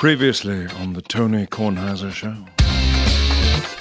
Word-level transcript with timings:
Previously 0.00 0.66
on 0.80 0.94
the 0.94 1.02
Tony 1.02 1.46
Kornheiser 1.46 2.10
Show. 2.10 2.34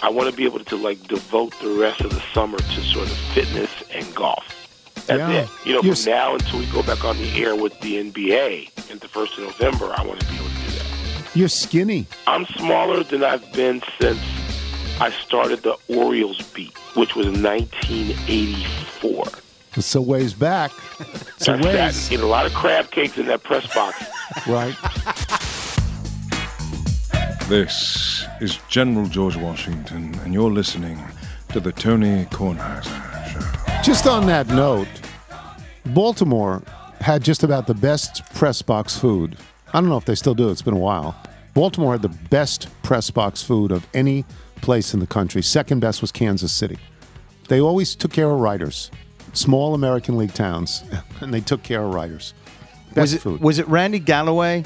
I 0.03 0.09
want 0.09 0.29
to 0.29 0.35
be 0.35 0.43
able 0.43 0.59
to 0.65 0.75
like 0.75 1.01
devote 1.07 1.57
the 1.61 1.69
rest 1.69 2.01
of 2.01 2.09
the 2.13 2.21
summer 2.33 2.57
to 2.57 2.81
sort 2.81 3.09
of 3.09 3.15
fitness 3.33 3.69
and 3.93 4.13
golf. 4.13 4.43
That's 5.07 5.17
Yeah. 5.17 5.29
it. 5.43 5.49
You 5.63 5.75
know, 5.75 5.81
You're 5.81 5.95
from 5.95 6.11
now 6.11 6.33
until 6.35 6.59
we 6.59 6.65
go 6.65 6.83
back 6.83 7.05
on 7.05 7.17
the 7.19 7.29
air 7.41 7.55
with 7.55 7.79
the 7.79 7.95
NBA 7.99 8.69
in 8.91 8.99
the 8.99 9.07
first 9.07 9.37
of 9.37 9.45
November, 9.45 9.93
I 9.97 10.03
want 10.03 10.19
to 10.19 10.25
be 10.25 10.35
able 10.35 10.49
to 10.49 10.55
do 10.55 10.71
that. 10.77 10.85
You're 11.35 11.47
skinny. 11.47 12.05
I'm 12.27 12.45
smaller 12.47 13.01
than 13.01 13.23
I've 13.23 13.49
been 13.53 13.81
since 14.01 14.19
I 14.99 15.11
started 15.11 15.63
the 15.63 15.77
Orioles 15.87 16.41
beat, 16.53 16.77
which 16.95 17.15
was 17.15 17.27
1984. 17.27 19.25
It's 19.75 19.95
a 19.95 20.01
ways 20.01 20.33
back. 20.33 20.71
It's 21.37 21.47
a 21.47 21.55
that. 21.55 21.63
ways. 21.63 22.11
Eat 22.11 22.19
a 22.19 22.25
lot 22.25 22.45
of 22.45 22.53
crab 22.53 22.91
cakes 22.91 23.17
in 23.17 23.27
that 23.27 23.41
press 23.43 23.73
box. 23.73 24.03
Right. 24.47 24.75
This 27.49 28.27
is 28.41 28.59
General 28.67 29.07
George 29.07 29.35
Washington, 29.35 30.13
and 30.23 30.31
you're 30.35 30.51
listening 30.51 31.03
to 31.47 31.59
the 31.59 31.71
Tony 31.71 32.25
Kornheiser 32.25 32.85
Show. 33.33 33.81
Just 33.81 34.05
on 34.05 34.27
that 34.27 34.45
note, 34.49 34.87
Baltimore 35.87 36.61
had 37.01 37.23
just 37.23 37.41
about 37.41 37.65
the 37.65 37.73
best 37.73 38.23
press 38.35 38.61
box 38.61 38.95
food. 38.95 39.35
I 39.73 39.81
don't 39.81 39.89
know 39.89 39.97
if 39.97 40.05
they 40.05 40.13
still 40.13 40.35
do. 40.35 40.51
It's 40.51 40.61
been 40.61 40.75
a 40.75 40.77
while. 40.77 41.19
Baltimore 41.55 41.93
had 41.93 42.03
the 42.03 42.15
best 42.29 42.67
press 42.83 43.09
box 43.09 43.41
food 43.41 43.71
of 43.71 43.87
any 43.95 44.25
place 44.61 44.93
in 44.93 44.99
the 44.99 45.07
country. 45.07 45.41
Second 45.41 45.79
best 45.79 46.01
was 46.01 46.11
Kansas 46.11 46.51
City. 46.51 46.77
They 47.47 47.59
always 47.59 47.95
took 47.95 48.13
care 48.13 48.29
of 48.29 48.39
writers, 48.39 48.91
small 49.33 49.73
American 49.73 50.19
League 50.19 50.35
towns, 50.35 50.83
and 51.19 51.33
they 51.33 51.41
took 51.41 51.63
care 51.63 51.81
of 51.81 51.95
writers. 51.95 52.35
Best 52.93 52.97
was 52.97 53.13
it 53.15 53.21
food. 53.21 53.41
was 53.41 53.57
it 53.57 53.67
Randy 53.67 53.97
Galloway 53.97 54.65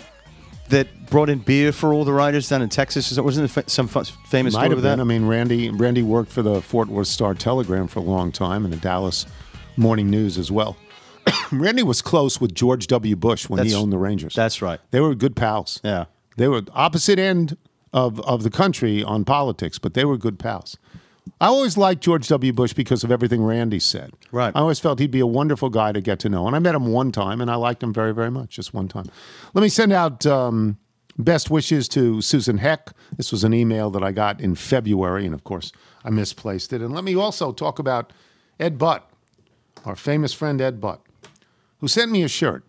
that 0.70 0.88
brought 1.10 1.30
in 1.30 1.40
beer 1.40 1.72
for 1.72 1.94
all 1.94 2.06
the 2.06 2.14
writers 2.14 2.50
down 2.50 2.62
in 2.62 2.70
Texas? 2.70 3.18
Wasn't 3.18 3.58
it 3.58 3.70
some 3.70 3.88
fa- 3.88 4.06
famous 4.28 4.54
Might 4.54 4.62
story 4.62 4.76
with 4.76 4.84
that? 4.84 5.00
I 5.00 5.04
mean, 5.04 5.28
Randy 5.28 5.70
Randy 5.70 6.04
worked 6.04 6.32
for 6.32 6.42
the 6.42 6.62
Fort 6.62 6.88
Worth 6.88 7.08
Star 7.08 7.34
Telegram 7.34 7.88
for 7.88 8.00
a 8.00 8.04
long 8.04 8.32
time 8.32 8.64
and 8.66 8.74
the 8.74 8.78
Dallas 8.78 9.26
Morning 9.78 10.10
News 10.10 10.38
as 10.38 10.52
well. 10.52 10.78
Randy 11.52 11.84
was 11.84 12.02
close 12.02 12.42
with 12.42 12.54
George 12.54 12.88
W. 12.88 13.16
Bush 13.16 13.50
when 13.50 13.66
he 13.66 13.74
owned 13.74 13.92
the 13.92 13.98
Rangers. 13.98 14.34
That's 14.34 14.62
right. 14.62 14.80
They 14.92 15.00
were 15.00 15.16
good 15.16 15.36
pals. 15.36 15.80
Yeah. 15.84 16.06
They 16.38 16.48
were 16.48 16.64
opposite 16.74 17.20
end 17.20 17.58
of, 17.94 18.20
of 18.22 18.44
the 18.44 18.50
country 18.50 19.04
on 19.04 19.24
politics, 19.24 19.78
but 19.80 19.94
they 19.94 20.04
were 20.04 20.18
good 20.18 20.40
pals. 20.40 20.78
I 21.40 21.48
always 21.48 21.78
liked 21.78 22.02
George 22.02 22.28
W. 22.28 22.54
Bush 22.54 22.74
because 22.74 23.04
of 23.04 23.12
everything 23.12 23.44
Randy 23.44 23.80
said. 23.80 24.14
Right. 24.32 24.54
I 24.56 24.60
always 24.60 24.80
felt 24.80 25.00
he'd 25.00 25.12
be 25.12 25.20
a 25.20 25.28
wonderful 25.28 25.70
guy 25.70 25.92
to 25.92 26.02
get 26.02 26.20
to 26.20 26.30
know. 26.30 26.48
And 26.48 26.56
I 26.56 26.60
met 26.60 26.76
him 26.76 26.88
one 26.88 27.12
time, 27.12 27.42
and 27.42 27.50
I 27.50 27.56
liked 27.56 27.84
him 27.84 27.94
very, 27.94 28.14
very 28.14 28.32
much, 28.32 28.52
just 28.52 28.74
one 28.74 28.88
time. 28.88 29.06
Let 29.54 29.62
me 29.62 29.70
send 29.70 29.92
out 29.92 30.26
um, 30.26 30.78
best 31.18 31.50
wishes 31.50 31.88
to 31.90 32.22
Susan 32.22 32.58
Heck. 32.58 32.92
This 33.18 33.32
was 33.32 33.44
an 33.44 33.54
email 33.54 33.90
that 33.92 34.04
I 34.04 34.12
got 34.12 34.42
in 34.42 34.56
February, 34.56 35.26
and 35.26 35.34
of 35.34 35.44
course, 35.44 35.72
I 36.04 36.10
misplaced 36.10 36.74
it. 36.74 36.82
And 36.82 36.94
let 36.94 37.04
me 37.04 37.16
also 37.16 37.52
talk 37.52 37.80
about 37.80 38.14
Ed 38.60 38.78
Butt, 38.78 39.10
our 39.86 39.96
famous 39.96 40.34
friend 40.34 40.62
Ed 40.62 40.80
Butt, 40.80 41.02
who 41.80 41.88
sent 41.88 42.12
me 42.12 42.24
a 42.24 42.28
shirt, 42.28 42.64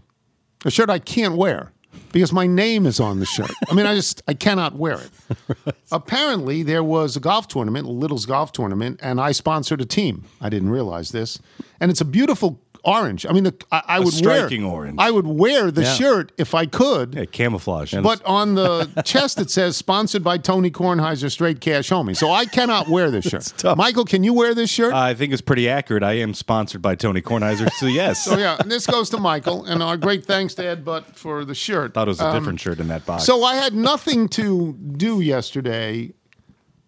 a 0.65 0.71
shirt 0.71 0.91
I 0.91 0.99
can't 0.99 1.37
wear 1.37 1.73
because 2.13 2.33
my 2.33 2.47
name 2.47 2.87
is 2.87 3.01
on 3.01 3.21
the 3.21 3.27
shirt. 3.27 3.51
I 3.69 3.75
mean, 3.75 3.87
I 3.87 3.95
just 3.95 4.23
I 4.29 4.35
cannot 4.35 4.75
wear 4.77 5.01
it. 5.01 5.75
Apparently, 5.93 6.63
there 6.63 6.85
was 6.85 7.17
a 7.17 7.21
golf 7.21 7.49
tournament, 7.49 7.87
a 7.87 7.91
Little's 7.91 8.27
golf 8.27 8.53
tournament, 8.53 9.01
and 9.03 9.21
I 9.21 9.33
sponsored 9.33 9.81
a 9.81 9.87
team. 9.87 10.25
I 10.41 10.49
didn't 10.49 10.71
realize 10.71 11.11
this, 11.11 11.39
and 11.81 11.91
it's 11.91 12.01
a 12.01 12.05
beautiful 12.05 12.61
orange. 12.85 13.27
I 13.27 13.33
mean, 13.33 13.45
the, 13.45 13.55
I, 13.73 13.83
I 13.89 13.99
would 14.01 14.13
striking 14.15 14.65
wear, 14.65 14.73
orange. 14.75 14.97
I 14.99 15.11
would 15.11 15.27
wear 15.27 15.71
the 15.71 15.83
Yeah. 15.83 15.95
shirt 15.95 16.33
if 16.39 16.55
I 16.55 16.67
could. 16.67 17.15
Yeah, 17.15 17.25
camouflage. 17.25 17.95
But 17.95 18.25
on 18.25 18.55
the 18.55 18.89
chest 19.05 19.41
it 19.41 19.51
says 19.51 19.77
sponsored 19.77 20.23
by 20.23 20.39
Tony 20.39 20.71
Kornheiser 20.71 21.31
Straight 21.31 21.61
Cash 21.61 21.91
Homie. 21.91 22.17
So 22.17 22.31
I 22.31 22.45
cannot 22.47 22.89
wear 22.89 23.11
this 23.11 23.25
shirt. 23.29 23.53
Michael, 23.77 24.05
can 24.05 24.25
you 24.25 24.33
wear 24.33 24.55
this 24.55 24.71
shirt? 24.71 24.93
I 24.95 25.15
think 25.15 25.33
it's 25.33 25.43
pretty 25.43 25.69
accurate. 25.69 26.03
I 26.03 26.15
am 26.15 26.35
sponsored 26.35 26.83
by 26.83 26.95
Tony 26.95 27.23
Kornheiser, 27.23 27.71
so 27.73 27.87
yes. 27.87 28.25
so 28.25 28.39
yeah, 28.39 28.57
and 28.61 28.71
this 28.71 28.87
goes 28.87 29.11
to 29.11 29.19
Michael, 29.19 29.65
and 29.65 29.83
our 29.83 29.97
great 29.97 30.25
thanks 30.25 30.55
to 30.55 30.65
Ed 30.67 30.85
Butt 30.85 31.17
for 31.17 31.45
the 31.45 31.55
shirt. 31.55 31.95
Thought 31.95 32.09
it 32.09 32.11
was 32.11 32.21
a 32.21 32.33
different 32.33 32.61
shirt 32.61 32.81
in 32.81 32.89
that 32.89 33.07
box. 33.07 33.23
Um, 33.23 33.27
So 33.27 33.45
I 33.45 33.55
had 33.57 33.75
nothing 33.75 34.29
to 34.31 34.73
do 34.75 35.21
yesterday, 35.21 36.13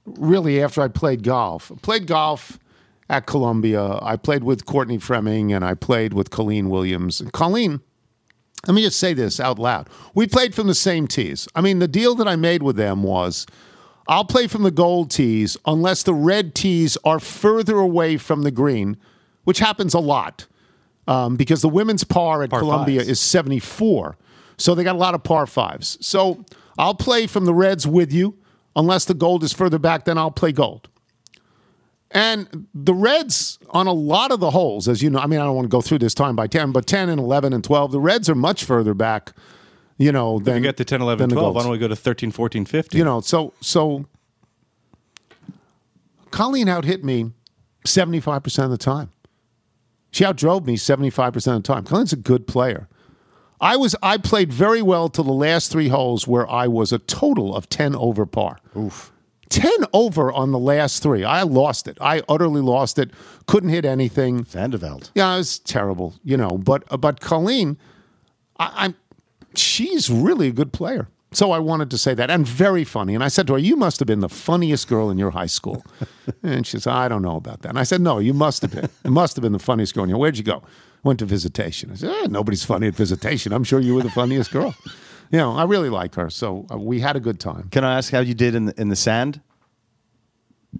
really, 0.04 0.62
after 0.62 0.82
I 0.82 0.88
played 0.88 1.22
golf. 1.22 1.72
Played 1.82 2.06
golf 2.06 2.58
at 3.08 3.26
Columbia. 3.26 3.98
I 4.02 4.16
played 4.16 4.44
with 4.44 4.66
Courtney 4.66 4.98
Freming 4.98 5.54
and 5.54 5.64
I 5.64 5.74
played 5.74 6.12
with 6.12 6.30
Colleen 6.30 6.68
Williams. 6.68 7.20
And 7.20 7.32
Colleen, 7.32 7.80
let 8.66 8.74
me 8.74 8.82
just 8.82 8.98
say 8.98 9.14
this 9.14 9.38
out 9.38 9.58
loud. 9.58 9.88
We 10.14 10.26
played 10.26 10.54
from 10.54 10.66
the 10.66 10.74
same 10.74 11.06
tees. 11.06 11.48
I 11.54 11.60
mean, 11.60 11.78
the 11.78 11.88
deal 11.88 12.14
that 12.16 12.26
I 12.26 12.36
made 12.36 12.62
with 12.62 12.76
them 12.76 13.02
was 13.02 13.46
I'll 14.08 14.24
play 14.24 14.46
from 14.46 14.62
the 14.62 14.70
gold 14.70 15.10
tees 15.10 15.56
unless 15.66 16.02
the 16.02 16.14
red 16.14 16.54
tees 16.54 16.96
are 17.04 17.20
further 17.20 17.78
away 17.78 18.16
from 18.16 18.42
the 18.42 18.50
green, 18.50 18.96
which 19.44 19.58
happens 19.58 19.94
a 19.94 20.00
lot 20.00 20.46
um, 21.06 21.36
because 21.36 21.62
the 21.62 21.68
women's 21.68 22.04
par 22.04 22.42
at 22.42 22.50
Par 22.50 22.60
Columbia 22.60 23.00
fives. 23.00 23.10
is 23.10 23.20
74. 23.20 24.16
So 24.58 24.74
they 24.74 24.84
got 24.84 24.96
a 24.96 24.98
lot 24.98 25.14
of 25.14 25.22
par 25.22 25.46
fives. 25.46 25.98
So 26.00 26.44
I'll 26.78 26.94
play 26.94 27.26
from 27.26 27.44
the 27.44 27.54
reds 27.54 27.86
with 27.86 28.12
you. 28.12 28.36
Unless 28.74 29.06
the 29.06 29.14
gold 29.14 29.42
is 29.42 29.54
further 29.54 29.78
back, 29.78 30.04
then 30.04 30.18
I'll 30.18 30.30
play 30.30 30.52
gold. 30.52 30.88
And 32.12 32.68
the 32.72 32.94
Reds 32.94 33.58
on 33.70 33.86
a 33.86 33.92
lot 33.92 34.30
of 34.30 34.40
the 34.40 34.50
holes, 34.50 34.88
as 34.88 35.02
you 35.02 35.10
know, 35.10 35.18
I 35.18 35.26
mean, 35.26 35.40
I 35.40 35.44
don't 35.44 35.56
want 35.56 35.66
to 35.66 35.70
go 35.70 35.80
through 35.80 35.98
this 35.98 36.14
time 36.14 36.36
by 36.36 36.46
10, 36.46 36.72
but 36.72 36.86
10 36.86 37.08
and 37.08 37.20
11 37.20 37.52
and 37.52 37.64
12, 37.64 37.92
the 37.92 38.00
Reds 38.00 38.30
are 38.30 38.34
much 38.34 38.64
further 38.64 38.94
back, 38.94 39.32
you 39.98 40.12
know, 40.12 40.38
than 40.38 40.54
we 40.56 40.60
get 40.60 40.76
to 40.76 40.84
10, 40.84 41.02
11, 41.02 41.28
the 41.28 41.34
12. 41.34 41.54
Why 41.54 41.62
don't 41.62 41.72
we 41.72 41.78
go 41.78 41.88
to 41.88 41.96
13, 41.96 42.30
14, 42.30 42.64
15? 42.64 42.98
You 42.98 43.04
know, 43.04 43.20
so 43.20 43.52
so 43.60 44.06
Colleen 46.30 46.68
out 46.68 46.84
hit 46.84 47.02
me 47.04 47.32
75% 47.86 48.64
of 48.64 48.70
the 48.70 48.78
time. 48.78 49.10
She 50.10 50.24
outdrove 50.24 50.64
me 50.64 50.76
75% 50.76 51.36
of 51.36 51.42
the 51.44 51.60
time. 51.60 51.84
Colleen's 51.84 52.12
a 52.12 52.16
good 52.16 52.46
player. 52.46 52.88
I 53.60 53.76
was 53.76 53.96
I 54.02 54.18
played 54.18 54.52
very 54.52 54.82
well 54.82 55.08
to 55.08 55.22
the 55.22 55.32
last 55.32 55.72
three 55.72 55.88
holes 55.88 56.28
where 56.28 56.48
I 56.48 56.68
was 56.68 56.92
a 56.92 56.98
total 56.98 57.56
of 57.56 57.68
10 57.68 57.96
over 57.96 58.26
par. 58.26 58.60
Oof. 58.76 59.12
10 59.48 59.70
over 59.92 60.32
on 60.32 60.52
the 60.52 60.58
last 60.58 61.02
three. 61.02 61.24
I 61.24 61.42
lost 61.42 61.88
it. 61.88 61.98
I 62.00 62.22
utterly 62.28 62.60
lost 62.60 62.98
it. 62.98 63.10
Couldn't 63.46 63.70
hit 63.70 63.84
anything. 63.84 64.44
Van 64.44 64.70
de 64.70 64.78
Velde. 64.78 65.10
Yeah, 65.14 65.34
it 65.34 65.38
was 65.38 65.58
terrible, 65.60 66.14
you 66.24 66.36
know. 66.36 66.58
But 66.58 66.84
but 67.00 67.20
Colleen, 67.20 67.78
I, 68.58 68.72
I'm 68.76 68.94
she's 69.54 70.10
really 70.10 70.48
a 70.48 70.52
good 70.52 70.72
player. 70.72 71.08
So 71.32 71.50
I 71.50 71.58
wanted 71.58 71.90
to 71.90 71.98
say 71.98 72.14
that, 72.14 72.30
and 72.30 72.46
very 72.46 72.84
funny. 72.84 73.14
And 73.14 73.22
I 73.22 73.28
said 73.28 73.46
to 73.48 73.54
her, 73.54 73.58
"You 73.58 73.76
must 73.76 73.98
have 73.98 74.06
been 74.06 74.20
the 74.20 74.28
funniest 74.28 74.88
girl 74.88 75.10
in 75.10 75.18
your 75.18 75.32
high 75.32 75.46
school." 75.46 75.84
and 76.42 76.66
she 76.66 76.78
said, 76.78 76.92
"I 76.92 77.08
don't 77.08 77.22
know 77.22 77.36
about 77.36 77.62
that." 77.62 77.70
And 77.70 77.78
I 77.78 77.82
said, 77.82 78.00
"No, 78.00 78.18
you 78.18 78.32
must 78.32 78.62
have 78.62 78.70
been. 78.70 78.88
It 79.04 79.10
must 79.10 79.36
have 79.36 79.42
been 79.42 79.52
the 79.52 79.58
funniest 79.58 79.94
girl 79.94 80.04
in 80.04 80.10
your. 80.10 80.18
Where'd 80.18 80.38
you 80.38 80.44
go? 80.44 80.62
Went 81.02 81.18
to 81.18 81.26
visitation." 81.26 81.90
I 81.92 81.96
said, 81.96 82.10
eh, 82.10 82.26
"Nobody's 82.30 82.64
funny 82.64 82.86
at 82.86 82.94
visitation. 82.94 83.52
I'm 83.52 83.64
sure 83.64 83.80
you 83.80 83.94
were 83.94 84.02
the 84.02 84.10
funniest 84.10 84.50
girl." 84.50 84.74
You 85.30 85.38
know, 85.38 85.52
I 85.56 85.64
really 85.64 85.90
like 85.90 86.14
her. 86.14 86.30
So 86.30 86.66
uh, 86.72 86.78
we 86.78 87.00
had 87.00 87.16
a 87.16 87.20
good 87.20 87.40
time. 87.40 87.68
Can 87.70 87.84
I 87.84 87.96
ask 87.98 88.12
how 88.12 88.20
you 88.20 88.34
did 88.34 88.54
in 88.54 88.66
the, 88.66 88.80
in 88.80 88.88
the 88.88 88.96
sand? 88.96 89.40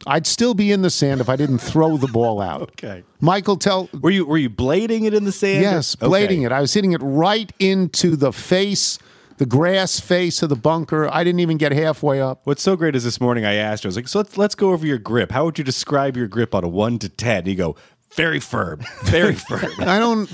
I'd 0.07 0.27
still 0.27 0.53
be 0.55 0.73
in 0.73 0.83
the 0.83 0.91
sand 0.91 1.21
if 1.23 1.29
I 1.29 1.37
didn't 1.37 1.59
throw 1.59 1.97
the 1.97 2.09
ball 2.09 2.41
out. 2.41 2.71
Okay. 2.77 3.03
Michael, 3.21 3.57
tell 3.57 3.89
Were 4.03 4.11
you 4.11 4.27
were 4.27 4.37
you 4.37 4.51
blading 4.51 5.05
it 5.05 5.15
in 5.15 5.25
the 5.25 5.33
sand? 5.33 5.62
Yes, 5.62 5.97
Okay. 6.01 6.07
blading 6.07 6.45
it. 6.45 6.53
I 6.53 6.61
was 6.61 6.75
hitting 6.75 6.93
it 6.93 7.01
right 7.03 7.51
into 7.59 8.15
the 8.17 8.33
face, 8.33 8.99
the 9.39 9.47
grass 9.47 9.99
face 9.99 10.43
of 10.43 10.51
the 10.51 10.57
bunker. 10.57 11.09
I 11.11 11.25
didn't 11.25 11.41
even 11.41 11.57
get 11.57 11.73
halfway 11.73 12.21
up. 12.21 12.43
What's 12.45 12.63
so 12.63 12.77
great 12.77 12.95
is 12.95 13.05
this 13.05 13.19
morning 13.21 13.47
I 13.47 13.55
asked 13.55 13.84
her, 13.84 13.87
I 13.87 13.91
was 13.91 13.97
like, 13.97 14.09
so 14.09 14.19
let's, 14.19 14.37
let's 14.37 14.55
go 14.55 14.73
over 14.73 14.87
your 14.87 14.99
grip. 14.99 15.33
How 15.33 15.47
would 15.47 15.57
you 15.59 15.65
describe 15.65 16.17
your 16.17 16.27
grip 16.28 16.55
on 16.55 16.63
a 16.65 16.69
1 16.69 16.99
to 17.01 17.09
10? 17.09 17.39
And 17.39 17.49
you 17.49 17.55
go, 17.55 17.77
very 18.15 18.41
firm, 18.41 18.81
very 19.05 19.34
firm. 19.49 19.73
I 19.78 19.99
don't. 19.99 20.28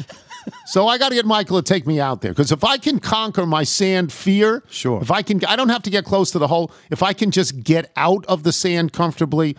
So 0.66 0.88
I 0.88 0.98
got 0.98 1.10
to 1.10 1.14
get 1.14 1.26
Michael 1.26 1.62
to 1.62 1.74
take 1.74 1.86
me 1.86 2.00
out 2.00 2.20
there 2.20 2.32
because 2.32 2.52
if 2.52 2.64
I 2.64 2.78
can 2.78 2.98
conquer 2.98 3.46
my 3.46 3.64
sand 3.64 4.12
fear, 4.12 4.62
Sure. 4.68 5.00
If 5.00 5.10
I 5.10 5.22
can, 5.22 5.44
I 5.44 5.56
don't 5.56 5.68
have 5.68 5.82
to 5.82 5.90
get 5.90 6.04
close 6.04 6.30
to 6.32 6.38
the 6.38 6.48
hole. 6.48 6.72
If 6.90 7.02
I 7.02 7.12
can 7.12 7.30
just 7.30 7.62
get 7.62 7.92
out 7.96 8.24
of 8.26 8.42
the 8.42 8.52
sand 8.52 8.92
comfortably, 8.92 9.56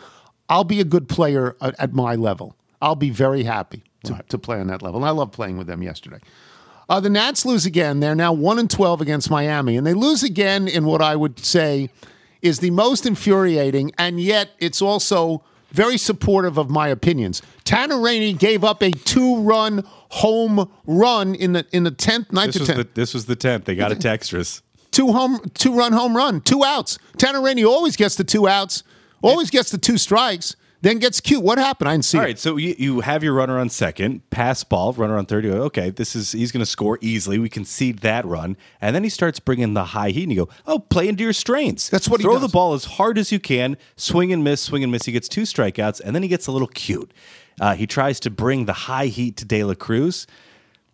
I'll 0.49 0.63
be 0.63 0.79
a 0.79 0.83
good 0.83 1.07
player 1.07 1.55
at, 1.61 1.75
at 1.79 1.93
my 1.93 2.15
level. 2.15 2.55
I'll 2.81 2.95
be 2.95 3.09
very 3.11 3.43
happy 3.43 3.83
to, 4.05 4.23
to 4.27 4.37
play 4.37 4.59
on 4.59 4.67
that 4.67 4.81
level. 4.81 4.99
And 4.99 5.05
I 5.05 5.11
love 5.11 5.31
playing 5.31 5.57
with 5.57 5.67
them 5.67 5.81
yesterday. 5.81 6.19
Uh, 6.89 6.99
the 6.99 7.09
Nats 7.09 7.45
lose 7.45 7.65
again. 7.65 8.01
They're 8.01 8.13
now 8.15 8.33
one 8.33 8.59
and 8.59 8.69
twelve 8.69 8.99
against 8.99 9.29
Miami, 9.29 9.77
and 9.77 9.87
they 9.87 9.93
lose 9.93 10.21
again 10.21 10.67
in 10.67 10.85
what 10.85 11.01
I 11.01 11.15
would 11.15 11.39
say 11.39 11.89
is 12.41 12.59
the 12.59 12.71
most 12.71 13.05
infuriating, 13.05 13.93
and 13.97 14.19
yet 14.19 14.49
it's 14.59 14.81
also 14.81 15.43
very 15.73 15.97
supportive 15.97 16.57
of 16.57 16.69
my 16.69 16.87
opinions. 16.87 17.41
Tanner 17.65 17.99
Rainey 17.99 18.31
gave 18.33 18.63
up 18.63 18.81
a 18.81 18.91
two-run 18.91 19.83
home 20.09 20.71
run 20.85 21.35
in 21.35 21.53
the 21.53 21.65
in 21.71 21.83
the 21.83 21.91
tenth, 21.91 22.31
ninth, 22.31 22.53
This 22.53 22.61
or 22.61 22.65
tenth 22.73 22.77
the, 22.93 23.01
this 23.01 23.13
was 23.13 23.25
the 23.25 23.35
10th. 23.35 23.65
They 23.65 23.75
got 23.75 23.91
a 23.91 23.95
textress. 24.09 24.61
two 24.91 25.11
home 25.11 25.39
two 25.55 25.75
run 25.75 25.91
home 25.91 26.15
run, 26.15 26.39
two 26.41 26.63
outs. 26.63 26.97
Tanner 27.17 27.41
Rainey 27.41 27.65
always 27.65 27.95
gets 27.97 28.15
the 28.15 28.23
two 28.23 28.47
outs, 28.47 28.83
always 29.21 29.49
gets 29.49 29.71
the 29.71 29.77
two 29.79 29.97
strikes. 29.97 30.55
Then 30.83 30.99
gets 30.99 31.21
cute. 31.21 31.41
What 31.41 31.57
happened? 31.57 31.87
I 31.87 31.93
didn't 31.93 32.03
see 32.03 32.17
All 32.17 32.25
it. 32.25 32.27
right, 32.27 32.39
so 32.39 32.57
you, 32.57 32.75
you 32.77 32.99
have 32.99 33.23
your 33.23 33.33
runner 33.33 33.57
on 33.57 33.69
second, 33.69 34.29
pass 34.31 34.65
ball, 34.65 34.91
runner 34.91 35.17
on 35.17 35.25
third. 35.25 35.45
You 35.45 35.51
go, 35.51 35.61
okay, 35.63 35.91
this 35.91 36.13
is 36.13 36.33
he's 36.33 36.51
going 36.51 36.59
to 36.59 36.69
score 36.69 36.99
easily. 36.99 37.39
We 37.39 37.47
concede 37.47 37.99
that 37.99 38.25
run, 38.25 38.57
and 38.81 38.93
then 38.93 39.03
he 39.05 39.09
starts 39.09 39.39
bringing 39.39 39.75
the 39.75 39.85
high 39.85 40.09
heat, 40.09 40.23
and 40.23 40.33
you 40.33 40.45
go, 40.45 40.51
oh, 40.67 40.79
play 40.79 41.07
into 41.07 41.23
your 41.23 41.31
strengths. 41.31 41.87
That's 41.87 42.09
what 42.09 42.19
he 42.19 42.25
does. 42.25 42.33
throw 42.33 42.39
the 42.39 42.51
ball 42.51 42.73
as 42.73 42.83
hard 42.83 43.17
as 43.17 43.31
you 43.31 43.39
can, 43.39 43.77
swing 43.95 44.33
and 44.33 44.43
miss, 44.43 44.59
swing 44.59 44.83
and 44.83 44.91
miss. 44.91 45.05
He 45.05 45.13
gets 45.13 45.29
two 45.29 45.43
strikeouts, 45.43 46.01
and 46.01 46.13
then 46.13 46.21
he 46.21 46.27
gets 46.27 46.47
a 46.47 46.51
little 46.51 46.67
cute. 46.67 47.13
Uh, 47.61 47.75
he 47.75 47.87
tries 47.87 48.19
to 48.19 48.29
bring 48.29 48.65
the 48.65 48.73
high 48.73 49.07
heat 49.07 49.37
to 49.37 49.45
De 49.45 49.63
La 49.63 49.75
Cruz, 49.75 50.27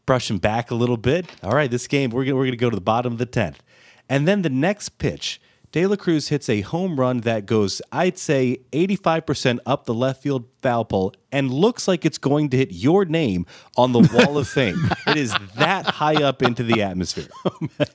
brush 0.06 0.30
him 0.30 0.38
back 0.38 0.70
a 0.70 0.76
little 0.76 0.98
bit. 0.98 1.26
All 1.42 1.54
right, 1.56 1.72
this 1.72 1.88
game 1.88 2.12
we're 2.12 2.26
gonna, 2.26 2.36
we're 2.36 2.44
going 2.44 2.52
to 2.52 2.58
go 2.58 2.70
to 2.70 2.76
the 2.76 2.82
bottom 2.82 3.14
of 3.14 3.18
the 3.18 3.26
tenth, 3.26 3.64
and 4.08 4.28
then 4.28 4.44
the 4.44 4.52
next 4.52 5.00
pitch. 5.00 5.42
De 5.72 5.86
La 5.86 5.96
Cruz 5.96 6.30
hits 6.30 6.50
a 6.50 6.62
home 6.62 7.00
run 7.00 7.20
that 7.22 7.46
goes, 7.46 7.80
I'd 7.92 8.18
say, 8.18 8.62
85% 8.72 9.60
up 9.68 9.86
the 9.86 9.94
left 9.94 10.24
field 10.24 10.46
foul 10.64 10.84
pole 10.84 11.14
and 11.32 11.54
looks 11.54 11.88
like 11.88 12.06
it's 12.06 12.18
going 12.18 12.50
to 12.50 12.58
hit 12.58 12.72
your 12.72 13.06
name 13.06 13.46
on 13.78 13.92
the 13.92 14.00
wall 14.00 14.38
of 14.38 14.48
fame. 14.48 14.90
It 15.08 15.18
is 15.18 15.34
that 15.56 15.86
high 15.86 16.24
up 16.24 16.42
into 16.42 16.64
the 16.64 16.82
atmosphere. 16.82 17.28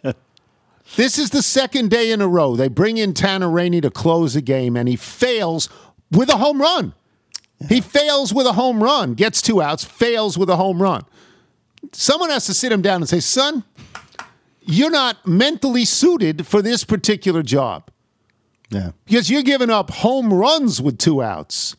Oh, 0.04 0.12
this 0.96 1.18
is 1.18 1.30
the 1.30 1.42
second 1.42 1.90
day 1.90 2.12
in 2.12 2.20
a 2.20 2.28
row. 2.28 2.56
They 2.56 2.68
bring 2.68 2.98
in 2.98 3.14
Tanner 3.14 3.48
Rainey 3.50 3.80
to 3.80 3.90
close 3.90 4.36
a 4.36 4.42
game, 4.42 4.76
and 4.76 4.86
he 4.86 4.96
fails 4.96 5.68
with 6.10 6.28
a 6.28 6.36
home 6.36 6.60
run. 6.60 6.92
He 7.70 7.80
fails 7.80 8.34
with 8.34 8.46
a 8.46 8.52
home 8.52 8.82
run, 8.82 9.14
gets 9.14 9.40
two 9.40 9.62
outs, 9.62 9.82
fails 9.82 10.36
with 10.36 10.50
a 10.50 10.56
home 10.56 10.82
run. 10.82 11.04
Someone 11.92 12.28
has 12.30 12.44
to 12.46 12.54
sit 12.54 12.70
him 12.70 12.82
down 12.82 12.96
and 13.00 13.08
say, 13.08 13.20
son, 13.20 13.64
you're 14.66 14.90
not 14.90 15.26
mentally 15.26 15.84
suited 15.84 16.46
for 16.46 16.62
this 16.62 16.84
particular 16.84 17.42
job 17.42 17.90
Yeah. 18.70 18.90
because 19.04 19.30
you're 19.30 19.42
giving 19.42 19.70
up 19.70 19.90
home 19.90 20.32
runs 20.32 20.80
with 20.80 20.98
two 20.98 21.22
outs. 21.22 21.76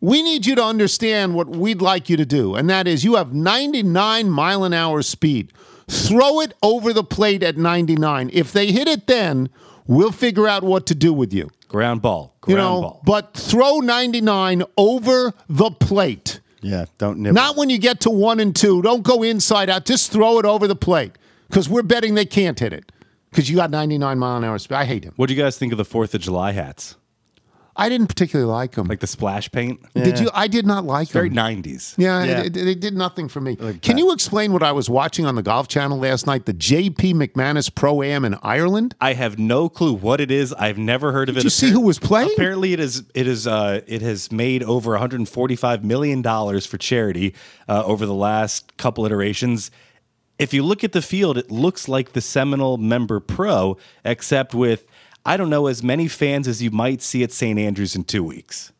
We 0.00 0.22
need 0.22 0.46
you 0.46 0.54
to 0.54 0.64
understand 0.64 1.34
what 1.34 1.48
we'd 1.48 1.82
like 1.82 2.08
you 2.08 2.16
to 2.16 2.24
do, 2.24 2.54
and 2.54 2.70
that 2.70 2.86
is 2.88 3.04
you 3.04 3.16
have 3.16 3.34
99 3.34 4.30
mile 4.30 4.64
an 4.64 4.72
hour 4.72 5.02
speed. 5.02 5.52
Throw 5.88 6.40
it 6.40 6.54
over 6.62 6.92
the 6.92 7.04
plate 7.04 7.42
at 7.42 7.56
99. 7.58 8.30
If 8.32 8.52
they 8.52 8.72
hit 8.72 8.88
it 8.88 9.06
then, 9.06 9.50
we'll 9.86 10.12
figure 10.12 10.46
out 10.48 10.62
what 10.62 10.86
to 10.86 10.94
do 10.94 11.12
with 11.12 11.34
you. 11.34 11.50
Ground 11.68 12.00
ball. 12.00 12.34
You 12.46 12.54
Ground 12.54 12.74
know, 12.76 12.80
ball. 12.80 13.02
but 13.04 13.34
throw 13.34 13.78
99 13.80 14.62
over 14.78 15.34
the 15.48 15.70
plate. 15.70 16.40
Yeah. 16.62 16.86
Don't 16.98 17.18
nibble. 17.18 17.34
Not 17.34 17.56
when 17.56 17.70
you 17.70 17.78
get 17.78 18.00
to 18.02 18.10
one 18.10 18.40
and 18.40 18.54
two. 18.56 18.80
Don't 18.82 19.02
go 19.02 19.22
inside 19.22 19.68
out. 19.68 19.84
Just 19.84 20.12
throw 20.12 20.38
it 20.38 20.44
over 20.46 20.66
the 20.66 20.76
plate 20.76 21.12
because 21.50 21.68
we're 21.68 21.82
betting 21.82 22.14
they 22.14 22.24
can't 22.24 22.58
hit 22.58 22.72
it 22.72 22.92
because 23.30 23.50
you 23.50 23.56
got 23.56 23.70
99 23.70 24.18
mile 24.18 24.36
an 24.36 24.44
hour 24.44 24.58
speed. 24.58 24.76
I 24.76 24.84
hate 24.84 25.04
him. 25.04 25.12
what 25.16 25.28
do 25.28 25.34
you 25.34 25.42
guys 25.42 25.58
think 25.58 25.72
of 25.72 25.78
the 25.78 25.84
4th 25.84 26.14
of 26.14 26.20
July 26.20 26.52
hats? 26.52 26.96
I 27.76 27.88
didn't 27.88 28.08
particularly 28.08 28.50
like 28.50 28.72
them. 28.72 28.88
Like 28.88 29.00
the 29.00 29.06
splash 29.06 29.50
paint? 29.50 29.80
Did 29.94 30.18
you? 30.18 30.28
I 30.34 30.48
did 30.48 30.66
not 30.66 30.84
like 30.84 31.08
Very 31.08 31.28
him. 31.28 31.36
90s. 31.36 31.94
Yeah, 31.96 32.24
Yeah. 32.24 32.40
It, 32.40 32.56
it, 32.56 32.68
it 32.68 32.80
did 32.80 32.94
nothing 32.94 33.28
for 33.28 33.40
me. 33.40 33.56
Can 33.80 33.96
you 33.96 34.12
explain 34.12 34.52
what 34.52 34.62
I 34.62 34.72
was 34.72 34.90
watching 34.90 35.24
on 35.24 35.34
the 35.34 35.42
Golf 35.42 35.68
Channel 35.68 35.96
last 35.98 36.26
night? 36.26 36.44
The 36.44 36.52
JP 36.52 37.14
McManus 37.14 37.74
Pro 37.74 38.02
Am 38.02 38.24
in 38.24 38.36
Ireland. 38.42 38.96
I 39.00 39.14
have 39.14 39.38
no 39.38 39.68
clue 39.68 39.94
what 39.94 40.20
it 40.20 40.30
is. 40.30 40.52
I've 40.54 40.78
never 40.78 41.12
heard 41.12 41.28
of 41.30 41.38
it. 41.38 41.44
you 41.44 41.48
see 41.48 41.70
who 41.70 41.80
was 41.80 41.98
playing? 41.98 42.30
Apparently, 42.34 42.72
it 42.74 42.80
is. 42.80 43.04
It 43.14 43.26
is. 43.26 43.46
Uh, 43.46 43.80
it 43.86 44.02
has 44.02 44.30
made 44.30 44.62
over 44.64 44.90
145 44.90 45.84
million 45.84 46.22
dollars 46.22 46.66
for 46.66 46.76
charity 46.76 47.34
uh, 47.68 47.82
over 47.86 48.04
the 48.04 48.14
last 48.14 48.76
couple 48.76 49.06
iterations. 49.06 49.70
If 50.40 50.54
you 50.54 50.62
look 50.62 50.82
at 50.82 50.92
the 50.92 51.02
field, 51.02 51.36
it 51.36 51.50
looks 51.50 51.86
like 51.86 52.12
the 52.14 52.20
Seminole 52.22 52.78
Member 52.78 53.20
Pro, 53.20 53.76
except 54.04 54.54
with 54.54 54.86
I 55.24 55.36
don't 55.36 55.50
know 55.50 55.66
as 55.66 55.82
many 55.82 56.08
fans 56.08 56.48
as 56.48 56.62
you 56.62 56.70
might 56.70 57.02
see 57.02 57.22
at 57.22 57.30
St. 57.30 57.58
Andrews 57.58 57.94
in 57.94 58.04
two 58.04 58.24
weeks. 58.24 58.72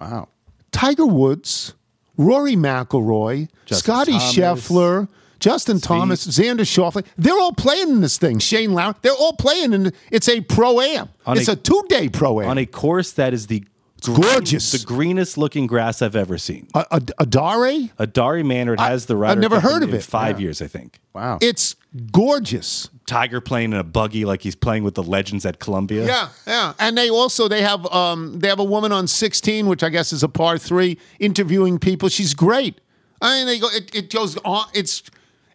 Wow. 0.00 0.28
Tiger 0.72 1.04
Woods, 1.04 1.74
Rory 2.16 2.54
McIlroy, 2.56 3.48
Justin 3.66 3.84
Scottie 3.94 4.12
Thomas. 4.12 4.34
Scheffler, 4.34 5.08
Justin 5.38 5.80
Thomas, 5.80 6.26
Xander 6.26 6.60
Schauffele. 6.60 7.04
They're 7.18 7.38
all 7.38 7.52
playing 7.52 7.90
in 7.90 8.00
this 8.00 8.16
thing. 8.16 8.38
Shane 8.38 8.72
Lowry. 8.72 8.94
They're 9.02 9.12
all 9.12 9.34
playing 9.34 9.74
in. 9.74 9.92
It's 10.10 10.28
a 10.30 10.40
pro 10.40 10.80
am. 10.80 11.10
It's 11.26 11.48
a- 11.48 11.52
a, 11.52 11.56
two 11.56 11.84
day 11.88 12.08
pro 12.08 12.40
am. 12.40 12.48
on 12.48 12.58
a 12.58 12.64
course 12.64 13.12
that 13.12 13.34
is 13.34 13.48
the 13.48 13.64
gorgeous. 14.06 14.72
the 14.72 14.84
greenest 14.84 15.36
looking 15.38 15.66
grass 15.66 16.02
I've 16.02 16.16
ever 16.16 16.38
seen. 16.38 16.68
a, 16.74 16.84
a, 16.90 17.00
Adare. 17.00 17.90
Adari 17.98 18.44
Manor 18.44 18.76
I- 18.78 18.88
has 18.90 19.06
the 19.06 19.16
right. 19.16 19.32
I've 19.32 19.38
never 19.38 19.60
heard 19.60 19.78
in- 19.82 19.88
of 19.88 19.88
in 19.90 19.96
it. 19.96 20.02
Five 20.04 20.40
years, 20.40 20.60
I 20.62 20.66
think. 20.66 21.00
Wow. 21.14 21.38
It's 21.40 21.76
gorgeous. 22.12 22.88
Tiger 23.06 23.40
playing 23.40 23.72
in 23.72 23.78
a 23.78 23.84
buggy 23.84 24.24
like 24.24 24.42
he's 24.42 24.54
playing 24.54 24.84
with 24.84 24.94
the 24.94 25.02
legends 25.02 25.44
at 25.44 25.58
Columbia. 25.58 26.06
Yeah, 26.06 26.28
yeah. 26.46 26.72
And 26.78 26.96
they 26.96 27.10
also 27.10 27.48
they 27.48 27.60
have 27.62 27.84
um 27.92 28.38
they 28.38 28.48
have 28.48 28.60
a 28.60 28.64
woman 28.64 28.92
on 28.92 29.06
16, 29.08 29.66
which 29.66 29.82
I 29.82 29.88
guess 29.88 30.12
is 30.12 30.22
a 30.22 30.28
par 30.28 30.56
three, 30.56 30.98
interviewing 31.18 31.78
people. 31.78 32.08
She's 32.08 32.32
great. 32.32 32.80
I 33.20 33.38
mean, 33.38 33.46
they 33.46 33.58
go. 33.58 33.68
It, 33.70 33.94
it 33.94 34.10
goes 34.12 34.36
on. 34.44 34.66
It's 34.72 35.02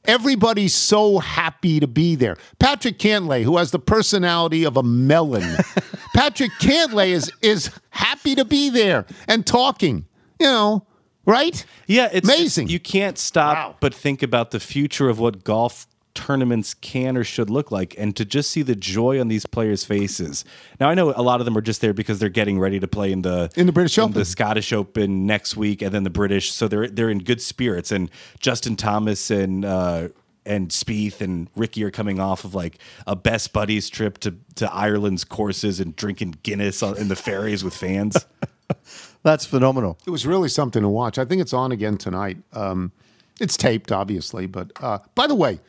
everybody's 0.07 0.74
so 0.74 1.19
happy 1.19 1.80
to 1.80 1.88
be 1.88 2.15
there. 2.15 2.38
Patrick 2.59 2.98
Cantlay, 2.98 3.44
who 3.44 3.57
has 3.57 3.71
the 3.71 3.80
personality 3.80 4.63
of 4.63 4.77
a 4.77 4.83
melon, 4.83 5.57
Patrick 6.15 6.51
Cantlay 6.59 7.09
is 7.09 7.31
is 7.42 7.69
happy 7.89 8.33
to 8.36 8.45
be 8.45 8.69
there 8.69 9.06
and 9.27 9.45
talking. 9.45 10.06
You 10.39 10.48
know, 10.48 10.88
right? 11.25 11.65
Yeah, 11.88 12.09
it's 12.12 12.27
Amazing. 12.27 12.69
You 12.69 12.80
can't 12.80 13.18
stop 13.18 13.56
Wow. 13.57 13.75
but 13.80 13.94
think 13.94 14.24
about 14.24 14.51
the 14.51 14.59
future 14.59 15.09
of 15.09 15.19
what 15.19 15.44
golf 15.44 15.88
tournaments 16.17 16.73
can 16.73 17.15
or 17.15 17.23
should 17.23 17.49
look 17.49 17.71
like, 17.71 17.93
and 17.97 18.15
to 18.15 18.25
just 18.25 18.49
see 18.49 18.63
the 18.63 18.75
joy 18.75 19.21
on 19.21 19.27
these 19.27 19.45
players' 19.45 19.85
faces. 19.85 20.43
Now, 20.79 20.89
I 20.89 20.95
know 20.95 21.13
a 21.15 21.21
lot 21.21 21.39
of 21.39 21.45
them 21.45 21.55
are 21.55 21.61
just 21.61 21.79
there 21.79 21.93
because 21.93 22.17
they're 22.17 22.27
getting 22.27 22.59
ready 22.59 22.79
to 22.79 22.87
play 22.87 23.11
in 23.11 23.21
the 23.21 23.51
In 23.55 23.67
the 23.67 23.71
British 23.71 23.97
Open. 23.99 24.13
the 24.13 24.25
Scottish 24.25 24.73
Open 24.73 25.27
next 25.27 25.55
week, 25.55 25.83
and 25.83 25.93
then 25.93 26.03
the 26.03 26.09
British. 26.09 26.51
So 26.51 26.67
they're 26.67 26.87
they're 26.87 27.11
in 27.11 27.19
good 27.19 27.39
spirits. 27.39 27.91
And 27.91 28.09
Justin 28.39 28.75
Thomas 28.75 29.29
and. 29.31 29.63
Uh, 29.63 30.09
and 30.45 30.69
Spieth 30.69 31.19
and 31.19 31.49
Rickie 31.57 31.83
are 31.83 31.91
coming 31.91 32.21
off 32.21 32.45
of 32.45 32.55
like 32.55 32.77
a 33.05 33.17
best 33.17 33.51
buddies 33.51 33.89
trip 33.89 34.17
to, 34.19 34.33
to 34.55 34.73
Ireland's 34.73 35.25
courses 35.25 35.81
and 35.81 35.93
drinking 35.93 36.37
Guinness 36.41 36.81
on, 36.81 36.97
in 36.97 37.09
the 37.09 37.17
ferries 37.17 37.65
with 37.65 37.75
fans. 37.75 38.25
That's 39.23 39.45
phenomenal. 39.45 39.97
It 40.07 40.09
was 40.09 40.25
really 40.25 40.47
something 40.47 40.81
to 40.81 40.87
watch. 40.87 41.17
I 41.17 41.25
think 41.25 41.41
it's 41.41 41.51
on 41.51 41.73
again 41.73 41.97
tonight. 41.97 42.37
Um, 42.53 42.93
it's 43.39 43.57
taped, 43.57 43.91
obviously, 43.91 44.45
but 44.45 44.71
uh, 44.81 44.99
by 45.15 45.27
the 45.27 45.35
way, 45.35 45.55
were 45.55 45.59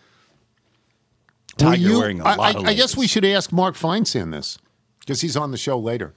Tiger 1.59 1.77
you- 1.83 1.99
wearing 1.99 2.21
a 2.21 2.25
I, 2.25 2.35
lot 2.37 2.57
I, 2.65 2.71
I 2.71 2.75
guess 2.75 2.97
we 2.97 3.07
should 3.07 3.25
ask 3.25 3.53
Mark 3.53 3.75
Feinsand 3.77 4.33
this 4.33 4.59
because 5.01 5.21
he's 5.21 5.37
on 5.37 5.51
the 5.51 5.57
show 5.59 5.79
later. 5.79 6.15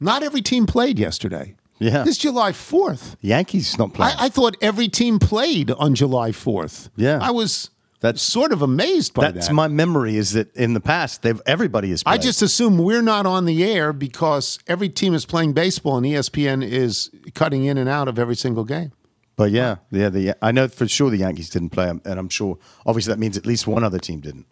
Not 0.00 0.22
every 0.22 0.42
team 0.42 0.66
played 0.66 0.98
yesterday. 0.98 1.56
Yeah. 1.80 2.02
This 2.02 2.18
July 2.18 2.52
4th. 2.52 3.16
Yankees 3.20 3.78
not 3.78 3.94
playing. 3.94 4.16
I, 4.18 4.24
I 4.26 4.28
thought 4.28 4.56
every 4.60 4.88
team 4.88 5.18
played 5.18 5.70
on 5.70 5.94
July 5.94 6.30
4th. 6.30 6.88
Yeah. 6.96 7.18
I 7.22 7.30
was 7.30 7.70
That's- 8.00 8.20
sort 8.22 8.52
of 8.52 8.62
amazed 8.62 9.14
by 9.14 9.22
That's 9.22 9.32
that. 9.34 9.40
That's 9.40 9.52
my 9.52 9.68
memory. 9.68 10.16
Is 10.16 10.32
that 10.32 10.54
in 10.56 10.74
the 10.74 10.80
past 10.80 11.22
they've 11.22 11.40
everybody 11.46 11.90
has. 11.90 12.02
Played. 12.02 12.14
I 12.14 12.18
just 12.18 12.42
assume 12.42 12.78
we're 12.78 13.02
not 13.02 13.26
on 13.26 13.44
the 13.44 13.62
air 13.64 13.92
because 13.92 14.58
every 14.66 14.88
team 14.88 15.14
is 15.14 15.24
playing 15.24 15.52
baseball 15.52 15.96
and 15.98 16.06
ESPN 16.06 16.64
is 16.68 17.10
cutting 17.34 17.64
in 17.64 17.78
and 17.78 17.88
out 17.88 18.08
of 18.08 18.18
every 18.18 18.36
single 18.36 18.64
game. 18.64 18.90
But 19.36 19.52
yeah, 19.52 19.76
yeah. 19.92 20.08
The 20.08 20.34
I 20.42 20.50
know 20.50 20.66
for 20.66 20.88
sure 20.88 21.10
the 21.10 21.18
Yankees 21.18 21.48
didn't 21.48 21.70
play, 21.70 21.88
and 21.88 22.00
I'm 22.06 22.28
sure 22.28 22.58
obviously 22.84 23.12
that 23.12 23.20
means 23.20 23.36
at 23.36 23.46
least 23.46 23.68
one 23.68 23.84
other 23.84 24.00
team 24.00 24.18
didn't. 24.18 24.46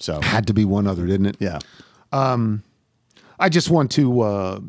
So 0.00 0.20
Had 0.20 0.46
to 0.48 0.54
be 0.54 0.64
one 0.64 0.86
other, 0.86 1.06
didn't 1.06 1.26
it? 1.26 1.36
yeah, 1.38 1.58
I 2.12 3.48
just 3.48 3.70
want 3.70 3.90
to 3.92 4.20
uh, 4.20 4.60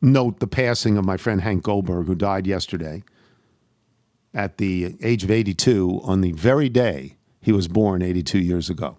note 0.00 0.40
the 0.40 0.46
passing 0.46 0.96
of 0.96 1.04
my 1.04 1.16
friend 1.16 1.40
Hank 1.40 1.62
Goldberg, 1.62 2.06
who 2.06 2.14
died 2.14 2.46
yesterday 2.46 3.02
at 4.34 4.58
the 4.58 4.96
age 5.02 5.24
of 5.24 5.30
82 5.30 6.00
on 6.02 6.20
the 6.20 6.32
very 6.32 6.68
day 6.68 7.16
he 7.40 7.52
was 7.52 7.68
born 7.68 8.02
82 8.02 8.38
years 8.40 8.68
ago. 8.68 8.98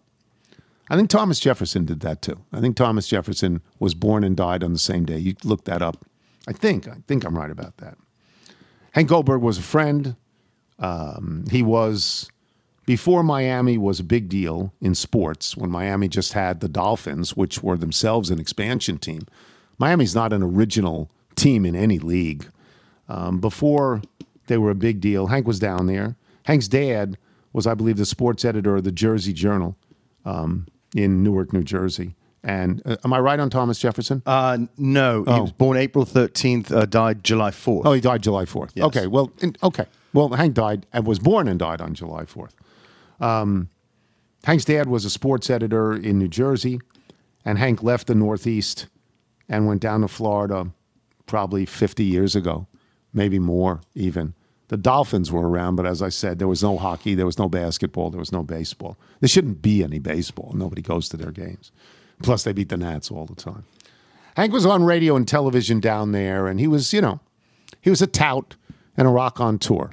I 0.90 0.96
think 0.96 1.10
Thomas 1.10 1.40
Jefferson 1.40 1.84
did 1.86 2.00
that 2.00 2.22
too. 2.22 2.42
I 2.54 2.62
think 2.62 2.78
Thomas 2.78 3.08
Jefferson 3.08 3.62
was 3.78 3.94
born 3.94 4.24
and 4.24 4.38
died 4.38 4.64
on 4.64 4.72
the 4.72 4.80
same 4.80 5.06
day. 5.06 5.18
You 5.18 5.36
look 5.44 5.66
that 5.66 5.82
up. 5.82 6.06
I 6.48 6.54
think. 6.54 6.88
I 6.88 6.96
think 7.08 7.26
I'm 7.26 7.38
right 7.38 7.52
about 7.52 7.78
that. 7.78 7.98
Hank 8.92 9.10
Goldberg 9.10 9.42
was 9.42 9.58
a 9.58 9.64
friend. 9.64 10.16
Um, 10.80 11.44
he 11.52 11.62
was 11.62 12.30
before 12.88 13.22
Miami 13.22 13.78
was 13.78 14.00
a 14.00 14.04
big 14.04 14.30
deal 14.30 14.74
in 14.80 14.96
sports. 14.96 15.58
When 15.58 15.70
Miami 15.70 16.08
just 16.08 16.32
had 16.34 16.62
the 16.62 16.70
Dolphins, 16.70 17.36
which 17.36 17.62
were 17.62 17.78
themselves 17.78 18.32
an 18.32 18.40
expansion 18.40 18.98
team. 18.98 19.28
Miami's 19.78 20.16
not 20.16 20.32
an 20.34 20.42
original 20.42 21.12
team 21.36 21.66
in 21.66 21.76
any 21.76 22.00
league. 22.00 22.50
Um, 23.10 23.40
before 23.40 24.02
they 24.48 24.58
were 24.58 24.72
a 24.72 24.76
big 24.76 25.02
deal, 25.02 25.28
Hank 25.28 25.46
was 25.46 25.60
down 25.60 25.86
there. 25.86 26.16
Hank's 26.44 26.70
dad 26.70 27.18
was, 27.52 27.68
I 27.68 27.74
believe, 27.74 27.98
the 27.98 28.06
sports 28.06 28.46
editor 28.46 28.78
of 28.78 28.86
the 28.86 28.92
Jersey 28.92 29.34
Journal 29.34 29.76
um, 30.24 30.66
in 30.96 31.24
Newark, 31.24 31.52
New 31.52 31.64
Jersey. 31.64 32.16
And 32.42 32.82
uh, 32.86 32.96
am 33.04 33.12
I 33.12 33.20
right 33.20 33.40
on 33.40 33.50
Thomas 33.50 33.80
Jefferson? 33.80 34.24
uh, 34.26 34.60
no, 34.78 35.26
he 35.26 35.42
was 35.42 35.52
born 35.52 35.76
April 35.76 36.06
13th, 36.06 36.72
uh, 36.72 36.86
died 36.86 37.22
July 37.22 37.52
4th. 37.52 37.82
Oh, 37.84 37.92
he 37.92 38.00
died 38.00 38.24
July 38.24 38.46
4th. 38.46 38.80
Okay, 38.82 39.08
well, 39.08 39.34
in, 39.42 39.58
okay. 39.62 39.88
Well, 40.14 40.30
Hank 40.30 40.54
died 40.54 40.86
and 40.94 41.06
was 41.06 41.20
born 41.20 41.50
and 41.50 41.60
died 41.60 41.82
on 41.82 41.94
July 41.94 42.24
4th. 42.24 42.52
Um, 43.20 43.70
Hank's 44.44 44.66
dad 44.66 44.88
was 44.88 45.06
a 45.06 45.10
sports 45.10 45.50
editor 45.50 45.94
in 45.94 46.20
New 46.20 46.28
Jersey, 46.28 46.80
and 47.44 47.58
Hank 47.58 47.84
left 47.84 48.08
the 48.08 48.16
Northeast 48.16 48.88
and 49.50 49.68
went 49.68 49.82
down 49.82 50.02
to 50.02 50.08
Florida 50.08 50.72
probably 51.26 51.66
50 51.66 52.04
years 52.04 52.36
ago. 52.36 52.68
maybe 53.14 53.40
more 53.40 53.82
even. 53.96 54.34
The 54.68 54.78
Dolphins 54.78 55.32
were 55.32 55.50
around, 55.50 55.76
but 55.78 55.86
as 55.86 56.02
I 56.02 56.10
said, 56.10 56.40
there 56.40 56.48
was 56.48 56.62
no 56.62 56.78
hockey, 56.78 57.16
there 57.16 57.26
was 57.26 57.40
no 57.40 57.48
basketball, 57.50 58.10
there 58.12 58.20
was 58.20 58.34
no 58.34 58.44
baseball. 58.44 58.98
There 59.22 59.30
shouldn't 59.30 59.62
be 59.62 59.82
any 59.84 59.98
baseball. 59.98 60.52
Nobody 60.54 60.82
goes 60.82 61.08
to 61.10 61.18
their 61.18 61.32
games. 61.32 61.72
Plus, 62.22 62.44
they 62.44 62.52
beat 62.52 62.70
the 62.70 62.78
Nats 62.78 63.10
all 63.10 63.26
the 63.26 63.34
time. 63.34 63.64
Hank 64.36 64.54
was 64.54 64.66
on 64.66 64.84
radio 64.84 65.16
and 65.16 65.28
television 65.28 65.80
down 65.80 66.12
there, 66.12 66.48
and 66.48 66.60
he 66.60 66.68
was, 66.68 66.94
you 66.94 67.02
know, 67.02 67.20
he 67.82 67.90
was 67.90 68.02
a 68.02 68.08
tout 68.08 68.56
and 68.98 69.08
a 69.08 69.12
rock 69.12 69.40
on 69.40 69.58
tour. 69.58 69.90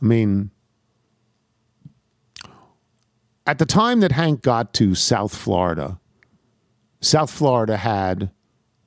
I 0.00 0.04
mean, 0.04 0.50
at 3.48 3.56
the 3.56 3.64
time 3.64 4.00
that 4.00 4.12
Hank 4.12 4.42
got 4.42 4.74
to 4.74 4.94
South 4.94 5.34
Florida, 5.34 5.98
South 7.00 7.30
Florida 7.30 7.78
had 7.78 8.30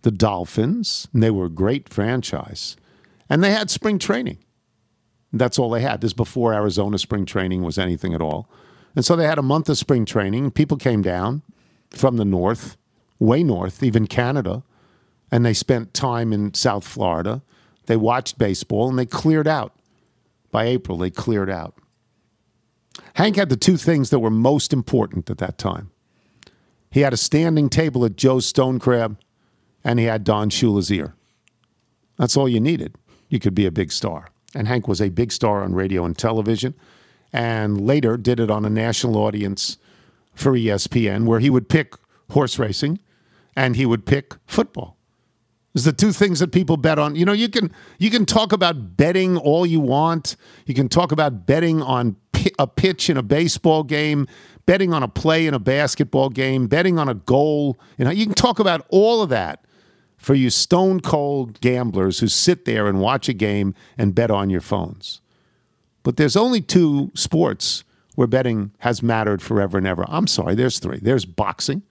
the 0.04 0.12
Dolphins, 0.12 1.08
and 1.12 1.24
they 1.24 1.32
were 1.32 1.46
a 1.46 1.50
great 1.50 1.90
franchise, 1.90 2.78
and 3.28 3.44
they 3.44 3.50
had 3.50 3.72
spring 3.72 3.98
training. 3.98 4.38
That's 5.34 5.58
all 5.58 5.72
they 5.72 5.82
had. 5.82 6.02
This 6.02 6.14
before 6.14 6.54
Arizona 6.54 7.00
spring 7.00 7.26
training 7.26 7.64
was 7.64 7.80
anything 7.80 8.14
at 8.14 8.22
all. 8.22 8.52
And 8.96 9.04
so 9.04 9.16
they 9.16 9.26
had 9.26 9.40
a 9.40 9.44
month 9.44 9.68
of 9.68 9.80
spring 9.80 10.06
training. 10.06 10.52
People 10.52 10.78
came 10.78 11.02
down 11.02 11.42
from 11.90 12.18
the 12.18 12.26
north, 12.26 12.78
way 13.18 13.42
north, 13.42 13.82
even 13.82 14.06
Canada, 14.06 14.62
and 15.32 15.44
they 15.44 15.56
spent 15.56 15.96
time 15.96 16.32
in 16.32 16.54
South 16.54 16.86
Florida. 16.86 17.42
They 17.88 17.98
watched 17.98 18.38
baseball 18.38 18.90
and 18.90 19.00
they 19.00 19.08
cleared 19.08 19.48
out. 19.48 19.74
By 20.52 20.66
April, 20.66 21.00
they 21.00 21.10
cleared 21.10 21.50
out. 21.50 21.81
Hank 23.16 23.36
had 23.36 23.50
the 23.50 23.58
two 23.58 23.78
things 23.78 24.10
that 24.10 24.20
were 24.20 24.30
most 24.30 24.74
important 24.74 25.30
at 25.30 25.38
that 25.40 25.58
time. 25.58 25.92
He 26.90 27.02
had 27.02 27.14
a 27.14 27.18
standing 27.18 27.70
table 27.70 28.04
at 28.04 28.18
Joe's 28.18 28.46
Stone 28.46 28.80
Crab, 28.80 29.18
and 29.84 30.00
he 30.00 30.06
had 30.06 30.24
Don 30.24 30.50
Shula's 30.50 30.92
ear. 30.92 31.16
That's 32.18 32.36
all 32.36 32.50
you 32.50 32.60
needed. 32.60 32.96
You 33.30 33.40
could 33.40 33.56
be 33.56 33.66
a 33.66 33.72
big 33.72 33.92
star. 33.92 34.30
And 34.54 34.68
Hank 34.68 34.88
was 34.88 35.02
a 35.02 35.10
big 35.10 35.32
star 35.32 35.64
on 35.64 35.74
radio 35.74 36.04
and 36.04 36.18
television, 36.18 36.74
and 37.32 37.80
later 37.80 38.18
did 38.18 38.40
it 38.40 38.52
on 38.52 38.66
a 38.66 38.70
national 38.70 39.16
audience 39.18 39.78
for 40.34 40.52
ESPN, 40.52 41.26
where 41.26 41.40
he 41.40 41.50
would 41.50 41.70
pick 41.70 41.96
horse 42.32 42.60
racing 42.60 43.00
and 43.56 43.76
he 43.76 43.86
would 43.86 44.06
pick 44.06 44.36
football. 44.46 44.98
It's 45.74 45.86
the 45.86 45.94
two 45.94 46.12
things 46.12 46.40
that 46.40 46.52
people 46.52 46.76
bet 46.78 47.00
on. 47.00 47.16
You 47.16 47.26
know, 47.26 47.32
you 47.32 47.48
can 47.48 47.72
you 47.98 48.10
can 48.12 48.26
talk 48.26 48.52
about 48.52 48.98
betting 48.98 49.38
all 49.38 49.66
you 49.66 49.80
want. 49.80 50.36
You 50.66 50.74
can 50.74 50.90
talk 50.90 51.12
about 51.12 51.46
betting 51.46 51.82
on 51.82 52.18
a 52.60 52.68
pitch 52.68 53.10
in 53.10 53.18
a 53.18 53.24
baseball 53.24 53.84
game, 53.84 54.28
betting 54.66 54.94
on 54.94 55.04
a 55.04 55.08
play 55.08 55.48
in 55.48 55.54
a 55.54 55.60
basketball 55.60 56.30
game, 56.30 56.68
betting 56.68 57.00
on 57.00 57.08
a 57.08 57.14
goal. 57.14 57.80
You 57.98 58.06
know, 58.06 58.12
you 58.12 58.26
can 58.26 58.36
talk 58.36 58.60
about 58.60 58.86
all 58.90 59.22
of 59.22 59.30
that 59.30 59.66
for 60.18 60.36
you 60.36 60.50
stone 60.50 61.00
cold 61.00 61.60
gamblers 61.62 62.20
who 62.20 62.28
sit 62.28 62.66
there 62.66 62.88
and 62.88 63.00
watch 63.00 63.30
a 63.30 63.34
game 63.34 63.74
and 63.98 64.14
bet 64.14 64.30
on 64.30 64.50
your 64.50 64.62
phones. 64.62 65.22
But 66.04 66.18
there's 66.18 66.36
only 66.36 66.62
two 66.62 67.12
sports 67.16 67.84
where 68.16 68.28
betting 68.28 68.72
has 68.80 69.02
mattered 69.02 69.42
forever 69.42 69.78
and 69.78 69.88
ever. 69.88 70.06
I'm 70.08 70.28
sorry, 70.28 70.54
there's 70.54 70.80
three. 70.80 71.00
There's 71.02 71.26
boxing, 71.26 71.84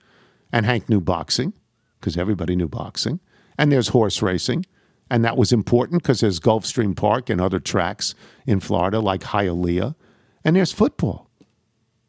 and 0.51 0.65
Hank 0.65 0.87
knew 0.87 1.01
boxing 1.01 1.53
because 1.99 2.15
everybody 2.15 2.55
knew 2.55 2.67
boxing. 2.67 3.19
And 3.57 3.71
there's 3.71 3.89
horse 3.89 4.21
racing, 4.21 4.65
and 5.09 5.25
that 5.25 5.37
was 5.37 5.51
important 5.51 6.01
because 6.01 6.21
there's 6.21 6.39
Gulfstream 6.39 6.95
Park 6.95 7.29
and 7.29 7.41
other 7.41 7.59
tracks 7.59 8.15
in 8.45 8.59
Florida 8.59 8.99
like 8.99 9.21
Hialeah. 9.21 9.95
And 10.43 10.55
there's 10.55 10.71
football. 10.71 11.29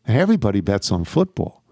Everybody 0.07 0.61
bets 0.61 0.91
on 0.91 1.05
football. 1.05 1.63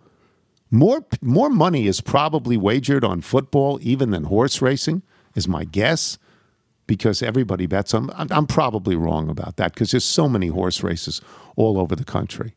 More, 0.70 1.04
more 1.20 1.50
money 1.50 1.86
is 1.86 2.00
probably 2.00 2.56
wagered 2.56 3.04
on 3.04 3.22
football 3.22 3.78
even 3.82 4.10
than 4.10 4.24
horse 4.24 4.62
racing, 4.62 5.02
is 5.34 5.48
my 5.48 5.64
guess, 5.64 6.18
because 6.86 7.22
everybody 7.22 7.66
bets 7.66 7.94
on. 7.94 8.10
I'm, 8.14 8.28
I'm 8.30 8.46
probably 8.46 8.94
wrong 8.94 9.28
about 9.28 9.56
that 9.56 9.74
because 9.74 9.92
there's 9.92 10.04
so 10.04 10.28
many 10.28 10.48
horse 10.48 10.82
races 10.82 11.20
all 11.56 11.78
over 11.78 11.96
the 11.96 12.04
country. 12.04 12.54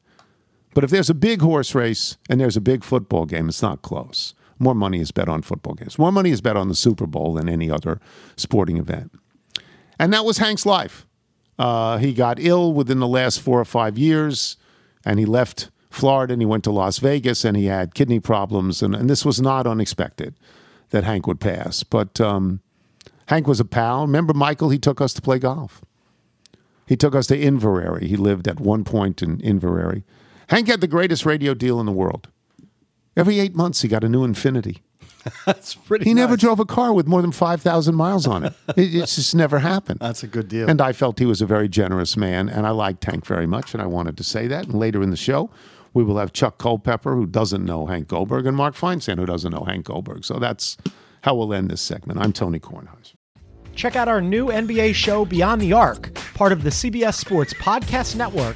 But 0.74 0.84
if 0.84 0.90
there's 0.90 1.10
a 1.10 1.16
big 1.16 1.42
horse 1.42 1.76
race 1.76 2.18
and 2.30 2.40
there's 2.40 2.58
a 2.58 2.62
big 2.62 2.84
football 2.84 3.26
game, 3.26 3.50
it's 3.50 3.62
not 3.62 3.82
close. 3.84 4.34
More 4.64 4.74
money 4.74 5.02
is 5.02 5.12
bet 5.12 5.28
on 5.28 5.42
football 5.42 5.74
games. 5.74 6.00
More 6.00 6.12
money 6.12 6.32
is 6.32 6.40
bet 6.40 6.56
on 6.56 6.70
the 6.70 6.76
Super 6.76 7.06
Bowl 7.06 7.34
than 7.34 7.50
any 7.50 7.70
other 7.70 8.00
sporting 8.38 8.78
event. 8.78 9.12
And 10.00 10.14
that 10.14 10.24
was 10.24 10.38
Hank's 10.38 10.66
life. 10.66 11.06
Uh, 11.60 11.98
he 11.98 12.14
got 12.14 12.40
ill 12.40 12.74
within 12.74 13.00
the 13.00 13.08
last 13.08 13.42
four 13.42 13.60
or 13.60 13.66
five 13.66 13.98
years, 13.98 14.58
and 15.06 15.20
he 15.20 15.26
left 15.26 15.70
Florida 15.90 16.34
and 16.34 16.42
he 16.42 16.46
went 16.46 16.64
to 16.64 16.72
Las 16.72 16.98
Vegas 16.98 17.46
and 17.46 17.56
he 17.56 17.66
had 17.66 17.94
kidney 17.94 18.20
problems. 18.20 18.82
And, 18.82 18.96
and 18.96 19.10
this 19.10 19.24
was 19.24 19.40
not 19.40 19.68
unexpected 19.68 20.34
that 20.90 21.04
Hank 21.04 21.28
would 21.28 21.40
pass. 21.40 21.84
But 21.84 22.20
um, 22.20 22.62
Hank 23.28 23.48
was 23.48 23.60
a 23.60 23.66
pal. 23.66 24.02
Remember, 24.02 24.34
Michael, 24.34 24.70
he 24.70 24.80
took 24.80 25.00
us 25.02 25.14
to 25.14 25.22
play 25.22 25.40
golf. 25.40 25.82
He 26.88 26.96
took 26.96 27.16
us 27.16 27.28
to 27.28 27.40
Inverrary. 27.40 28.08
He 28.08 28.18
lived 28.18 28.48
at 28.48 28.60
one 28.60 28.84
point 28.84 29.22
in 29.22 29.40
Inverrary. 29.42 30.04
Hank 30.48 30.68
had 30.68 30.82
the 30.82 30.88
greatest 30.88 31.26
radio 31.26 31.54
deal 31.54 31.80
in 31.80 31.86
the 31.86 31.92
world. 31.92 32.30
Every 33.16 33.40
eight 33.40 33.56
months, 33.56 33.82
he 33.82 33.88
got 33.88 34.04
a 34.04 34.10
new 34.10 34.26
Infiniti. 34.26 34.80
That's 35.46 35.76
pretty. 35.76 36.06
He 36.06 36.14
never 36.14 36.36
drove 36.36 36.60
a 36.60 36.66
car 36.66 36.94
with 36.94 37.08
more 37.08 37.22
than 37.22 37.32
5,000 37.32 37.96
miles 37.96 38.28
on 38.28 38.44
it. 38.44 38.54
it. 38.76 38.96
It's 38.96 39.16
just 39.16 39.34
never 39.36 39.60
happened. 39.60 40.00
That's 40.00 40.24
a 40.24 40.28
good 40.28 40.48
deal. 40.48 40.70
And 40.70 40.82
I 40.82 40.92
felt 40.94 41.20
he 41.20 41.26
was 41.26 41.42
a 41.42 41.46
very 41.46 41.70
generous 41.70 42.18
man, 42.18 42.50
and 42.50 42.68
I 42.68 42.72
liked 42.72 43.06
Hank 43.06 43.26
very 43.26 43.46
much, 43.46 43.74
and 43.74 43.82
I 43.82 43.86
wanted 43.86 44.18
to 44.18 44.24
say 44.24 44.48
that. 44.48 44.66
And 44.66 44.74
later 44.76 45.02
in 45.02 45.12
the 45.12 45.18
show, 45.18 45.50
we 45.94 46.04
will 46.04 46.18
have 46.18 46.34
Chuck 46.34 46.58
Culpepper, 46.58 47.16
who 47.16 47.26
doesn't 47.26 47.64
know 47.64 47.86
Hank 47.86 48.08
Goldberg, 48.08 48.48
and 48.48 48.58
Mark 48.58 48.76
Feinsand, 48.76 49.18
who 49.18 49.26
doesn't 49.26 49.52
know 49.52 49.64
Hank 49.64 49.86
Goldberg. 49.86 50.26
So 50.26 50.40
that's 50.40 50.78
how 51.22 51.36
we'll 51.36 51.54
end 51.54 51.70
this 51.70 51.82
segment. 51.82 52.20
I'm 52.20 52.34
Tony 52.34 52.60
Kornheiser. 52.60 53.14
Check 53.76 53.96
out 53.96 54.08
our 54.08 54.22
new 54.22 54.48
NBA 54.48 54.94
show, 54.94 55.26
Beyond 55.26 55.62
the 55.62 55.74
Arc, 55.74 56.14
part 56.36 56.52
of 56.52 56.64
the 56.64 56.70
CBS 56.70 57.16
Sports 57.16 57.54
Podcast 57.56 58.16
Network, 58.16 58.56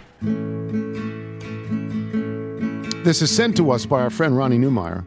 This 3.03 3.23
is 3.23 3.35
sent 3.35 3.57
to 3.57 3.71
us 3.71 3.87
by 3.87 4.01
our 4.01 4.11
friend 4.11 4.37
Ronnie 4.37 4.59
Newmeyer, 4.59 5.03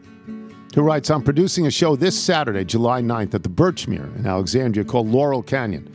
who 0.75 0.81
writes 0.81 1.09
I'm 1.09 1.23
producing 1.23 1.67
a 1.67 1.71
show 1.71 1.95
this 1.95 2.21
Saturday, 2.21 2.65
July 2.65 3.01
9th, 3.01 3.33
at 3.33 3.43
the 3.43 3.49
Birchmere 3.49 4.13
in 4.17 4.27
Alexandria 4.27 4.83
called 4.83 5.07
Laurel 5.07 5.41
Canyon. 5.41 5.89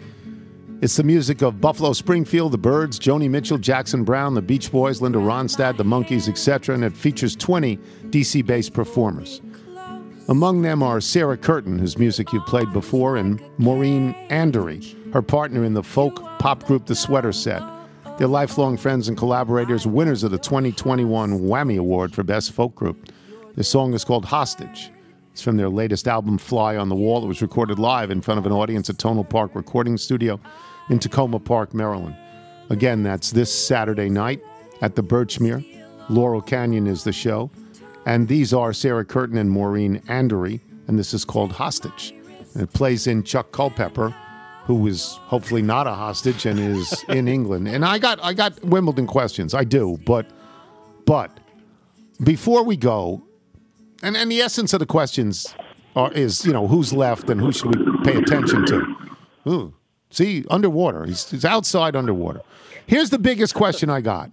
It's 0.81 0.97
the 0.97 1.03
music 1.03 1.43
of 1.43 1.61
Buffalo 1.61 1.93
Springfield, 1.93 2.53
the 2.53 2.59
Byrds, 2.59 2.99
Joni 2.99 3.29
Mitchell, 3.29 3.59
Jackson 3.59 4.05
Browne, 4.05 4.33
the 4.33 4.41
Beach 4.41 4.73
Boys, 4.73 5.03
Linda 5.03 5.19
Ronstadt, 5.19 5.77
the 5.77 5.85
Monkees, 5.85 6.27
etc., 6.27 6.75
and 6.75 6.83
it 6.83 6.97
features 6.97 7.37
20 7.37 7.77
DC 8.09 8.47
based 8.47 8.73
performers. 8.73 9.43
Among 10.29 10.63
them 10.63 10.83
are 10.83 11.03
Sarah 11.03 11.37
Curtin, 11.37 11.79
whose 11.79 11.99
music 11.99 12.33
you've 12.33 12.47
played 12.47 12.73
before, 12.73 13.19
and 13.19 13.43
Maureen 13.59 14.15
Andary, 14.31 15.13
her 15.13 15.21
partner 15.21 15.65
in 15.65 15.75
the 15.75 15.83
folk 15.83 16.23
pop 16.39 16.65
group 16.65 16.87
The 16.87 16.95
Sweater 16.95 17.33
Set. 17.33 17.63
They're 18.21 18.29
lifelong 18.29 18.77
friends 18.77 19.09
and 19.09 19.17
collaborators, 19.17 19.87
winners 19.87 20.23
of 20.25 20.31
the 20.31 20.37
2021 20.37 21.41
Wammie 21.41 21.79
Award 21.79 22.13
for 22.13 22.23
Best 22.23 22.53
Folk 22.53 22.75
Group. 22.75 23.11
The 23.55 23.65
song 23.65 23.95
is 23.95 24.05
called 24.05 24.27
Hostage. 24.27 24.91
It's 25.33 25.41
from 25.41 25.57
their 25.57 25.71
latest 25.71 26.07
album, 26.07 26.37
Fly 26.37 26.77
on 26.77 26.91
the 26.91 26.95
Wall. 26.95 27.25
It 27.25 27.29
was 27.29 27.41
recorded 27.41 27.79
live 27.79 28.11
in 28.11 28.21
front 28.21 28.37
of 28.37 28.45
an 28.45 28.53
audience 28.53 28.91
at 28.91 28.99
Tonal 28.99 29.25
Park 29.25 29.55
Recording 29.55 29.97
Studio 29.97 30.39
in 30.91 30.99
Takoma 30.99 31.43
Park, 31.43 31.73
Maryland. 31.73 32.15
Again, 32.69 33.03
that's 33.03 33.31
this 33.31 33.51
Saturday 33.51 34.11
night 34.11 34.43
at 34.83 34.97
the 34.97 35.03
Birchmere. 35.03 35.65
Laurel 36.11 36.43
Canyon 36.43 36.87
is 36.87 37.03
the 37.05 37.13
show. 37.13 37.51
And 38.05 38.29
these 38.29 38.53
are 38.53 38.75
Sarah 38.75 39.07
Curtin 39.07 39.39
and 39.39 39.51
Maureen 39.51 39.99
Andary, 40.09 40.61
and 40.89 40.99
this 40.99 41.15
is 41.15 41.25
called 41.25 41.53
Hostage. 41.53 42.15
And 42.53 42.65
it 42.65 42.73
plays 42.75 43.07
in 43.07 43.23
Chuck 43.23 43.51
Culpepper, 43.51 44.15
who 44.65 44.87
is 44.87 45.19
hopefully 45.23 45.63
not 45.63 45.87
a 45.87 45.93
hostage 45.93 46.47
and 46.47 46.59
is 46.59 47.05
in 47.09 47.29
England. 47.29 47.69
And 47.69 47.85
I 47.85 47.99
got 47.99 48.23
I 48.23 48.35
got 48.35 48.63
Wimbledon 48.65 49.07
questions. 49.07 49.55
I 49.55 49.65
do, 49.65 49.99
but 50.05 50.27
but 51.07 51.41
before 52.23 52.63
we 52.63 52.77
go, 52.77 53.23
and, 54.03 54.17
and 54.17 54.31
the 54.31 54.41
essence 54.41 54.73
of 54.73 54.81
the 54.81 54.87
questions 54.87 55.55
are, 55.97 56.13
is, 56.13 56.45
you 56.45 56.53
know, 56.53 56.67
who's 56.67 56.93
left 56.93 57.29
and 57.31 57.41
who 57.41 57.53
should 57.53 57.75
we 57.75 58.03
pay 58.05 58.17
attention 58.17 58.65
to? 58.67 58.97
Ooh, 59.49 59.75
see, 60.11 60.45
underwater. 60.51 61.05
He's, 61.05 61.31
he's 61.31 61.45
outside 61.45 61.97
underwater. 61.97 62.41
Here's 62.87 63.11
the 63.11 63.19
biggest 63.19 63.55
question 63.55 63.91
I 63.91 64.01
got. 64.01 64.31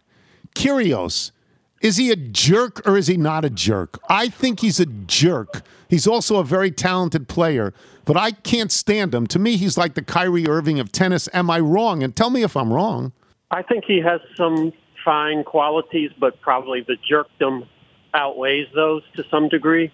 Kyrgios. 0.55 1.31
Is 1.79 1.97
he 1.97 2.09
a 2.09 2.15
jerk 2.15 2.81
or 2.87 2.97
is 2.97 3.05
he 3.05 3.17
not 3.17 3.45
a 3.45 3.51
jerk? 3.51 3.99
I 4.09 4.29
think 4.29 4.61
he's 4.61 4.79
a 4.79 4.87
jerk. 4.87 5.61
He's 5.87 6.07
also 6.07 6.37
a 6.37 6.43
very 6.43 6.71
talented 6.71 7.27
player, 7.27 7.71
but 8.07 8.15
I 8.15 8.31
can't 8.31 8.71
stand 8.71 9.13
him. 9.13 9.27
To 9.27 9.37
me, 9.37 9.57
he's 9.57 9.77
like 9.77 9.93
the 9.93 10.01
Kyrie 10.01 10.47
Irving 10.47 10.79
of 10.79 10.93
tennis. 10.93 11.27
Am 11.33 11.49
I 11.49 11.59
wrong? 11.59 12.01
And 12.01 12.15
tell 12.15 12.29
me 12.29 12.41
if 12.41 12.55
I'm 12.55 12.71
wrong. 12.71 13.11
I 13.51 13.61
think 13.61 13.83
he 13.85 13.99
has 13.99 14.21
some 14.37 14.71
fine 15.03 15.43
qualities, 15.43 16.11
but 16.17 16.39
probably 16.39 16.81
the 16.81 16.95
jerkdom 17.11 17.67
outweighs 18.13 18.67
those 18.73 19.03
to 19.17 19.25
some 19.29 19.49
degree. 19.49 19.91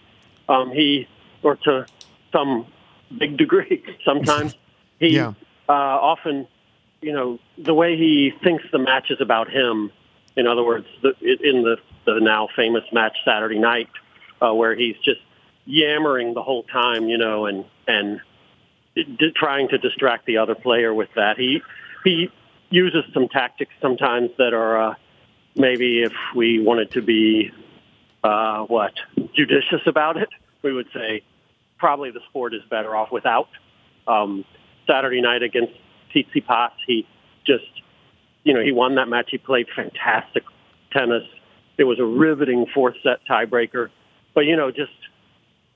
Um, 0.48 0.70
he, 0.72 1.08
or 1.42 1.56
to 1.56 1.88
some 2.32 2.68
big 3.18 3.36
degree, 3.38 3.84
sometimes 4.06 4.56
he 5.00 5.16
Yeah. 5.16 5.34
uh, 5.68 5.72
often, 5.72 6.48
you 7.02 7.14
know, 7.14 7.40
the 7.58 7.74
way 7.74 7.98
he 7.98 8.32
thinks 8.44 8.64
the 8.72 8.78
match 8.80 9.10
is 9.10 9.20
about 9.22 9.50
him. 9.50 9.92
In 10.36 10.46
other 10.46 10.64
words, 10.64 10.86
the, 11.02 11.14
in 11.22 11.64
the 11.64 11.78
the 12.06 12.20
now 12.20 12.50
famous 12.56 12.84
match 12.92 13.18
Saturday 13.24 13.58
night, 13.60 13.90
uh, 14.42 14.54
where 14.54 14.76
he's 14.76 14.98
just 15.06 15.22
yammering 15.66 16.34
the 16.34 16.42
whole 16.42 16.64
time, 16.64 17.08
you 17.08 17.18
know, 17.18 17.46
and 17.46 17.66
and 17.88 18.22
trying 19.36 19.70
to 19.70 19.78
distract 19.78 20.26
the 20.26 20.38
other 20.38 20.56
player 20.56 20.94
with 20.94 21.10
that. 21.16 21.38
He 21.38 21.62
he 22.04 22.30
uses 22.70 23.04
some 23.14 23.28
tactics 23.30 23.72
sometimes 23.82 24.32
that 24.38 24.54
are 24.54 24.92
uh, 24.92 24.96
maybe 25.56 26.04
if 26.04 26.14
we 26.36 26.60
wanted 26.60 26.92
to 26.92 27.02
be 27.02 27.52
uh, 28.24 28.64
what 28.64 28.94
judicious 29.36 29.82
about 29.86 30.18
it, 30.18 30.30
we 30.62 30.74
would 30.74 30.88
say 30.94 31.22
probably 31.78 32.12
the 32.12 32.22
sport 32.30 32.54
is 32.54 32.62
better 32.70 32.96
off 32.96 33.12
without. 33.12 33.50
Um, 34.08 34.46
Saturday 34.88 35.22
night 35.22 35.44
against 35.44 35.74
Tsitsipas, 36.14 36.72
he 36.86 37.08
just 37.46 37.64
you 38.44 38.54
know 38.54 38.62
he 38.62 38.72
won 38.72 38.96
that 38.96 39.08
match. 39.08 39.30
He 39.32 39.38
played 39.38 39.68
fantastic 39.76 40.44
tennis. 40.92 41.24
It 41.78 41.86
was 41.86 42.00
a 42.00 42.06
riveting 42.06 42.68
fourth 42.74 42.96
set 43.02 43.26
tiebreaker. 43.30 43.90
But 44.34 44.42
you 44.42 44.56
know, 44.56 44.72
just 44.72 44.92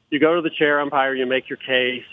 you 0.09 0.19
go 0.19 0.35
to 0.35 0.41
the 0.41 0.49
chair 0.49 0.79
umpire, 0.79 1.13
you 1.13 1.25
make 1.25 1.49
your 1.49 1.57
case. 1.57 2.03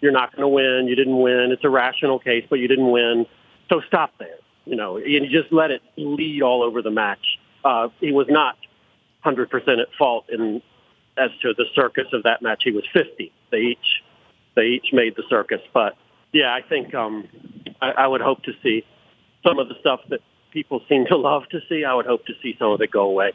You're 0.00 0.12
not 0.12 0.32
going 0.32 0.42
to 0.42 0.48
win. 0.48 0.86
You 0.86 0.94
didn't 0.94 1.18
win. 1.18 1.50
It's 1.50 1.64
a 1.64 1.70
rational 1.70 2.18
case, 2.18 2.44
but 2.48 2.58
you 2.58 2.68
didn't 2.68 2.90
win. 2.90 3.26
So 3.68 3.80
stop 3.86 4.12
there. 4.18 4.38
You 4.66 4.76
know, 4.76 4.96
and 4.96 5.06
you 5.06 5.28
just 5.28 5.52
let 5.52 5.70
it 5.70 5.82
bleed 5.96 6.42
all 6.42 6.62
over 6.62 6.80
the 6.80 6.90
match. 6.90 7.38
Uh, 7.64 7.88
he 8.00 8.12
was 8.12 8.26
not 8.30 8.56
100% 9.24 9.46
at 9.80 9.88
fault 9.98 10.26
in 10.30 10.62
as 11.16 11.30
to 11.42 11.54
the 11.54 11.66
circus 11.74 12.06
of 12.12 12.24
that 12.24 12.42
match. 12.42 12.62
He 12.64 12.72
was 12.72 12.84
50. 12.92 13.32
They 13.50 13.58
each 13.58 14.02
they 14.56 14.66
each 14.66 14.92
made 14.92 15.16
the 15.16 15.24
circus, 15.28 15.60
but 15.72 15.96
yeah, 16.32 16.54
I 16.54 16.62
think 16.62 16.94
um, 16.94 17.28
I, 17.80 17.90
I 17.90 18.06
would 18.06 18.20
hope 18.20 18.42
to 18.44 18.52
see 18.62 18.84
some 19.44 19.58
of 19.58 19.68
the 19.68 19.74
stuff 19.80 20.00
that 20.10 20.20
people 20.52 20.80
seem 20.88 21.06
to 21.06 21.16
love 21.18 21.42
to 21.50 21.60
see. 21.68 21.84
I 21.84 21.94
would 21.94 22.06
hope 22.06 22.26
to 22.26 22.34
see 22.42 22.56
some 22.58 22.70
of 22.70 22.80
it 22.80 22.90
go 22.90 23.02
away. 23.02 23.32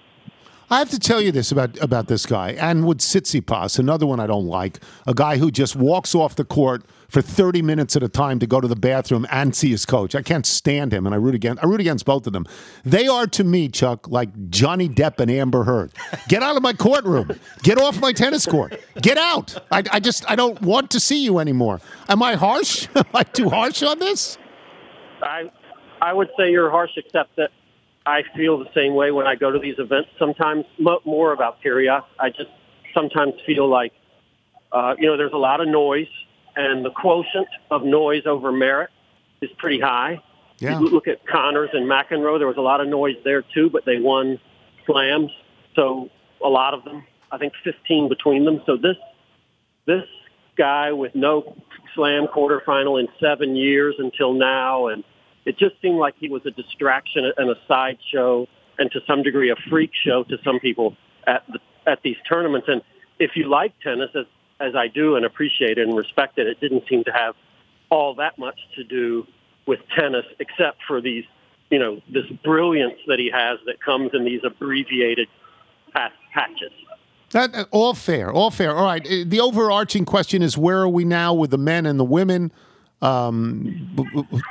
I 0.72 0.78
have 0.78 0.92
to 0.92 1.00
tell 1.00 1.20
you 1.20 1.32
this 1.32 1.52
about, 1.52 1.82
about 1.82 2.08
this 2.08 2.28
guy, 2.28 2.52
and 2.52 2.86
with 2.86 3.00
Tsitsipas, 3.00 3.80
another 3.80 4.06
one 4.06 4.20
I 4.20 4.28
don't 4.28 4.46
like, 4.46 4.80
a 5.08 5.16
guy 5.16 5.38
who 5.38 5.50
just 5.50 5.76
walks 5.76 6.14
off 6.14 6.36
the 6.36 6.46
court 6.46 6.84
for 7.08 7.24
30 7.24 7.64
minutes 7.64 7.96
at 7.96 8.04
a 8.04 8.08
time 8.08 8.38
to 8.38 8.46
go 8.46 8.62
to 8.62 8.68
the 8.68 8.76
bathroom 8.76 9.26
and 9.32 9.56
see 9.56 9.72
his 9.72 9.84
coach. 9.88 10.14
I 10.14 10.22
can't 10.22 10.46
stand 10.46 10.94
him, 10.94 11.08
and 11.08 11.16
I 11.16 11.18
root 11.18 11.34
against, 11.34 11.64
I 11.64 11.66
root 11.66 11.82
against 11.82 12.06
both 12.06 12.28
of 12.28 12.34
them. 12.34 12.46
They 12.86 13.08
are, 13.08 13.26
to 13.26 13.44
me, 13.44 13.68
Chuck, 13.70 14.08
like 14.10 14.30
Johnny 14.52 14.88
Depp 14.88 15.20
and 15.20 15.32
Amber 15.32 15.64
Heard. 15.64 15.92
Get 16.28 16.44
out 16.44 16.56
of 16.56 16.62
my 16.62 16.74
courtroom. 16.74 17.32
Get 17.64 17.82
off 17.82 18.00
my 18.00 18.14
tennis 18.14 18.46
court. 18.46 18.80
Get 19.02 19.18
out. 19.18 19.58
I, 19.72 19.84
I 19.92 20.00
just, 20.00 20.30
I 20.30 20.36
don't 20.36 20.62
want 20.62 20.92
to 20.92 21.00
see 21.00 21.24
you 21.24 21.40
anymore. 21.40 21.82
Am 22.10 22.22
I 22.22 22.36
harsh? 22.36 22.88
Am 22.96 23.06
I 23.16 23.24
too 23.24 23.50
harsh 23.50 23.82
on 23.82 23.98
this? 23.98 24.38
I 25.24 25.52
I 26.02 26.14
would 26.14 26.30
say 26.38 26.52
you're 26.52 26.70
harsh, 26.70 26.92
except 26.96 27.36
that 27.36 27.50
I 28.10 28.24
feel 28.36 28.58
the 28.58 28.70
same 28.74 28.96
way 28.96 29.12
when 29.12 29.28
I 29.28 29.36
go 29.36 29.52
to 29.52 29.60
these 29.60 29.78
events. 29.78 30.10
Sometimes 30.18 30.66
mo- 30.80 31.02
more 31.06 31.32
about 31.32 31.62
Kyrgios. 31.62 32.04
I 32.20 32.30
just 32.30 32.50
sometimes 32.94 33.34
feel 33.46 33.70
like 33.70 33.94
uh, 34.72 34.96
you 34.98 35.08
know 35.08 35.16
there's 35.16 35.34
a 35.34 35.38
lot 35.38 35.62
of 35.62 35.68
noise, 35.68 36.08
and 36.56 36.84
the 36.84 36.90
quotient 36.90 37.48
of 37.70 37.84
noise 37.84 38.24
over 38.26 38.52
merit 38.52 38.90
is 39.42 39.50
pretty 39.60 39.80
high. 39.80 40.22
Yeah. 40.58 40.80
You 40.80 40.88
look 40.90 41.08
at 41.08 41.26
Connors 41.28 41.70
and 41.74 41.90
McEnroe. 41.90 42.40
There 42.40 42.48
was 42.48 42.58
a 42.58 42.62
lot 42.62 42.82
of 42.82 42.88
noise 42.88 43.16
there 43.24 43.44
too, 43.44 43.70
but 43.70 43.86
they 43.86 44.00
won 44.00 44.40
slams. 44.86 45.32
So 45.76 46.10
a 46.44 46.50
lot 46.50 46.74
of 46.74 46.84
them, 46.84 47.06
I 47.32 47.38
think 47.38 47.54
15 47.64 48.10
between 48.10 48.44
them. 48.44 48.62
So 48.66 48.76
this 48.76 48.98
this 49.86 50.06
guy 50.58 50.92
with 50.92 51.14
no 51.16 51.56
slam 51.94 52.26
quarterfinal 52.28 53.00
in 53.00 53.08
seven 53.20 53.56
years 53.56 53.96
until 54.00 54.34
now, 54.34 54.88
and 54.88 55.04
it 55.46 55.58
just 55.58 55.76
seemed 55.82 55.98
like 55.98 56.16
he 56.20 56.30
was 56.30 56.46
a 56.46 56.52
distraction 56.52 57.32
and 57.38 57.50
a 57.50 57.56
sideshow, 57.68 58.48
and 58.78 58.92
to 58.92 59.00
some 59.08 59.24
degree 59.24 59.50
a 59.50 59.56
freak 59.70 59.92
show 59.94 60.24
to 60.24 60.38
some 60.44 60.60
people 60.60 60.96
at 61.28 61.44
the, 61.48 61.60
at 61.90 62.02
these 62.04 62.18
tournaments. 62.28 62.68
And 62.70 62.82
if 63.20 63.32
you 63.36 63.50
like 63.50 63.74
tennis, 63.82 64.10
as 64.16 64.26
as 64.60 64.76
I 64.76 64.88
do 64.88 65.16
and 65.16 65.26
appreciate 65.26 65.78
it 65.78 65.88
and 65.88 65.98
respect 65.98 66.38
it, 66.38 66.48
it 66.48 66.60
didn't 66.60 66.84
seem 66.90 67.04
to 67.06 67.12
have 67.12 67.36
all 67.90 68.16
that 68.16 68.38
much 68.38 68.60
to 68.76 68.84
do 68.84 69.26
with 69.66 69.80
tennis, 69.98 70.26
except 70.40 70.80
for 70.88 71.00
these, 71.00 71.24
you 71.70 71.80
know, 71.80 72.02
this 72.12 72.26
brilliance 72.44 73.00
that 73.08 73.20
he 73.20 73.30
has 73.34 73.60
that 73.66 73.82
comes 73.82 74.12
in 74.14 74.26
these 74.26 74.42
abbreviated 74.44 75.28
patches. 75.94 76.72
That 77.32 77.54
uh, 77.54 77.66
all 77.72 77.94
fair, 77.94 78.32
all 78.32 78.52
fair. 78.52 78.76
All 78.76 78.86
right. 78.86 79.06
uh, 79.06 79.24
The 79.26 79.40
overarching 79.40 80.06
question 80.06 80.42
is: 80.42 80.58
Where 80.58 80.82
are 80.82 80.90
we 80.90 81.06
now 81.06 81.34
with 81.34 81.52
the 81.52 81.58
men 81.58 81.86
and 81.86 82.00
the 82.00 82.06
women? 82.06 82.52
Um, 83.02 83.90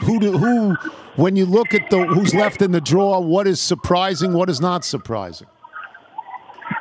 who 0.00 0.18
do, 0.18 0.38
who? 0.38 0.74
When 1.16 1.36
you 1.36 1.44
look 1.44 1.74
at 1.74 1.90
the 1.90 2.06
who's 2.06 2.34
left 2.34 2.62
in 2.62 2.72
the 2.72 2.80
draw, 2.80 3.20
what 3.20 3.46
is 3.46 3.60
surprising? 3.60 4.32
What 4.32 4.48
is 4.48 4.60
not 4.60 4.84
surprising? 4.84 5.48